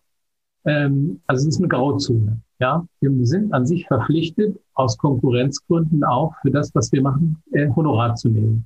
ähm, 0.66 1.22
also 1.28 1.48
es 1.48 1.56
ist 1.56 1.60
eine 1.60 1.68
Grauzone. 1.68 2.42
Ja, 2.60 2.88
wir 3.02 3.28
sind 3.28 3.54
an 3.54 3.66
sich 3.66 3.86
verpflichtet, 3.86 4.58
aus 4.74 4.98
Konkurrenzgründen 4.98 6.04
auch 6.04 6.34
für 6.42 6.52
das, 6.52 6.74
was 6.74 6.92
wir 6.92 7.02
machen, 7.02 7.44
äh, 7.52 7.70
Honorar 7.76 8.16
zu 8.16 8.30
nehmen. 8.30 8.66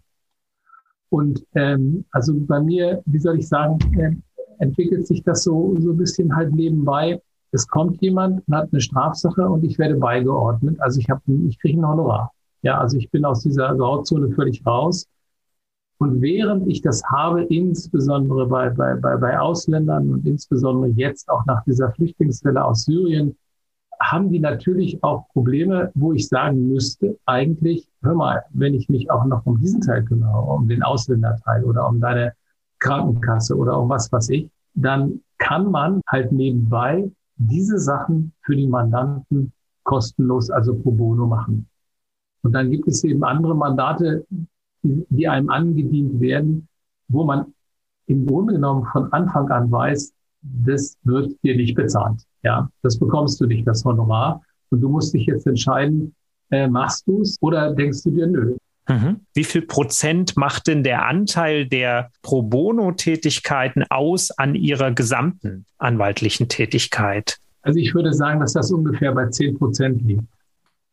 Und 1.10 1.44
ähm, 1.56 2.06
also 2.12 2.34
bei 2.36 2.62
mir, 2.62 3.02
wie 3.06 3.20
soll 3.20 3.40
ich 3.40 3.48
sagen, 3.48 3.80
äh, 3.98 4.16
entwickelt 4.60 5.08
sich 5.08 5.24
das 5.24 5.44
so 5.44 5.76
so 5.80 5.92
ein 5.92 5.98
bisschen 5.98 6.36
halt 6.36 6.54
nebenbei 6.54 7.20
es 7.52 7.68
kommt 7.68 8.02
jemand 8.02 8.44
und 8.48 8.56
hat 8.56 8.70
eine 8.72 8.82
Strafsache 8.82 9.48
und 9.50 9.64
ich 9.64 9.78
werde 9.80 9.96
beigeordnet. 9.96 10.80
Also 10.80 11.00
ich 11.00 11.10
habe, 11.10 11.22
ich 11.48 11.60
kriege 11.60 11.80
ein 11.80 11.88
Honorar. 11.88 12.32
Ja, 12.62 12.78
also 12.78 12.98
ich 12.98 13.10
bin 13.10 13.26
aus 13.26 13.42
dieser 13.42 13.76
Grauzone 13.76 14.30
völlig 14.32 14.66
raus. 14.66 15.08
Und 15.98 16.22
während 16.22 16.68
ich 16.68 16.82
das 16.82 17.04
habe, 17.12 17.44
insbesondere 17.44 18.48
bei, 18.48 18.70
bei, 18.70 18.96
bei, 18.96 19.18
bei 19.18 19.40
Ausländern 19.40 20.10
und 20.12 20.26
insbesondere 20.26 20.92
jetzt 20.92 21.30
auch 21.30 21.46
nach 21.46 21.64
dieser 21.66 21.92
Flüchtlingswelle 21.92 22.64
aus 22.64 22.86
Syrien, 22.86 23.36
haben 24.02 24.32
die 24.32 24.40
natürlich 24.40 25.04
auch 25.04 25.28
Probleme, 25.34 25.92
wo 25.94 26.14
ich 26.14 26.28
sagen 26.28 26.70
müsste, 26.70 27.18
eigentlich, 27.26 27.90
hör 28.02 28.16
mal, 28.16 28.44
wenn 28.52 28.74
ich 28.74 28.88
mich 28.88 29.12
auch 29.12 29.26
noch 29.26 29.46
um 29.46 29.60
diesen 29.60 29.82
Teil 29.82 30.06
kümmere, 30.06 30.40
um 30.40 30.70
den 30.70 30.84
Ausländerteil 30.84 31.66
oder 31.66 31.88
um 31.88 32.00
deine 32.00 32.34
Krankenkasse 32.80 33.58
oder 33.58 33.78
um 33.78 33.90
was 33.90 34.10
weiß 34.10 34.30
ich, 34.30 34.50
dann 34.74 35.22
kann 35.38 35.70
man 35.70 36.02
halt 36.08 36.32
nebenbei 36.32 37.12
diese 37.40 37.80
Sachen 37.80 38.34
für 38.42 38.56
die 38.56 38.68
Mandanten 38.68 39.52
kostenlos, 39.84 40.50
also 40.50 40.76
pro 40.76 40.92
bono 40.92 41.26
machen. 41.26 41.68
Und 42.44 42.54
dann 42.54 42.70
gibt 42.70 42.88
es 42.88 43.04
eben 43.04 43.24
andere 43.24 43.56
Mandate, 43.56 44.26
die 44.84 45.28
einem 45.28 45.50
angedient 45.50 46.20
werden, 46.22 46.68
wo 47.08 47.24
man 47.24 47.54
im 48.06 48.26
Grunde 48.26 48.54
genommen 48.54 48.86
von 48.92 49.12
Anfang 49.12 49.50
an 49.50 49.72
weiß, 49.72 50.14
das 50.42 50.98
wird 51.04 51.36
dir 51.44 51.56
nicht 51.56 51.76
bezahlt. 51.76 52.22
Ja, 52.44 52.70
das 52.82 52.98
bekommst 52.98 53.42
du 53.42 53.46
nicht, 53.46 53.68
das 53.68 53.84
Honorar. 53.84 54.42
Und 54.70 54.82
du 54.82 54.90
musst 54.90 55.14
dich 55.14 55.26
jetzt 55.26 55.48
entscheiden, 55.48 56.14
äh, 56.52 56.68
machst 56.68 57.08
du 57.08 57.22
es 57.22 57.38
oder 57.42 57.74
denkst 57.74 58.04
du 58.04 58.12
dir, 58.12 58.28
nö, 58.28 58.56
Mhm. 58.90 59.22
Wie 59.34 59.44
viel 59.44 59.62
Prozent 59.62 60.36
macht 60.36 60.68
denn 60.68 60.84
der 60.84 61.06
Anteil 61.06 61.68
der 61.68 62.12
Pro 62.24 62.42
Bono-Tätigkeiten 62.42 63.84
aus 63.90 64.32
an 64.32 64.56
Ihrer 64.56 64.92
gesamten 64.92 65.66
anwaltlichen 65.78 66.50
Tätigkeit? 66.50 67.38
Also 67.62 67.80
ich 67.80 67.94
würde 67.94 68.14
sagen, 68.14 68.40
dass 68.40 68.54
das 68.54 68.72
ungefähr 68.72 69.14
bei 69.14 69.28
10 69.28 69.58
Prozent 69.58 70.02
liegt. 70.02 70.24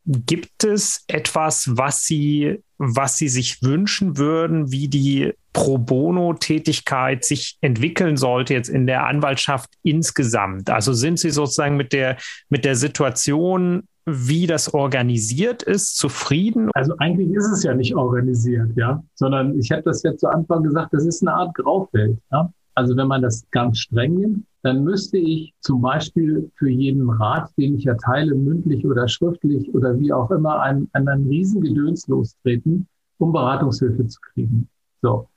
Gibt 0.06 0.62
es 0.62 1.04
etwas, 1.08 1.76
was 1.76 2.04
Sie, 2.04 2.62
was 2.78 3.16
Sie 3.16 3.28
sich 3.28 3.62
wünschen 3.62 4.16
würden, 4.16 4.70
wie 4.70 4.86
die 4.88 5.32
Pro 5.52 5.78
Bono-Tätigkeit 5.78 7.24
sich 7.24 7.58
entwickeln 7.60 8.16
sollte 8.16 8.54
jetzt 8.54 8.68
in 8.68 8.86
der 8.86 9.06
Anwaltschaft 9.06 9.70
insgesamt? 9.82 10.70
Also 10.70 10.92
sind 10.92 11.18
Sie 11.18 11.30
sozusagen 11.30 11.76
mit 11.76 11.92
der, 11.92 12.18
mit 12.48 12.64
der 12.64 12.76
Situation 12.76 13.82
wie 14.08 14.46
das 14.46 14.72
organisiert 14.72 15.64
ist, 15.64 15.96
zufrieden? 15.96 16.70
Also 16.74 16.94
eigentlich 16.98 17.32
ist 17.32 17.50
es 17.50 17.64
ja 17.64 17.74
nicht 17.74 17.96
organisiert, 17.96 18.70
ja, 18.76 19.02
sondern 19.16 19.58
ich 19.58 19.72
habe 19.72 19.82
das 19.82 20.04
ja 20.04 20.16
zu 20.16 20.28
Anfang 20.28 20.62
gesagt, 20.62 20.94
das 20.94 21.04
ist 21.04 21.22
eine 21.22 21.34
Art 21.34 21.54
Graufeld. 21.54 22.16
Ja? 22.30 22.48
Also 22.76 22.96
wenn 22.96 23.08
man 23.08 23.22
das 23.22 23.44
ganz 23.50 23.80
streng 23.80 24.14
nimmt, 24.14 24.44
dann 24.66 24.82
müsste 24.82 25.16
ich 25.16 25.54
zum 25.60 25.80
Beispiel 25.80 26.50
für 26.56 26.68
jeden 26.68 27.08
Rat, 27.08 27.52
den 27.56 27.76
ich 27.76 27.86
erteile, 27.86 28.34
mündlich 28.34 28.84
oder 28.84 29.06
schriftlich 29.06 29.72
oder 29.72 29.96
wie 30.00 30.12
auch 30.12 30.28
immer, 30.32 30.60
einen, 30.60 30.90
einen 30.92 31.28
Riesengedöns 31.28 32.08
lostreten, 32.08 32.88
um 33.18 33.30
Beratungshilfe 33.32 34.08
zu 34.08 34.18
kriegen. 34.20 34.68
So. 35.02 35.28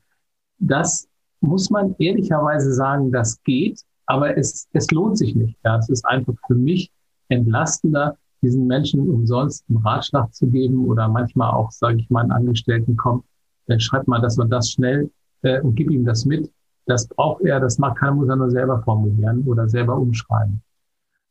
Das 0.58 1.08
muss 1.42 1.70
man 1.70 1.96
ehrlicherweise 2.00 2.74
sagen, 2.74 3.12
das 3.12 3.40
geht, 3.44 3.80
aber 4.08 4.36
es, 4.36 4.68
es 4.74 4.90
lohnt 4.90 5.20
sich 5.20 5.36
nicht. 5.36 5.60
Ja, 5.64 5.78
es 5.78 5.90
ist 5.90 6.08
einfach 6.08 6.34
für 6.48 6.56
mich 6.56 6.92
entlastender, 7.28 8.18
diesen 8.42 8.66
Menschen 8.66 9.08
umsonst 9.08 9.64
einen 9.70 9.78
Ratschlag 9.78 10.34
zu 10.34 10.48
geben 10.48 10.88
oder 10.88 11.08
manchmal 11.08 11.52
auch, 11.52 11.70
sage 11.70 12.00
ich 12.00 12.10
mal, 12.10 12.22
einen 12.22 12.32
Angestellten, 12.32 12.98
komm, 12.98 13.24
dann 13.68 13.80
schreib 13.80 14.08
mal 14.08 14.22
das 14.22 14.40
und 14.40 14.50
das 14.50 14.72
schnell 14.72 15.12
äh, 15.44 15.62
und 15.62 15.76
gib 15.76 15.92
ihm 15.92 16.04
das 16.04 16.26
mit. 16.26 16.52
Das 16.90 17.08
braucht 17.08 17.44
er, 17.44 17.60
das 17.60 17.78
macht 17.78 17.98
keiner, 17.98 18.16
muss 18.16 18.30
er 18.30 18.36
nur 18.36 18.50
selber 18.50 18.82
formulieren 18.82 19.44
oder 19.44 19.70
selber 19.70 19.96
umschreiben. 19.96 20.60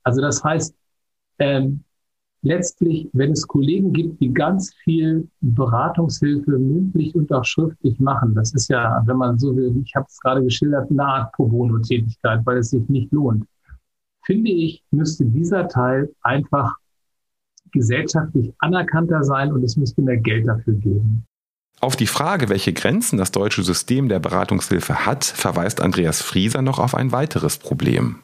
Also 0.05 0.21
das 0.21 0.43
heißt, 0.45 0.73
ähm, 1.41 1.83
letztlich, 2.43 3.11
wenn 3.13 3.33
es 3.33 3.45
Kollegen 3.45 3.93
gibt, 3.93 4.21
die 4.21 4.33
ganz 4.33 4.73
viel 4.85 5.29
Beratungshilfe 5.41 6.53
mündlich 6.53 7.13
und 7.17 7.33
auch 7.33 7.45
schriftlich 7.45 7.99
machen, 7.99 8.37
das 8.37 8.55
ist 8.55 8.69
ja, 8.69 9.03
wenn 9.07 9.17
man 9.17 9.37
so 9.37 9.57
will, 9.57 9.77
ich 9.85 9.97
habe 9.97 10.07
es 10.09 10.21
gerade 10.21 10.45
geschildert, 10.45 10.93
eine 10.93 11.05
Art 11.05 11.33
Pro 11.33 11.49
Bono-Tätigkeit, 11.49 12.41
weil 12.45 12.59
es 12.59 12.71
sich 12.71 12.89
nicht 12.89 13.13
lohnt, 13.13 13.45
finde 14.25 14.53
ich, 14.53 14.85
müsste 14.93 15.25
dieser 15.25 15.67
Teil 15.67 16.09
einfach 16.23 16.77
gesellschaftlich 17.73 18.55
anerkannter 18.59 19.25
sein 19.25 19.53
und 19.53 19.65
es 19.65 19.77
müsste 19.77 20.03
mehr 20.03 20.19
Geld 20.19 20.47
dafür 20.47 20.75
geben. 20.75 21.27
Auf 21.81 21.95
die 21.95 22.07
Frage, 22.07 22.49
welche 22.49 22.73
Grenzen 22.73 23.19
das 23.19 23.31
deutsche 23.31 23.63
System 23.63 24.09
der 24.09 24.19
Beratungshilfe 24.19 25.07
hat, 25.07 25.25
verweist 25.25 25.81
Andreas 25.81 26.23
Frieser 26.23 26.63
noch 26.63 26.79
auf 26.79 26.95
ein 26.95 27.13
weiteres 27.13 27.59
Problem. 27.59 28.17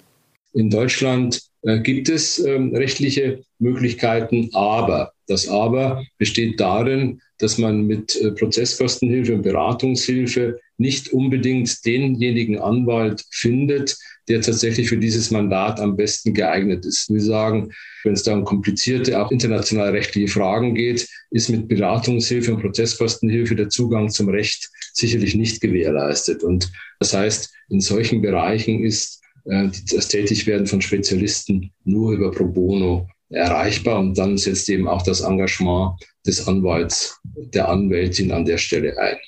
In 0.55 0.71
Deutschland 0.71 1.41
äh, 1.63 1.81
gibt 1.81 2.09
es 2.09 2.39
ähm, 2.39 2.75
rechtliche 2.75 3.43
Möglichkeiten, 3.59 4.51
aber 4.55 5.13
das 5.27 5.49
Aber 5.49 6.05
besteht 6.19 6.61
darin, 6.61 7.21
dass 7.39 7.59
man 7.59 7.87
mit 7.87 8.17
äh, 8.17 8.31
Prozesskostenhilfe 8.33 9.35
und 9.35 9.43
Beratungshilfe 9.43 10.61
nicht 10.77 11.13
unbedingt 11.13 11.85
denjenigen 11.85 12.59
Anwalt 12.59 13.25
findet, 13.31 13.97
der 14.29 14.41
tatsächlich 14.41 14.89
für 14.89 14.97
dieses 14.97 15.31
Mandat 15.31 15.81
am 15.81 15.97
besten 15.97 16.33
geeignet 16.33 16.87
ist. 16.87 17.13
Wir 17.13 17.21
sagen, 17.21 17.73
wenn 18.05 18.15
es 18.15 18.23
da 18.23 18.35
um 18.35 18.45
komplizierte, 18.45 19.21
auch 19.21 19.31
international 19.31 19.91
rechtliche 19.91 20.29
Fragen 20.29 20.75
geht, 20.75 21.07
ist 21.31 21.51
mit 21.51 21.69
Beratungshilfe 21.69 22.55
und 22.55 22.63
Prozesskostenhilfe 22.63 23.55
der 23.55 23.69
Zugang 23.69 24.09
zum 24.09 24.29
Recht 24.29 24.71
sicherlich 24.95 25.35
nicht 25.35 25.61
gewährleistet. 25.61 26.43
Und 26.43 26.73
das 27.01 27.13
heißt, 27.13 27.53
in 27.69 27.81
solchen 27.81 28.23
Bereichen 28.23 28.83
ist 28.83 29.21
äh, 29.45 29.69
das 29.93 30.09
Tätigwerden 30.09 30.67
von 30.67 30.81
Spezialisten 30.81 31.71
nur 31.85 32.13
über 32.13 32.31
Pro 32.31 32.47
Bono 32.47 33.09
erreichbar. 33.31 34.01
Und 34.01 34.17
dann 34.17 34.39
setzt 34.39 34.69
eben 34.69 34.89
auch 34.89 35.03
das 35.03 35.21
Engagement 35.21 36.01
des 36.27 36.47
Anwalts, 36.47 37.21
der 37.35 37.69
Anwältin 37.69 38.33
an 38.33 38.45
der 38.45 38.59
Stelle 38.59 38.97
ein. 38.99 39.19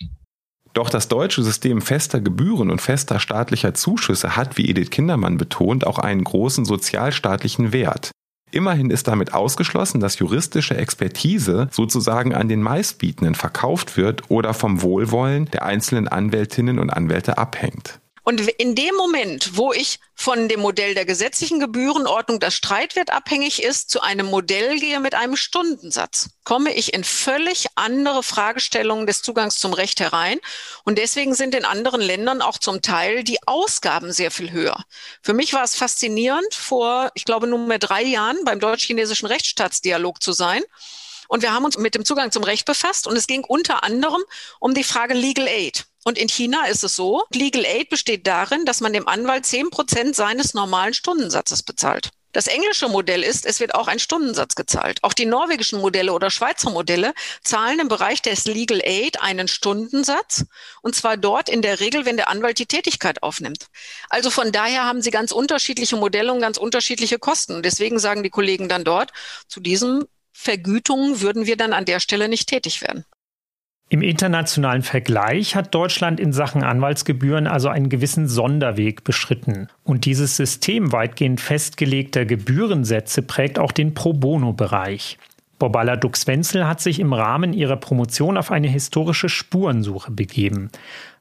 Doch 0.77 0.91
das 0.91 1.09
deutsche 1.09 1.43
System 1.43 1.81
fester 1.81 2.21
Gebühren 2.21 2.71
und 2.71 2.83
fester 2.83 3.19
staatlicher 3.19 3.73
Zuschüsse 3.73 4.37
hat, 4.37 4.59
wie 4.59 4.69
Edith 4.69 4.91
Kindermann 4.91 5.39
betont, 5.39 5.87
auch 5.87 5.99
einen 5.99 6.23
großen 6.23 6.67
sozialstaatlichen 6.67 7.73
Wert. 7.73 8.11
Immerhin 8.51 8.91
ist 8.91 9.09
damit 9.09 9.33
ausgeschlossen, 9.33 10.01
dass 10.01 10.19
juristische 10.19 10.77
Expertise 10.77 11.69
sozusagen 11.71 12.35
an 12.35 12.51
den 12.51 12.61
Meistbietenden 12.61 13.35
verkauft 13.35 13.97
wird 13.97 14.31
oder 14.31 14.53
vom 14.53 14.83
Wohlwollen 14.83 15.47
der 15.47 15.65
einzelnen 15.65 16.09
Anwältinnen 16.09 16.79
und 16.79 16.91
Anwälte 16.91 17.39
abhängt. 17.39 17.99
Und 18.29 18.41
in 18.41 18.75
dem 18.75 18.93
Moment, 18.97 19.57
wo 19.57 19.73
ich 19.73 20.01
von 20.17 20.49
dem 20.49 20.59
Modell 20.59 20.97
der 20.97 21.05
gesetzlichen 21.05 21.61
Gebührenordnung, 21.61 22.41
das 22.41 22.55
Streitwert 22.55 23.13
abhängig 23.13 23.63
ist, 23.63 23.89
zu 23.89 24.01
einem 24.01 24.27
Modell 24.27 24.81
gehe 24.81 24.99
mit 24.99 25.15
einem 25.15 25.37
Stundensatz, 25.37 26.31
komme 26.43 26.75
ich 26.75 26.93
in 26.93 27.05
völlig 27.05 27.67
andere 27.77 28.25
Fragestellungen 28.25 29.07
des 29.07 29.23
Zugangs 29.23 29.61
zum 29.61 29.73
Recht 29.73 30.01
herein. 30.01 30.41
Und 30.83 30.99
deswegen 30.99 31.37
sind 31.37 31.55
in 31.55 31.65
anderen 31.65 32.01
Ländern 32.01 32.43
auch 32.43 32.59
zum 32.59 32.83
Teil 32.83 33.23
die 33.23 33.39
Ausgaben 33.47 34.13
sehr 34.13 34.33
viel 34.33 34.51
höher. 34.51 34.85
Für 35.23 35.33
mich 35.33 35.53
war 35.53 35.63
es 35.63 35.77
faszinierend, 35.77 36.53
vor, 36.53 37.13
ich 37.15 37.27
glaube, 37.27 37.47
nunmehr 37.47 37.79
drei 37.79 38.03
Jahren 38.03 38.39
beim 38.45 38.59
deutsch-chinesischen 38.59 39.27
Rechtsstaatsdialog 39.27 40.21
zu 40.21 40.33
sein. 40.33 40.65
Und 41.29 41.43
wir 41.43 41.53
haben 41.53 41.65
uns 41.65 41.79
mit 41.79 41.95
dem 41.95 42.05
Zugang 42.05 42.33
zum 42.33 42.43
Recht 42.43 42.67
befasst 42.67 43.07
und 43.07 43.17
es 43.17 43.29
ging 43.29 43.45
unter 43.45 43.85
anderem 43.85 44.25
um 44.59 44.75
die 44.75 44.83
Frage 44.83 45.15
Legal 45.15 45.47
Aid. 45.47 45.87
Und 46.07 46.19
in 46.19 46.29
China 46.29 46.67
ist 46.67 46.85
es 46.85 46.95
so, 46.95 47.25
Legal 47.35 47.65
Aid 47.65 47.89
besteht 47.89 48.29
darin, 48.29 48.65
dass 48.65 48.81
man 48.81 48.93
dem 48.93 49.09
Anwalt 49.09 49.45
zehn 49.45 49.71
Prozent 49.71 50.15
seines 50.15 50.55
normalen 50.55 50.95
Stundensatzes 50.95 51.65
bezahlt. 51.65 52.11
Das 52.31 52.47
englische 52.47 52.87
Modell 52.87 53.25
ist, 53.25 53.45
es 53.45 53.59
wird 53.59 53.75
auch 53.75 53.89
ein 53.89 53.99
Stundensatz 53.99 54.55
gezahlt. 54.55 55.01
Auch 55.03 55.15
die 55.15 55.27
norwegischen 55.27 55.81
Modelle 55.81 56.13
oder 56.13 56.31
Schweizer 56.31 56.71
Modelle 56.71 57.13
zahlen 57.43 57.81
im 57.81 57.89
Bereich 57.89 58.23
des 58.23 58.45
Legal 58.45 58.83
Aid 58.85 59.21
einen 59.21 59.49
Stundensatz. 59.49 60.45
Und 60.81 60.95
zwar 60.95 61.17
dort 61.17 61.49
in 61.49 61.61
der 61.61 61.81
Regel, 61.81 62.05
wenn 62.05 62.17
der 62.17 62.29
Anwalt 62.29 62.61
die 62.61 62.67
Tätigkeit 62.67 63.25
aufnimmt. 63.25 63.67
Also 64.09 64.31
von 64.31 64.53
daher 64.53 64.85
haben 64.85 65.03
sie 65.03 65.11
ganz 65.11 65.33
unterschiedliche 65.33 65.97
Modelle 65.97 66.33
und 66.33 66.41
ganz 66.41 66.57
unterschiedliche 66.57 67.19
Kosten. 67.19 67.65
Deswegen 67.65 67.99
sagen 67.99 68.23
die 68.23 68.31
Kollegen 68.31 68.69
dann 68.69 68.85
dort, 68.85 69.11
zu 69.49 69.59
diesen 69.59 70.05
Vergütungen 70.33 71.21
würden 71.21 71.47
wir 71.47 71.57
dann 71.57 71.73
an 71.73 71.85
der 71.85 71.99
Stelle 71.99 72.29
nicht 72.29 72.49
tätig 72.49 72.81
werden. 72.81 73.05
Im 73.89 74.03
internationalen 74.03 74.83
Vergleich 74.83 75.55
hat 75.55 75.73
Deutschland 75.73 76.19
in 76.19 76.33
Sachen 76.33 76.65
Anwaltsgebühren 76.65 77.47
also 77.47 77.69
einen 77.69 77.89
gewissen 77.89 78.27
Sonderweg 78.27 79.05
beschritten. 79.05 79.69
Und 79.85 80.07
dieses 80.07 80.37
System 80.37 80.91
weitgehend 80.91 81.41
festgelegter 81.41 82.25
Gebührensätze 82.25 83.23
prägt 83.23 83.61
auch 83.61 83.71
den 83.71 83.95
Pro 83.95 84.13
Bono-Bereich. 84.13 85.19
Borbala 85.61 85.95
Dux-Wenzel 85.95 86.67
hat 86.67 86.81
sich 86.81 86.99
im 86.99 87.13
Rahmen 87.13 87.53
ihrer 87.53 87.77
Promotion 87.77 88.37
auf 88.37 88.51
eine 88.51 88.69
historische 88.69 89.29
Spurensuche 89.29 90.11
begeben. 90.11 90.71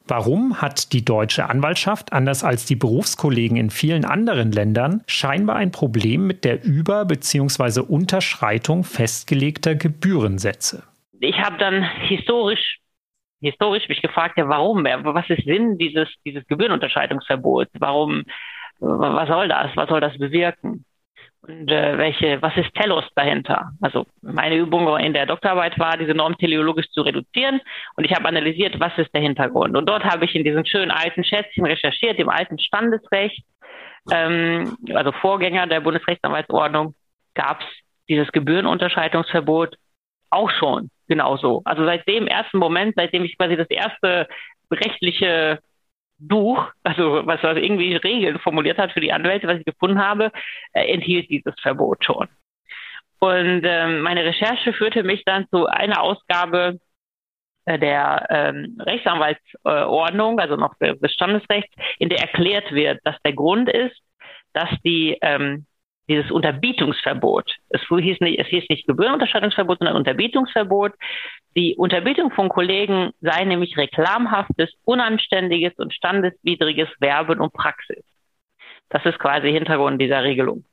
Warum 0.07 0.59
hat 0.59 0.91
die 0.91 1.05
deutsche 1.05 1.47
Anwaltschaft, 1.47 2.13
anders 2.13 2.43
als 2.43 2.65
die 2.65 2.75
Berufskollegen 2.75 3.57
in 3.57 3.69
vielen 3.69 4.05
anderen 4.05 4.51
Ländern, 4.51 5.03
scheinbar 5.05 5.55
ein 5.57 5.71
Problem 5.71 6.25
mit 6.25 6.43
der 6.43 6.63
Über- 6.63 7.05
bzw. 7.05 7.81
Unterschreitung 7.81 8.83
festgelegter 8.83 9.75
Gebührensätze? 9.75 10.83
Ich 11.19 11.39
habe 11.39 11.57
dann 11.57 11.83
historisch 12.07 12.79
historisch 13.45 13.87
mich 13.87 14.01
gefragt, 14.01 14.37
ja, 14.37 14.47
warum? 14.49 14.83
Was 14.83 15.29
ist 15.29 15.45
Sinn 15.45 15.77
dieses, 15.77 16.09
dieses 16.25 16.45
Gebührenunterscheidungsverbots? 16.47 17.71
Warum, 17.79 18.23
was 18.79 19.27
soll 19.27 19.47
das? 19.47 19.75
Was 19.75 19.89
soll 19.89 20.01
das 20.01 20.17
bewirken? 20.17 20.85
Und 21.41 21.69
äh, 21.69 21.97
welche, 21.97 22.41
was 22.41 22.57
ist 22.57 22.73
Telos 22.73 23.05
dahinter? 23.15 23.71
Also 23.79 24.07
meine 24.21 24.55
Übung 24.55 24.97
in 24.97 25.13
der 25.13 25.27
Doktorarbeit 25.27 25.77
war, 25.77 25.95
diese 25.95 26.13
Norm 26.13 26.35
teleologisch 26.37 26.89
zu 26.89 27.01
reduzieren 27.01 27.61
und 27.95 28.03
ich 28.03 28.15
habe 28.15 28.27
analysiert, 28.27 28.79
was 28.79 28.97
ist 28.97 29.13
der 29.13 29.21
Hintergrund. 29.21 29.77
Und 29.77 29.87
dort 29.87 30.03
habe 30.03 30.25
ich 30.25 30.33
in 30.33 30.43
diesen 30.43 30.65
schönen 30.65 30.89
alten 30.89 31.23
Schätzchen 31.23 31.65
recherchiert, 31.65 32.17
im 32.17 32.29
alten 32.29 32.57
Standesrecht, 32.57 33.43
ähm, 34.11 34.75
also 34.95 35.11
Vorgänger 35.11 35.67
der 35.67 35.81
Bundesrechtsanwaltsordnung, 35.81 36.95
gab 37.35 37.61
es 37.61 37.67
dieses 38.09 38.31
Gebührenunterscheidungsverbot 38.31 39.75
auch 40.31 40.49
schon 40.49 40.89
genauso. 41.07 41.61
Also 41.65 41.85
seit 41.85 42.07
dem 42.07 42.27
ersten 42.27 42.57
Moment, 42.57 42.95
seitdem 42.95 43.23
ich 43.23 43.37
quasi 43.37 43.55
das 43.55 43.69
erste 43.69 44.27
rechtliche 44.71 45.59
Buch, 46.17 46.71
also 46.83 47.25
was, 47.25 47.43
was 47.43 47.57
irgendwie 47.57 47.95
Regeln 47.95 48.39
formuliert 48.39 48.77
hat 48.77 48.91
für 48.91 49.01
die 49.01 49.11
Anwälte, 49.11 49.47
was 49.47 49.59
ich 49.59 49.65
gefunden 49.65 49.99
habe, 49.99 50.31
äh, 50.73 50.85
enthielt 50.91 51.29
dieses 51.29 51.53
Verbot 51.61 52.03
schon. 52.03 52.27
Und 53.19 53.61
ähm, 53.63 54.01
meine 54.01 54.23
Recherche 54.23 54.73
führte 54.73 55.03
mich 55.03 55.23
dann 55.25 55.47
zu 55.49 55.65
einer 55.67 56.01
Ausgabe 56.01 56.79
äh, 57.65 57.79
der 57.79 58.27
ähm, 58.29 58.77
Rechtsanwaltsordnung, 58.79 60.39
also 60.39 60.55
noch 60.55 60.75
des 60.79 61.11
Standesrechts, 61.13 61.73
in 61.99 62.09
der 62.09 62.19
erklärt 62.19 62.71
wird, 62.71 62.99
dass 63.03 63.15
der 63.25 63.33
Grund 63.33 63.69
ist, 63.69 63.99
dass 64.53 64.69
die 64.83 65.17
ähm, 65.21 65.65
dieses 66.07 66.29
Unterbietungsverbot. 66.31 67.51
Es 67.69 67.81
hieß 67.81 68.19
nicht, 68.19 68.39
es 68.39 68.47
hieß 68.47 68.65
nicht 68.69 68.87
Gebührenunterscheidungsverbot, 68.87 69.79
sondern 69.79 69.97
Unterbietungsverbot. 69.97 70.93
Die 71.55 71.75
Unterbietung 71.75 72.31
von 72.31 72.49
Kollegen 72.49 73.11
sei 73.21 73.43
nämlich 73.45 73.77
reklamhaftes, 73.77 74.71
unanständiges 74.83 75.73
und 75.77 75.93
standeswidriges 75.93 76.89
Werben 76.99 77.39
und 77.39 77.53
Praxis. 77.53 78.03
Das 78.89 79.05
ist 79.05 79.19
quasi 79.19 79.51
Hintergrund 79.51 79.99
dieser 79.99 80.23
Regelung. 80.23 80.65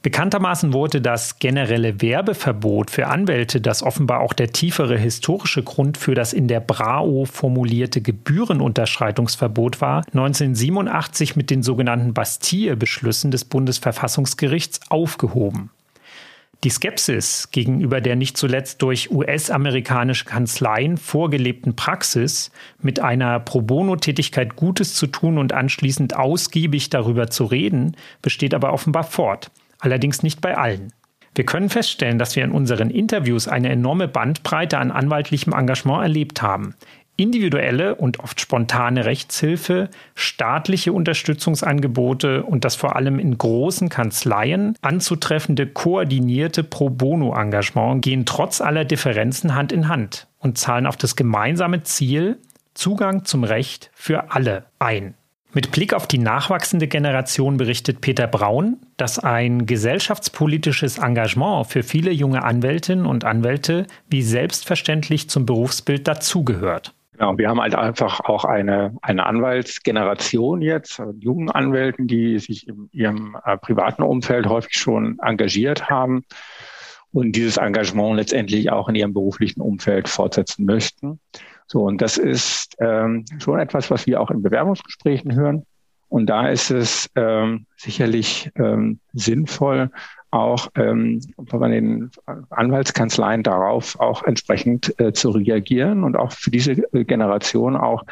Bekanntermaßen 0.00 0.72
wurde 0.72 1.00
das 1.00 1.40
generelle 1.40 2.00
Werbeverbot 2.00 2.88
für 2.88 3.08
Anwälte, 3.08 3.60
das 3.60 3.82
offenbar 3.82 4.20
auch 4.20 4.32
der 4.32 4.52
tiefere 4.52 4.96
historische 4.96 5.64
Grund 5.64 5.98
für 5.98 6.14
das 6.14 6.32
in 6.32 6.46
der 6.46 6.60
BRAO 6.60 7.24
formulierte 7.24 8.00
Gebührenunterschreitungsverbot 8.00 9.80
war, 9.80 10.04
1987 10.06 11.34
mit 11.34 11.50
den 11.50 11.64
sogenannten 11.64 12.14
Bastille-Beschlüssen 12.14 13.32
des 13.32 13.44
Bundesverfassungsgerichts 13.44 14.82
aufgehoben. 14.88 15.70
Die 16.62 16.70
Skepsis 16.70 17.50
gegenüber 17.50 18.00
der 18.00 18.14
nicht 18.14 18.36
zuletzt 18.36 18.82
durch 18.82 19.10
US-amerikanische 19.10 20.26
Kanzleien 20.26 20.96
vorgelebten 20.96 21.74
Praxis, 21.74 22.52
mit 22.80 23.00
einer 23.00 23.40
Pro 23.40 23.62
Bono-Tätigkeit 23.62 24.54
Gutes 24.54 24.94
zu 24.94 25.08
tun 25.08 25.38
und 25.38 25.52
anschließend 25.52 26.14
ausgiebig 26.14 26.88
darüber 26.88 27.30
zu 27.30 27.46
reden, 27.46 27.96
besteht 28.22 28.54
aber 28.54 28.72
offenbar 28.72 29.04
fort 29.04 29.50
allerdings 29.78 30.22
nicht 30.22 30.40
bei 30.40 30.56
allen. 30.56 30.92
Wir 31.34 31.44
können 31.44 31.68
feststellen, 31.68 32.18
dass 32.18 32.34
wir 32.34 32.44
in 32.44 32.50
unseren 32.50 32.90
Interviews 32.90 33.46
eine 33.46 33.68
enorme 33.68 34.08
Bandbreite 34.08 34.78
an 34.78 34.90
anwaltlichem 34.90 35.52
Engagement 35.52 36.02
erlebt 36.02 36.42
haben. 36.42 36.74
Individuelle 37.18 37.96
und 37.96 38.20
oft 38.20 38.40
spontane 38.40 39.04
Rechtshilfe, 39.04 39.90
staatliche 40.14 40.92
Unterstützungsangebote 40.92 42.44
und 42.44 42.64
das 42.64 42.76
vor 42.76 42.94
allem 42.94 43.18
in 43.18 43.36
großen 43.36 43.88
Kanzleien 43.88 44.76
anzutreffende 44.82 45.66
koordinierte 45.66 46.62
Pro 46.62 46.90
Bono-Engagement 46.90 48.02
gehen 48.02 48.24
trotz 48.24 48.60
aller 48.60 48.84
Differenzen 48.84 49.56
Hand 49.56 49.72
in 49.72 49.88
Hand 49.88 50.28
und 50.38 50.58
zahlen 50.58 50.86
auf 50.86 50.96
das 50.96 51.16
gemeinsame 51.16 51.82
Ziel 51.82 52.38
Zugang 52.74 53.24
zum 53.24 53.42
Recht 53.42 53.90
für 53.94 54.30
alle 54.30 54.66
ein. 54.78 55.14
Mit 55.58 55.72
Blick 55.72 55.92
auf 55.92 56.06
die 56.06 56.18
nachwachsende 56.18 56.86
Generation 56.86 57.56
berichtet 57.56 58.00
Peter 58.00 58.28
Braun, 58.28 58.76
dass 58.96 59.18
ein 59.18 59.66
gesellschaftspolitisches 59.66 60.98
Engagement 60.98 61.66
für 61.66 61.82
viele 61.82 62.12
junge 62.12 62.44
Anwältinnen 62.44 63.06
und 63.06 63.24
Anwälte 63.24 63.88
wie 64.08 64.22
selbstverständlich 64.22 65.28
zum 65.28 65.46
Berufsbild 65.46 66.06
dazugehört. 66.06 66.94
Genau, 67.14 67.36
wir 67.38 67.48
haben 67.48 67.60
halt 67.60 67.74
einfach 67.74 68.20
auch 68.20 68.44
eine, 68.44 68.94
eine 69.02 69.26
Anwaltsgeneration 69.26 70.62
jetzt, 70.62 71.02
jungen 71.18 71.50
Anwälten, 71.50 72.06
die 72.06 72.38
sich 72.38 72.68
in 72.68 72.88
ihrem 72.92 73.36
äh, 73.44 73.58
privaten 73.58 74.04
Umfeld 74.04 74.46
häufig 74.46 74.74
schon 74.74 75.18
engagiert 75.20 75.90
haben 75.90 76.22
und 77.10 77.32
dieses 77.32 77.56
Engagement 77.56 78.14
letztendlich 78.14 78.70
auch 78.70 78.88
in 78.88 78.94
ihrem 78.94 79.12
beruflichen 79.12 79.60
Umfeld 79.60 80.08
fortsetzen 80.08 80.66
möchten. 80.66 81.18
So, 81.70 81.82
und 81.82 82.00
das 82.00 82.16
ist 82.16 82.74
ähm, 82.80 83.26
schon 83.38 83.60
etwas, 83.60 83.90
was 83.90 84.06
wir 84.06 84.20
auch 84.20 84.30
in 84.30 84.42
Bewerbungsgesprächen 84.42 85.34
hören. 85.34 85.64
Und 86.08 86.26
da 86.26 86.48
ist 86.48 86.70
es 86.70 87.10
ähm, 87.14 87.66
sicherlich 87.76 88.50
ähm, 88.56 89.00
sinnvoll, 89.12 89.90
auch 90.30 90.68
ähm, 90.74 91.20
bei 91.36 91.68
den 91.68 92.10
Anwaltskanzleien 92.50 93.42
darauf 93.42 94.00
auch 94.00 94.22
entsprechend 94.22 94.98
äh, 94.98 95.12
zu 95.12 95.30
reagieren 95.30 96.04
und 96.04 96.16
auch 96.16 96.32
für 96.32 96.50
diese 96.50 96.74
Generation 96.74 97.76
auch 97.76 98.04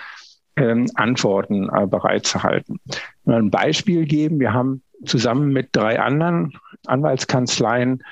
ähm, 0.57 0.87
Antworten 0.95 1.71
äh, 1.71 1.87
bereitzuhalten. 1.87 2.81
Ein 3.25 3.51
Beispiel 3.51 4.05
geben. 4.05 4.41
Wir 4.41 4.53
haben 4.53 4.83
zusammen 5.05 5.53
mit 5.53 5.71
drei 5.73 5.99
anderen 5.99 6.53
Anwaltskanzleien 6.87 8.03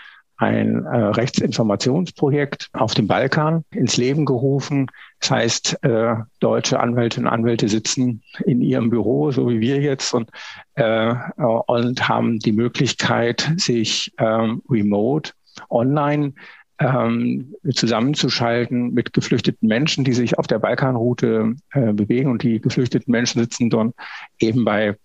ein 0.45 0.85
äh, 0.85 0.97
Rechtsinformationsprojekt 0.97 2.69
auf 2.75 2.95
dem 2.95 3.07
Balkan 3.07 3.65
ins 3.71 3.97
Leben 3.97 4.27
gerufen. 4.27 4.87
Das 5.21 5.31
heißt, 5.31 5.85
äh, 5.85 6.17
deutsche 6.41 6.81
Anwältinnen 6.81 7.27
und 7.27 7.33
Anwälte 7.33 7.69
sitzen 7.69 8.23
in 8.45 8.61
ihrem 8.61 8.91
Büro, 8.91 9.31
so 9.31 9.49
wie 9.49 9.61
wir 9.61 9.81
jetzt, 9.81 10.13
und, 10.13 10.31
äh, 10.75 11.15
und 11.37 12.09
haben 12.09 12.39
die 12.41 12.53
Möglichkeit, 12.53 13.51
sich 13.57 14.13
ähm, 14.19 14.63
remote 14.69 15.33
online 15.71 16.35
ähm, 16.79 17.55
zusammenzuschalten 17.73 18.93
mit 18.93 19.13
geflüchteten 19.13 19.69
Menschen, 19.69 20.05
die 20.05 20.13
sich 20.13 20.39
auf 20.39 20.47
der 20.47 20.59
Balkanroute 20.59 21.55
äh, 21.73 21.93
bewegen. 21.93 22.31
Und 22.31 22.43
die 22.43 22.61
geflüchteten 22.61 23.11
Menschen 23.11 23.41
sitzen 23.41 23.71
dort 23.71 23.95
eben 24.41 24.65
bei 24.65 24.97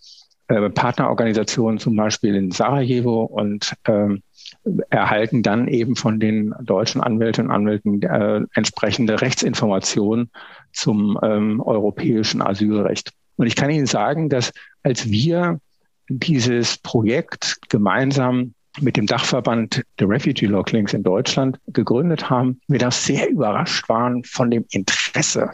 äh, 0.49 0.69
Partnerorganisationen, 0.69 1.79
zum 1.79 1.95
Beispiel 1.95 2.35
in 2.35 2.51
Sarajevo 2.51 3.23
und 3.23 3.73
ähm, 3.85 4.21
erhalten 4.89 5.43
dann 5.43 5.67
eben 5.67 5.95
von 5.95 6.19
den 6.19 6.53
deutschen 6.61 7.01
Anwältinnen 7.01 7.49
und 7.49 7.55
Anwälten 7.55 8.01
äh, 8.01 8.41
entsprechende 8.53 9.21
Rechtsinformationen 9.21 10.31
zum 10.73 11.19
ähm, 11.23 11.61
europäischen 11.61 12.41
Asylrecht. 12.41 13.11
Und 13.37 13.47
ich 13.47 13.55
kann 13.55 13.69
Ihnen 13.69 13.85
sagen, 13.85 14.29
dass 14.29 14.51
als 14.83 15.09
wir 15.09 15.59
dieses 16.09 16.77
Projekt 16.77 17.57
gemeinsam 17.69 18.53
mit 18.81 18.97
dem 18.97 19.05
Dachverband 19.05 19.83
der 19.99 20.09
Refugee 20.09 20.45
Law 20.45 20.63
Clinics 20.63 20.93
in 20.93 21.03
Deutschland 21.03 21.59
gegründet 21.67 22.29
haben, 22.29 22.59
wir 22.67 22.79
da 22.79 22.91
sehr 22.91 23.29
überrascht 23.29 23.87
waren 23.89 24.23
von 24.23 24.51
dem 24.51 24.65
Interesse 24.71 25.51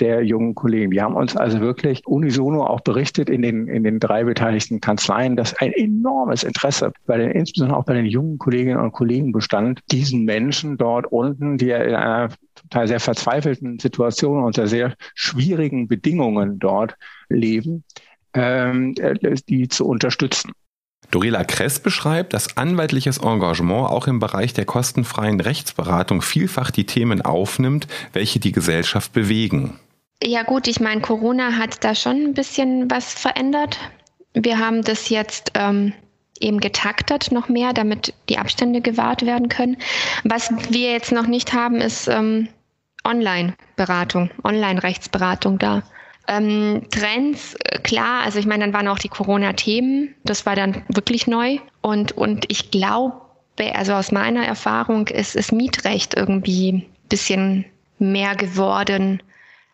der 0.00 0.24
jungen 0.24 0.54
Kollegen. 0.54 0.90
Die 0.90 1.00
haben 1.00 1.14
uns 1.14 1.36
also 1.36 1.60
wirklich 1.60 2.06
unisono 2.06 2.64
auch 2.64 2.80
berichtet 2.80 3.28
in 3.28 3.42
den, 3.42 3.68
in 3.68 3.84
den 3.84 4.00
drei 4.00 4.24
beteiligten 4.24 4.80
Kanzleien, 4.80 5.36
dass 5.36 5.54
ein 5.54 5.72
enormes 5.72 6.42
Interesse 6.42 6.92
bei 7.06 7.18
den, 7.18 7.30
insbesondere 7.30 7.78
auch 7.78 7.84
bei 7.84 7.94
den 7.94 8.06
jungen 8.06 8.38
Kolleginnen 8.38 8.80
und 8.80 8.92
Kollegen 8.92 9.32
bestand, 9.32 9.80
diesen 9.90 10.24
Menschen 10.24 10.76
dort 10.76 11.06
unten, 11.06 11.58
die 11.58 11.70
in 11.70 11.94
einer 11.94 12.28
Teil 12.70 12.88
sehr 12.88 13.00
verzweifelten 13.00 13.78
Situation 13.78 14.44
unter 14.44 14.66
sehr 14.66 14.94
schwierigen 15.14 15.88
Bedingungen 15.88 16.58
dort 16.58 16.96
leben, 17.28 17.84
ähm, 18.34 18.94
die 19.48 19.68
zu 19.68 19.86
unterstützen. 19.86 20.52
Dorela 21.12 21.44
Kress 21.44 21.78
beschreibt, 21.78 22.32
dass 22.32 22.56
anwaltliches 22.56 23.18
Engagement 23.18 23.88
auch 23.88 24.08
im 24.08 24.18
Bereich 24.18 24.54
der 24.54 24.64
kostenfreien 24.64 25.40
Rechtsberatung 25.40 26.22
vielfach 26.22 26.70
die 26.70 26.86
Themen 26.86 27.22
aufnimmt, 27.22 27.86
welche 28.12 28.40
die 28.40 28.50
Gesellschaft 28.50 29.12
bewegen. 29.12 29.78
Ja 30.24 30.42
gut, 30.42 30.66
ich 30.68 30.80
meine, 30.80 31.00
Corona 31.00 31.52
hat 31.58 31.84
da 31.84 31.94
schon 31.94 32.16
ein 32.16 32.34
bisschen 32.34 32.90
was 32.90 33.12
verändert. 33.12 33.78
Wir 34.34 34.58
haben 34.58 34.82
das 34.82 35.10
jetzt 35.10 35.52
ähm, 35.54 35.92
eben 36.40 36.60
getaktet 36.60 37.30
noch 37.30 37.48
mehr, 37.48 37.72
damit 37.72 38.14
die 38.28 38.38
Abstände 38.38 38.80
gewahrt 38.80 39.26
werden 39.26 39.48
können. 39.48 39.76
Was 40.24 40.50
wir 40.70 40.92
jetzt 40.92 41.12
noch 41.12 41.26
nicht 41.26 41.52
haben, 41.52 41.76
ist 41.76 42.08
ähm, 42.08 42.48
Online-Beratung, 43.04 44.30
Online-Rechtsberatung 44.44 45.58
da. 45.58 45.82
Ähm, 46.28 46.86
Trends, 46.90 47.54
äh, 47.64 47.78
klar, 47.78 48.22
also 48.24 48.38
ich 48.38 48.46
meine, 48.46 48.64
dann 48.64 48.72
waren 48.72 48.88
auch 48.88 48.98
die 48.98 49.08
Corona-Themen, 49.08 50.14
das 50.24 50.46
war 50.46 50.56
dann 50.56 50.82
wirklich 50.88 51.26
neu. 51.26 51.58
Und, 51.80 52.12
und 52.12 52.44
ich 52.48 52.70
glaube, 52.70 53.20
also 53.74 53.92
aus 53.94 54.12
meiner 54.12 54.44
Erfahrung 54.44 55.08
ist, 55.08 55.36
ist 55.36 55.52
Mietrecht 55.52 56.14
irgendwie 56.14 56.72
ein 56.72 56.86
bisschen 57.08 57.64
mehr 57.98 58.34
geworden. 58.34 59.22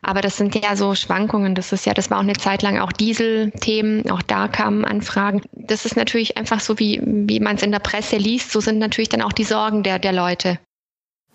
Aber 0.03 0.21
das 0.21 0.37
sind 0.37 0.55
ja 0.55 0.77
so 0.77 0.95
Schwankungen. 0.95 1.55
Das 1.55 1.73
ist 1.73 1.87
ja, 1.87 1.95
das 1.95 2.11
war 2.11 2.19
auch 2.19 2.23
eine 2.23 2.35
Zeit 2.35 2.63
lang 2.63 2.79
auch 2.79 2.93
Diesel-Themen. 2.93 4.11
Auch 4.11 4.23
da 4.23 4.47
kamen 4.47 4.85
Anfragen. 4.85 5.43
Das 5.53 5.85
ist 5.85 5.97
natürlich 5.97 6.37
einfach 6.37 6.61
so, 6.61 6.79
wie, 6.79 7.01
wie 7.03 7.41
man 7.41 7.57
es 7.57 7.63
in 7.63 7.73
der 7.73 7.81
Presse 7.81 8.17
liest. 8.17 8.53
So 8.53 8.61
sind 8.61 8.79
natürlich 8.79 9.09
dann 9.09 9.23
auch 9.23 9.33
die 9.33 9.45
Sorgen 9.45 9.83
der, 9.83 9.99
der 9.99 10.13
Leute. 10.13 10.59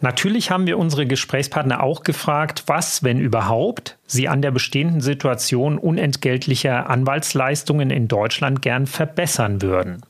Natürlich 0.01 0.51
haben 0.51 0.67
wir 0.67 0.77
unsere 0.77 1.05
Gesprächspartner 1.05 1.81
auch 1.81 2.03
gefragt, 2.03 2.63
was, 2.67 3.03
wenn 3.03 3.19
überhaupt, 3.19 3.97
sie 4.05 4.27
an 4.27 4.41
der 4.41 4.51
bestehenden 4.51 5.01
Situation 5.01 5.77
unentgeltlicher 5.77 6.89
Anwaltsleistungen 6.89 7.89
in 7.89 8.07
Deutschland 8.07 8.61
gern 8.61 8.85
verbessern 8.85 9.61
würden. 9.61 10.01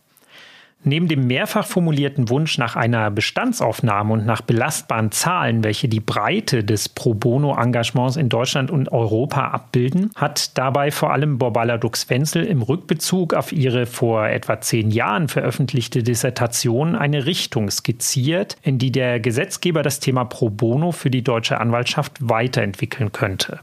Neben 0.86 1.07
dem 1.07 1.27
mehrfach 1.27 1.65
formulierten 1.65 2.29
Wunsch 2.29 2.57
nach 2.57 2.75
einer 2.75 3.09
Bestandsaufnahme 3.09 4.13
und 4.13 4.25
nach 4.25 4.41
belastbaren 4.41 5.11
Zahlen, 5.11 5.63
welche 5.63 5.88
die 5.88 6.01
Breite 6.01 6.63
des 6.65 6.89
Pro 6.89 7.13
Bono-Engagements 7.13 8.17
in 8.17 8.27
Deutschland 8.27 8.69
und 8.69 8.91
Europa 8.91 9.47
abbilden, 9.47 10.11
hat 10.15 10.57
dabei 10.57 10.91
vor 10.91 11.13
allem 11.13 11.38
Borbala 11.38 11.77
Dux-Wenzel 11.77 12.43
im 12.43 12.61
Rückbezug 12.61 13.34
auf 13.34 13.53
ihre 13.53 13.86
vor 13.86 14.27
etwa 14.27 14.59
zehn 14.59 14.91
Jahren 14.91 15.29
veröffentlichte 15.29 16.03
Dissertation 16.03 16.95
eine 16.95 17.25
Richtung 17.25 17.71
skizziert, 17.71 18.57
in 18.61 18.77
die 18.77 18.91
der 18.91 19.21
Gesetzgeber 19.21 19.84
das 19.84 20.01
Thema 20.01 20.25
Pro 20.25 20.49
Bono 20.49 20.91
für 20.91 21.09
die 21.09 21.23
deutsche 21.23 21.61
Anwaltschaft 21.61 22.17
weiterentwickeln 22.19 23.13
könnte. 23.13 23.59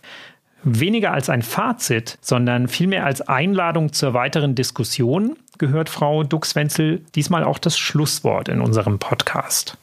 Weniger 0.63 1.13
als 1.13 1.31
ein 1.31 1.43
Fazit, 1.43 2.19
sondern 2.21 2.69
vielmehr 2.69 3.05
als 3.05 3.23
Einladung 3.23 3.93
zur 3.93 4.15
weiteren 4.15 4.55
Diskussion 4.55 5.37
gehört 5.61 5.89
Frau 5.89 6.25
Dux-Wenzel 6.25 7.05
diesmal 7.15 7.45
auch 7.45 7.59
das 7.59 7.79
Schlusswort 7.79 8.49
in 8.49 8.61
unserem 8.61 8.99
Podcast. 8.99 9.79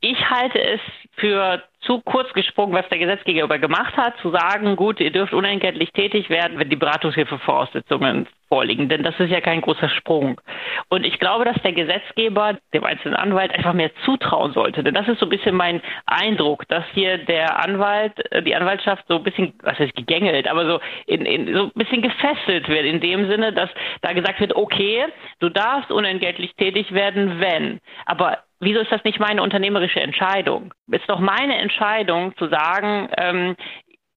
Ich 0.00 0.30
halte 0.30 0.58
es 0.58 0.80
für 1.16 1.62
zu 1.80 2.00
kurz 2.00 2.32
gesprungen, 2.34 2.74
was 2.74 2.88
der 2.88 2.98
Gesetzgeber 2.98 3.58
gemacht 3.58 3.96
hat, 3.96 4.18
zu 4.18 4.30
sagen, 4.30 4.76
gut, 4.76 5.00
ihr 5.00 5.10
dürft 5.10 5.32
unentgeltlich 5.32 5.90
tätig 5.92 6.28
werden, 6.28 6.58
wenn 6.58 6.68
die 6.68 6.76
Beratungshilfevoraussetzungen 6.76 8.26
vorliegen. 8.48 8.88
Denn 8.88 9.02
das 9.02 9.18
ist 9.18 9.30
ja 9.30 9.40
kein 9.40 9.62
großer 9.62 9.88
Sprung. 9.88 10.40
Und 10.88 11.06
ich 11.06 11.18
glaube, 11.18 11.44
dass 11.44 11.56
der 11.62 11.72
Gesetzgeber 11.72 12.58
dem 12.74 12.84
einzelnen 12.84 13.14
Anwalt 13.14 13.54
einfach 13.54 13.72
mehr 13.72 13.90
zutrauen 14.04 14.52
sollte. 14.52 14.82
Denn 14.82 14.92
das 14.92 15.08
ist 15.08 15.20
so 15.20 15.26
ein 15.26 15.30
bisschen 15.30 15.54
mein 15.54 15.80
Eindruck, 16.04 16.68
dass 16.68 16.84
hier 16.92 17.16
der 17.18 17.64
Anwalt, 17.64 18.12
äh, 18.32 18.42
die 18.42 18.54
Anwaltschaft 18.54 19.04
so 19.08 19.16
ein 19.16 19.22
bisschen, 19.22 19.54
was 19.62 19.78
heißt 19.78 19.94
gegängelt, 19.94 20.48
aber 20.48 20.66
so, 20.66 20.80
in, 21.06 21.24
in, 21.24 21.54
so 21.54 21.64
ein 21.64 21.72
bisschen 21.74 22.02
gefesselt 22.02 22.68
wird, 22.68 22.84
in 22.84 23.00
dem 23.00 23.30
Sinne, 23.30 23.52
dass 23.52 23.70
da 24.02 24.12
gesagt 24.12 24.40
wird, 24.40 24.54
okay, 24.54 25.06
du 25.38 25.48
darfst 25.48 25.90
unentgeltlich 25.90 26.54
tätig 26.56 26.92
werden, 26.92 27.40
wenn. 27.40 27.78
Aber 28.04 28.38
wieso 28.60 28.80
ist 28.80 28.92
das 28.92 29.04
nicht 29.04 29.18
meine 29.18 29.42
unternehmerische 29.42 30.00
Entscheidung? 30.00 30.72
Ist 30.90 31.08
doch 31.08 31.18
meine 31.18 31.58
Entscheidung 31.70 32.36
zu 32.36 32.48
sagen, 32.48 33.08
ähm, 33.16 33.56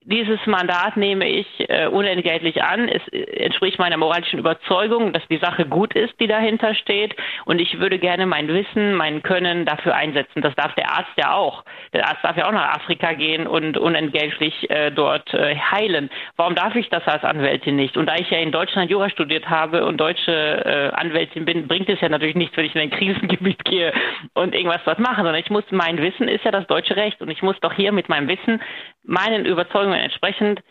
dieses 0.05 0.45
Mandat 0.45 0.97
nehme 0.97 1.27
ich 1.27 1.47
äh, 1.69 1.87
unentgeltlich 1.87 2.61
an. 2.63 2.89
Es 2.89 3.01
äh, 3.09 3.23
entspricht 3.43 3.79
meiner 3.79 3.97
moralischen 3.97 4.39
Überzeugung, 4.39 5.13
dass 5.13 5.25
die 5.29 5.37
Sache 5.37 5.65
gut 5.65 5.93
ist, 5.95 6.19
die 6.19 6.27
dahinter 6.27 6.75
steht. 6.75 7.15
Und 7.45 7.59
ich 7.59 7.79
würde 7.79 7.99
gerne 7.99 8.25
mein 8.25 8.47
Wissen, 8.47 8.95
mein 8.95 9.23
Können 9.23 9.65
dafür 9.65 9.95
einsetzen. 9.95 10.41
Das 10.41 10.55
darf 10.55 10.73
der 10.75 10.91
Arzt 10.91 11.11
ja 11.17 11.33
auch. 11.33 11.63
Der 11.93 12.07
Arzt 12.07 12.23
darf 12.23 12.37
ja 12.37 12.47
auch 12.47 12.51
nach 12.51 12.75
Afrika 12.75 13.13
gehen 13.13 13.47
und 13.47 13.77
unentgeltlich 13.77 14.69
äh, 14.69 14.91
dort 14.91 15.33
äh, 15.33 15.55
heilen. 15.55 16.09
Warum 16.35 16.55
darf 16.55 16.75
ich 16.75 16.89
das 16.89 17.07
als 17.07 17.23
Anwältin 17.23 17.75
nicht? 17.75 17.95
Und 17.95 18.07
da 18.07 18.15
ich 18.15 18.29
ja 18.29 18.39
in 18.39 18.51
Deutschland 18.51 18.91
Jura 18.91 19.09
studiert 19.09 19.49
habe 19.49 19.85
und 19.85 19.97
deutsche 19.97 20.31
äh, 20.31 20.95
Anwältin 20.95 21.45
bin, 21.45 21.67
bringt 21.67 21.89
es 21.89 22.01
ja 22.01 22.09
natürlich 22.09 22.35
nichts, 22.35 22.57
wenn 22.57 22.65
ich 22.65 22.75
in 22.75 22.81
ein 22.81 22.91
Krisengebiet 22.91 23.63
gehe 23.65 23.93
und 24.33 24.53
irgendwas 24.53 24.81
dort 24.85 24.99
mache, 24.99 25.17
sondern 25.17 25.35
ich 25.35 25.49
muss, 25.49 25.63
mein 25.71 25.97
Wissen 25.97 26.27
ist 26.27 26.43
ja 26.43 26.51
das 26.51 26.67
deutsche 26.67 26.95
Recht 26.95 27.21
und 27.21 27.29
ich 27.29 27.41
muss 27.41 27.59
doch 27.61 27.73
hier 27.73 27.91
mit 27.91 28.09
meinem 28.09 28.27
Wissen 28.27 28.61
meinen 29.05 29.45
Überzeugungen 29.45 29.92
entsprechend 29.99 30.61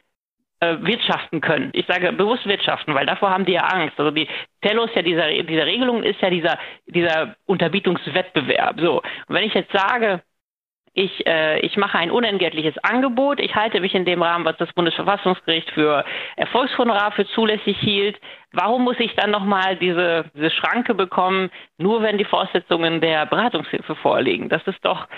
äh, 0.60 0.76
wirtschaften 0.80 1.40
können. 1.40 1.70
Ich 1.72 1.86
sage 1.86 2.12
bewusst 2.12 2.46
wirtschaften, 2.46 2.94
weil 2.94 3.06
davor 3.06 3.30
haben 3.30 3.44
die 3.44 3.52
ja 3.52 3.62
Angst. 3.62 3.98
Also 3.98 4.10
die 4.10 4.28
Telos 4.60 4.90
ja 4.94 5.02
dieser, 5.02 5.28
dieser 5.42 5.66
Regelung 5.66 6.02
ist 6.04 6.20
ja 6.20 6.30
dieser, 6.30 6.58
dieser 6.86 7.34
Unterbietungswettbewerb. 7.46 8.78
So. 8.80 8.98
Und 8.98 9.34
wenn 9.34 9.44
ich 9.44 9.54
jetzt 9.54 9.72
sage, 9.72 10.22
ich, 10.94 11.26
äh, 11.26 11.58
ich 11.60 11.76
mache 11.76 11.98
ein 11.98 12.10
unentgeltliches 12.10 12.76
Angebot, 12.84 13.40
ich 13.40 13.54
halte 13.54 13.80
mich 13.80 13.94
in 13.94 14.04
dem 14.04 14.22
Rahmen, 14.22 14.44
was 14.44 14.56
das 14.58 14.72
Bundesverfassungsgericht 14.74 15.70
für 15.70 16.04
Erfolgshonorar 16.36 17.12
für 17.12 17.26
zulässig 17.28 17.78
hielt, 17.78 18.20
warum 18.52 18.84
muss 18.84 19.00
ich 19.00 19.14
dann 19.16 19.30
nochmal 19.30 19.76
diese, 19.76 20.26
diese 20.34 20.50
Schranke 20.50 20.94
bekommen, 20.94 21.50
nur 21.78 22.02
wenn 22.02 22.18
die 22.18 22.24
Voraussetzungen 22.24 23.00
der 23.00 23.26
Beratungshilfe 23.26 23.96
vorliegen? 23.96 24.48
Das 24.48 24.62
ist 24.66 24.84
doch 24.84 25.08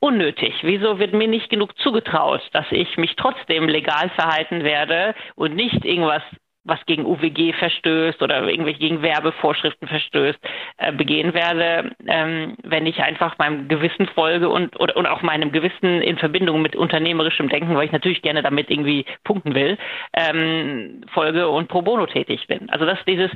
unnötig. 0.00 0.54
Wieso 0.62 0.98
wird 0.98 1.12
mir 1.12 1.28
nicht 1.28 1.50
genug 1.50 1.78
zugetraut, 1.78 2.42
dass 2.52 2.66
ich 2.70 2.96
mich 2.96 3.16
trotzdem 3.16 3.68
legal 3.68 4.10
verhalten 4.10 4.64
werde 4.64 5.14
und 5.36 5.54
nicht 5.54 5.84
irgendwas 5.84 6.22
was 6.64 6.84
gegen 6.86 7.06
UWG 7.06 7.54
verstößt 7.54 8.22
oder 8.22 8.46
irgendwelche 8.46 8.80
gegen 8.80 9.02
Werbevorschriften 9.02 9.88
verstößt, 9.88 10.38
äh, 10.76 10.92
begehen 10.92 11.32
werde, 11.32 11.92
ähm, 12.06 12.56
wenn 12.62 12.86
ich 12.86 13.02
einfach 13.02 13.38
meinem 13.38 13.68
Gewissen 13.68 14.06
folge 14.08 14.48
und 14.48 14.78
oder 14.78 14.96
und 14.96 15.06
auch 15.06 15.22
meinem 15.22 15.52
Gewissen 15.52 16.02
in 16.02 16.18
Verbindung 16.18 16.60
mit 16.60 16.76
unternehmerischem 16.76 17.48
Denken, 17.48 17.74
weil 17.74 17.86
ich 17.86 17.92
natürlich 17.92 18.22
gerne 18.22 18.42
damit 18.42 18.70
irgendwie 18.70 19.06
punkten 19.24 19.54
will, 19.54 19.78
ähm, 20.12 21.02
folge 21.12 21.48
und 21.48 21.68
pro 21.68 21.82
bono 21.82 22.06
tätig 22.06 22.46
bin. 22.46 22.68
Also 22.68 22.84
dass 22.84 23.02
dieses 23.06 23.30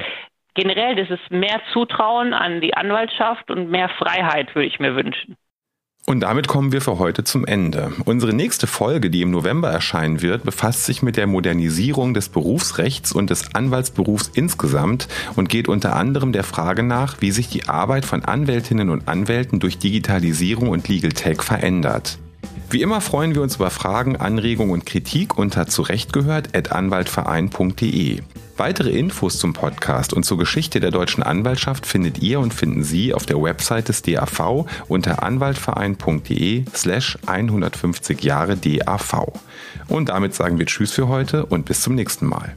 generell 0.55 0.95
dieses 0.95 1.19
mehr 1.31 1.61
Zutrauen 1.73 2.35
an 2.35 2.61
die 2.61 2.75
Anwaltschaft 2.75 3.51
und 3.51 3.71
mehr 3.71 3.89
Freiheit 3.89 4.55
würde 4.55 4.69
ich 4.69 4.79
mir 4.79 4.95
wünschen. 4.95 5.37
Und 6.07 6.21
damit 6.21 6.49
kommen 6.49 6.71
wir 6.71 6.83
für 6.83 6.99
heute 6.99 7.25
zum 7.25 7.47
Ende. 7.47 7.91
Unsere 8.05 8.35
nächste 8.35 8.67
Folge, 8.67 9.09
die 9.09 9.23
im 9.23 9.31
November 9.31 9.71
erscheinen 9.71 10.21
wird, 10.21 10.45
befasst 10.45 10.85
sich 10.85 11.03
mit 11.03 11.17
der 11.17 11.27
Modernisierung 11.27 12.13
des 12.13 12.29
Berufsrechts 12.29 13.11
und 13.11 13.31
des 13.31 13.55
Anwaltsberufs 13.55 14.31
insgesamt 14.35 15.09
und 15.35 15.49
geht 15.49 15.67
unter 15.67 15.97
anderem 15.97 16.33
der 16.33 16.45
Frage 16.45 16.83
nach, 16.83 17.23
wie 17.23 17.31
sich 17.31 17.49
die 17.49 17.71
Arbeit 17.71 18.05
von 18.05 18.23
Anwältinnen 18.23 18.91
und 18.91 19.09
Anwälten 19.09 19.61
durch 19.61 19.79
Digitalisierung 19.79 20.69
und 20.69 20.89
Legal 20.89 21.13
Tech 21.13 21.41
verändert. 21.41 22.19
Wie 22.69 22.83
immer 22.83 23.01
freuen 23.01 23.35
wir 23.35 23.41
uns 23.41 23.57
über 23.57 23.71
Fragen, 23.71 24.17
Anregungen 24.17 24.73
und 24.73 24.85
Kritik 24.85 25.39
unter 25.39 25.69
zurechtgehört.anwaltverein.de. 25.69 28.21
Weitere 28.57 28.91
Infos 28.91 29.39
zum 29.39 29.53
Podcast 29.53 30.13
und 30.13 30.25
zur 30.25 30.39
Geschichte 30.39 30.79
der 30.79 30.93
deutschen 30.93 31.25
Anwaltschaft 31.25 31.87
findet 31.87 32.19
ihr 32.19 32.39
und 32.39 32.55
finden 32.55 32.85
Sie 32.85 33.13
auf 33.13 33.27
der 33.27 33.43
Website 33.43 33.89
des 33.89 34.03
DAV 34.03 34.67
unter 34.87 35.25
anwaltverein.de 35.25 36.65
slash 36.73 37.19
150 37.27 38.23
Jahre 38.23 38.57
DAV. 38.57 39.33
Und 39.89 40.09
damit 40.09 40.35
sagen 40.35 40.59
wir 40.59 40.67
Tschüss 40.67 40.93
für 40.93 41.09
heute 41.09 41.47
und 41.47 41.65
bis 41.65 41.81
zum 41.81 41.97
nächsten 41.97 42.27
Mal. 42.27 42.55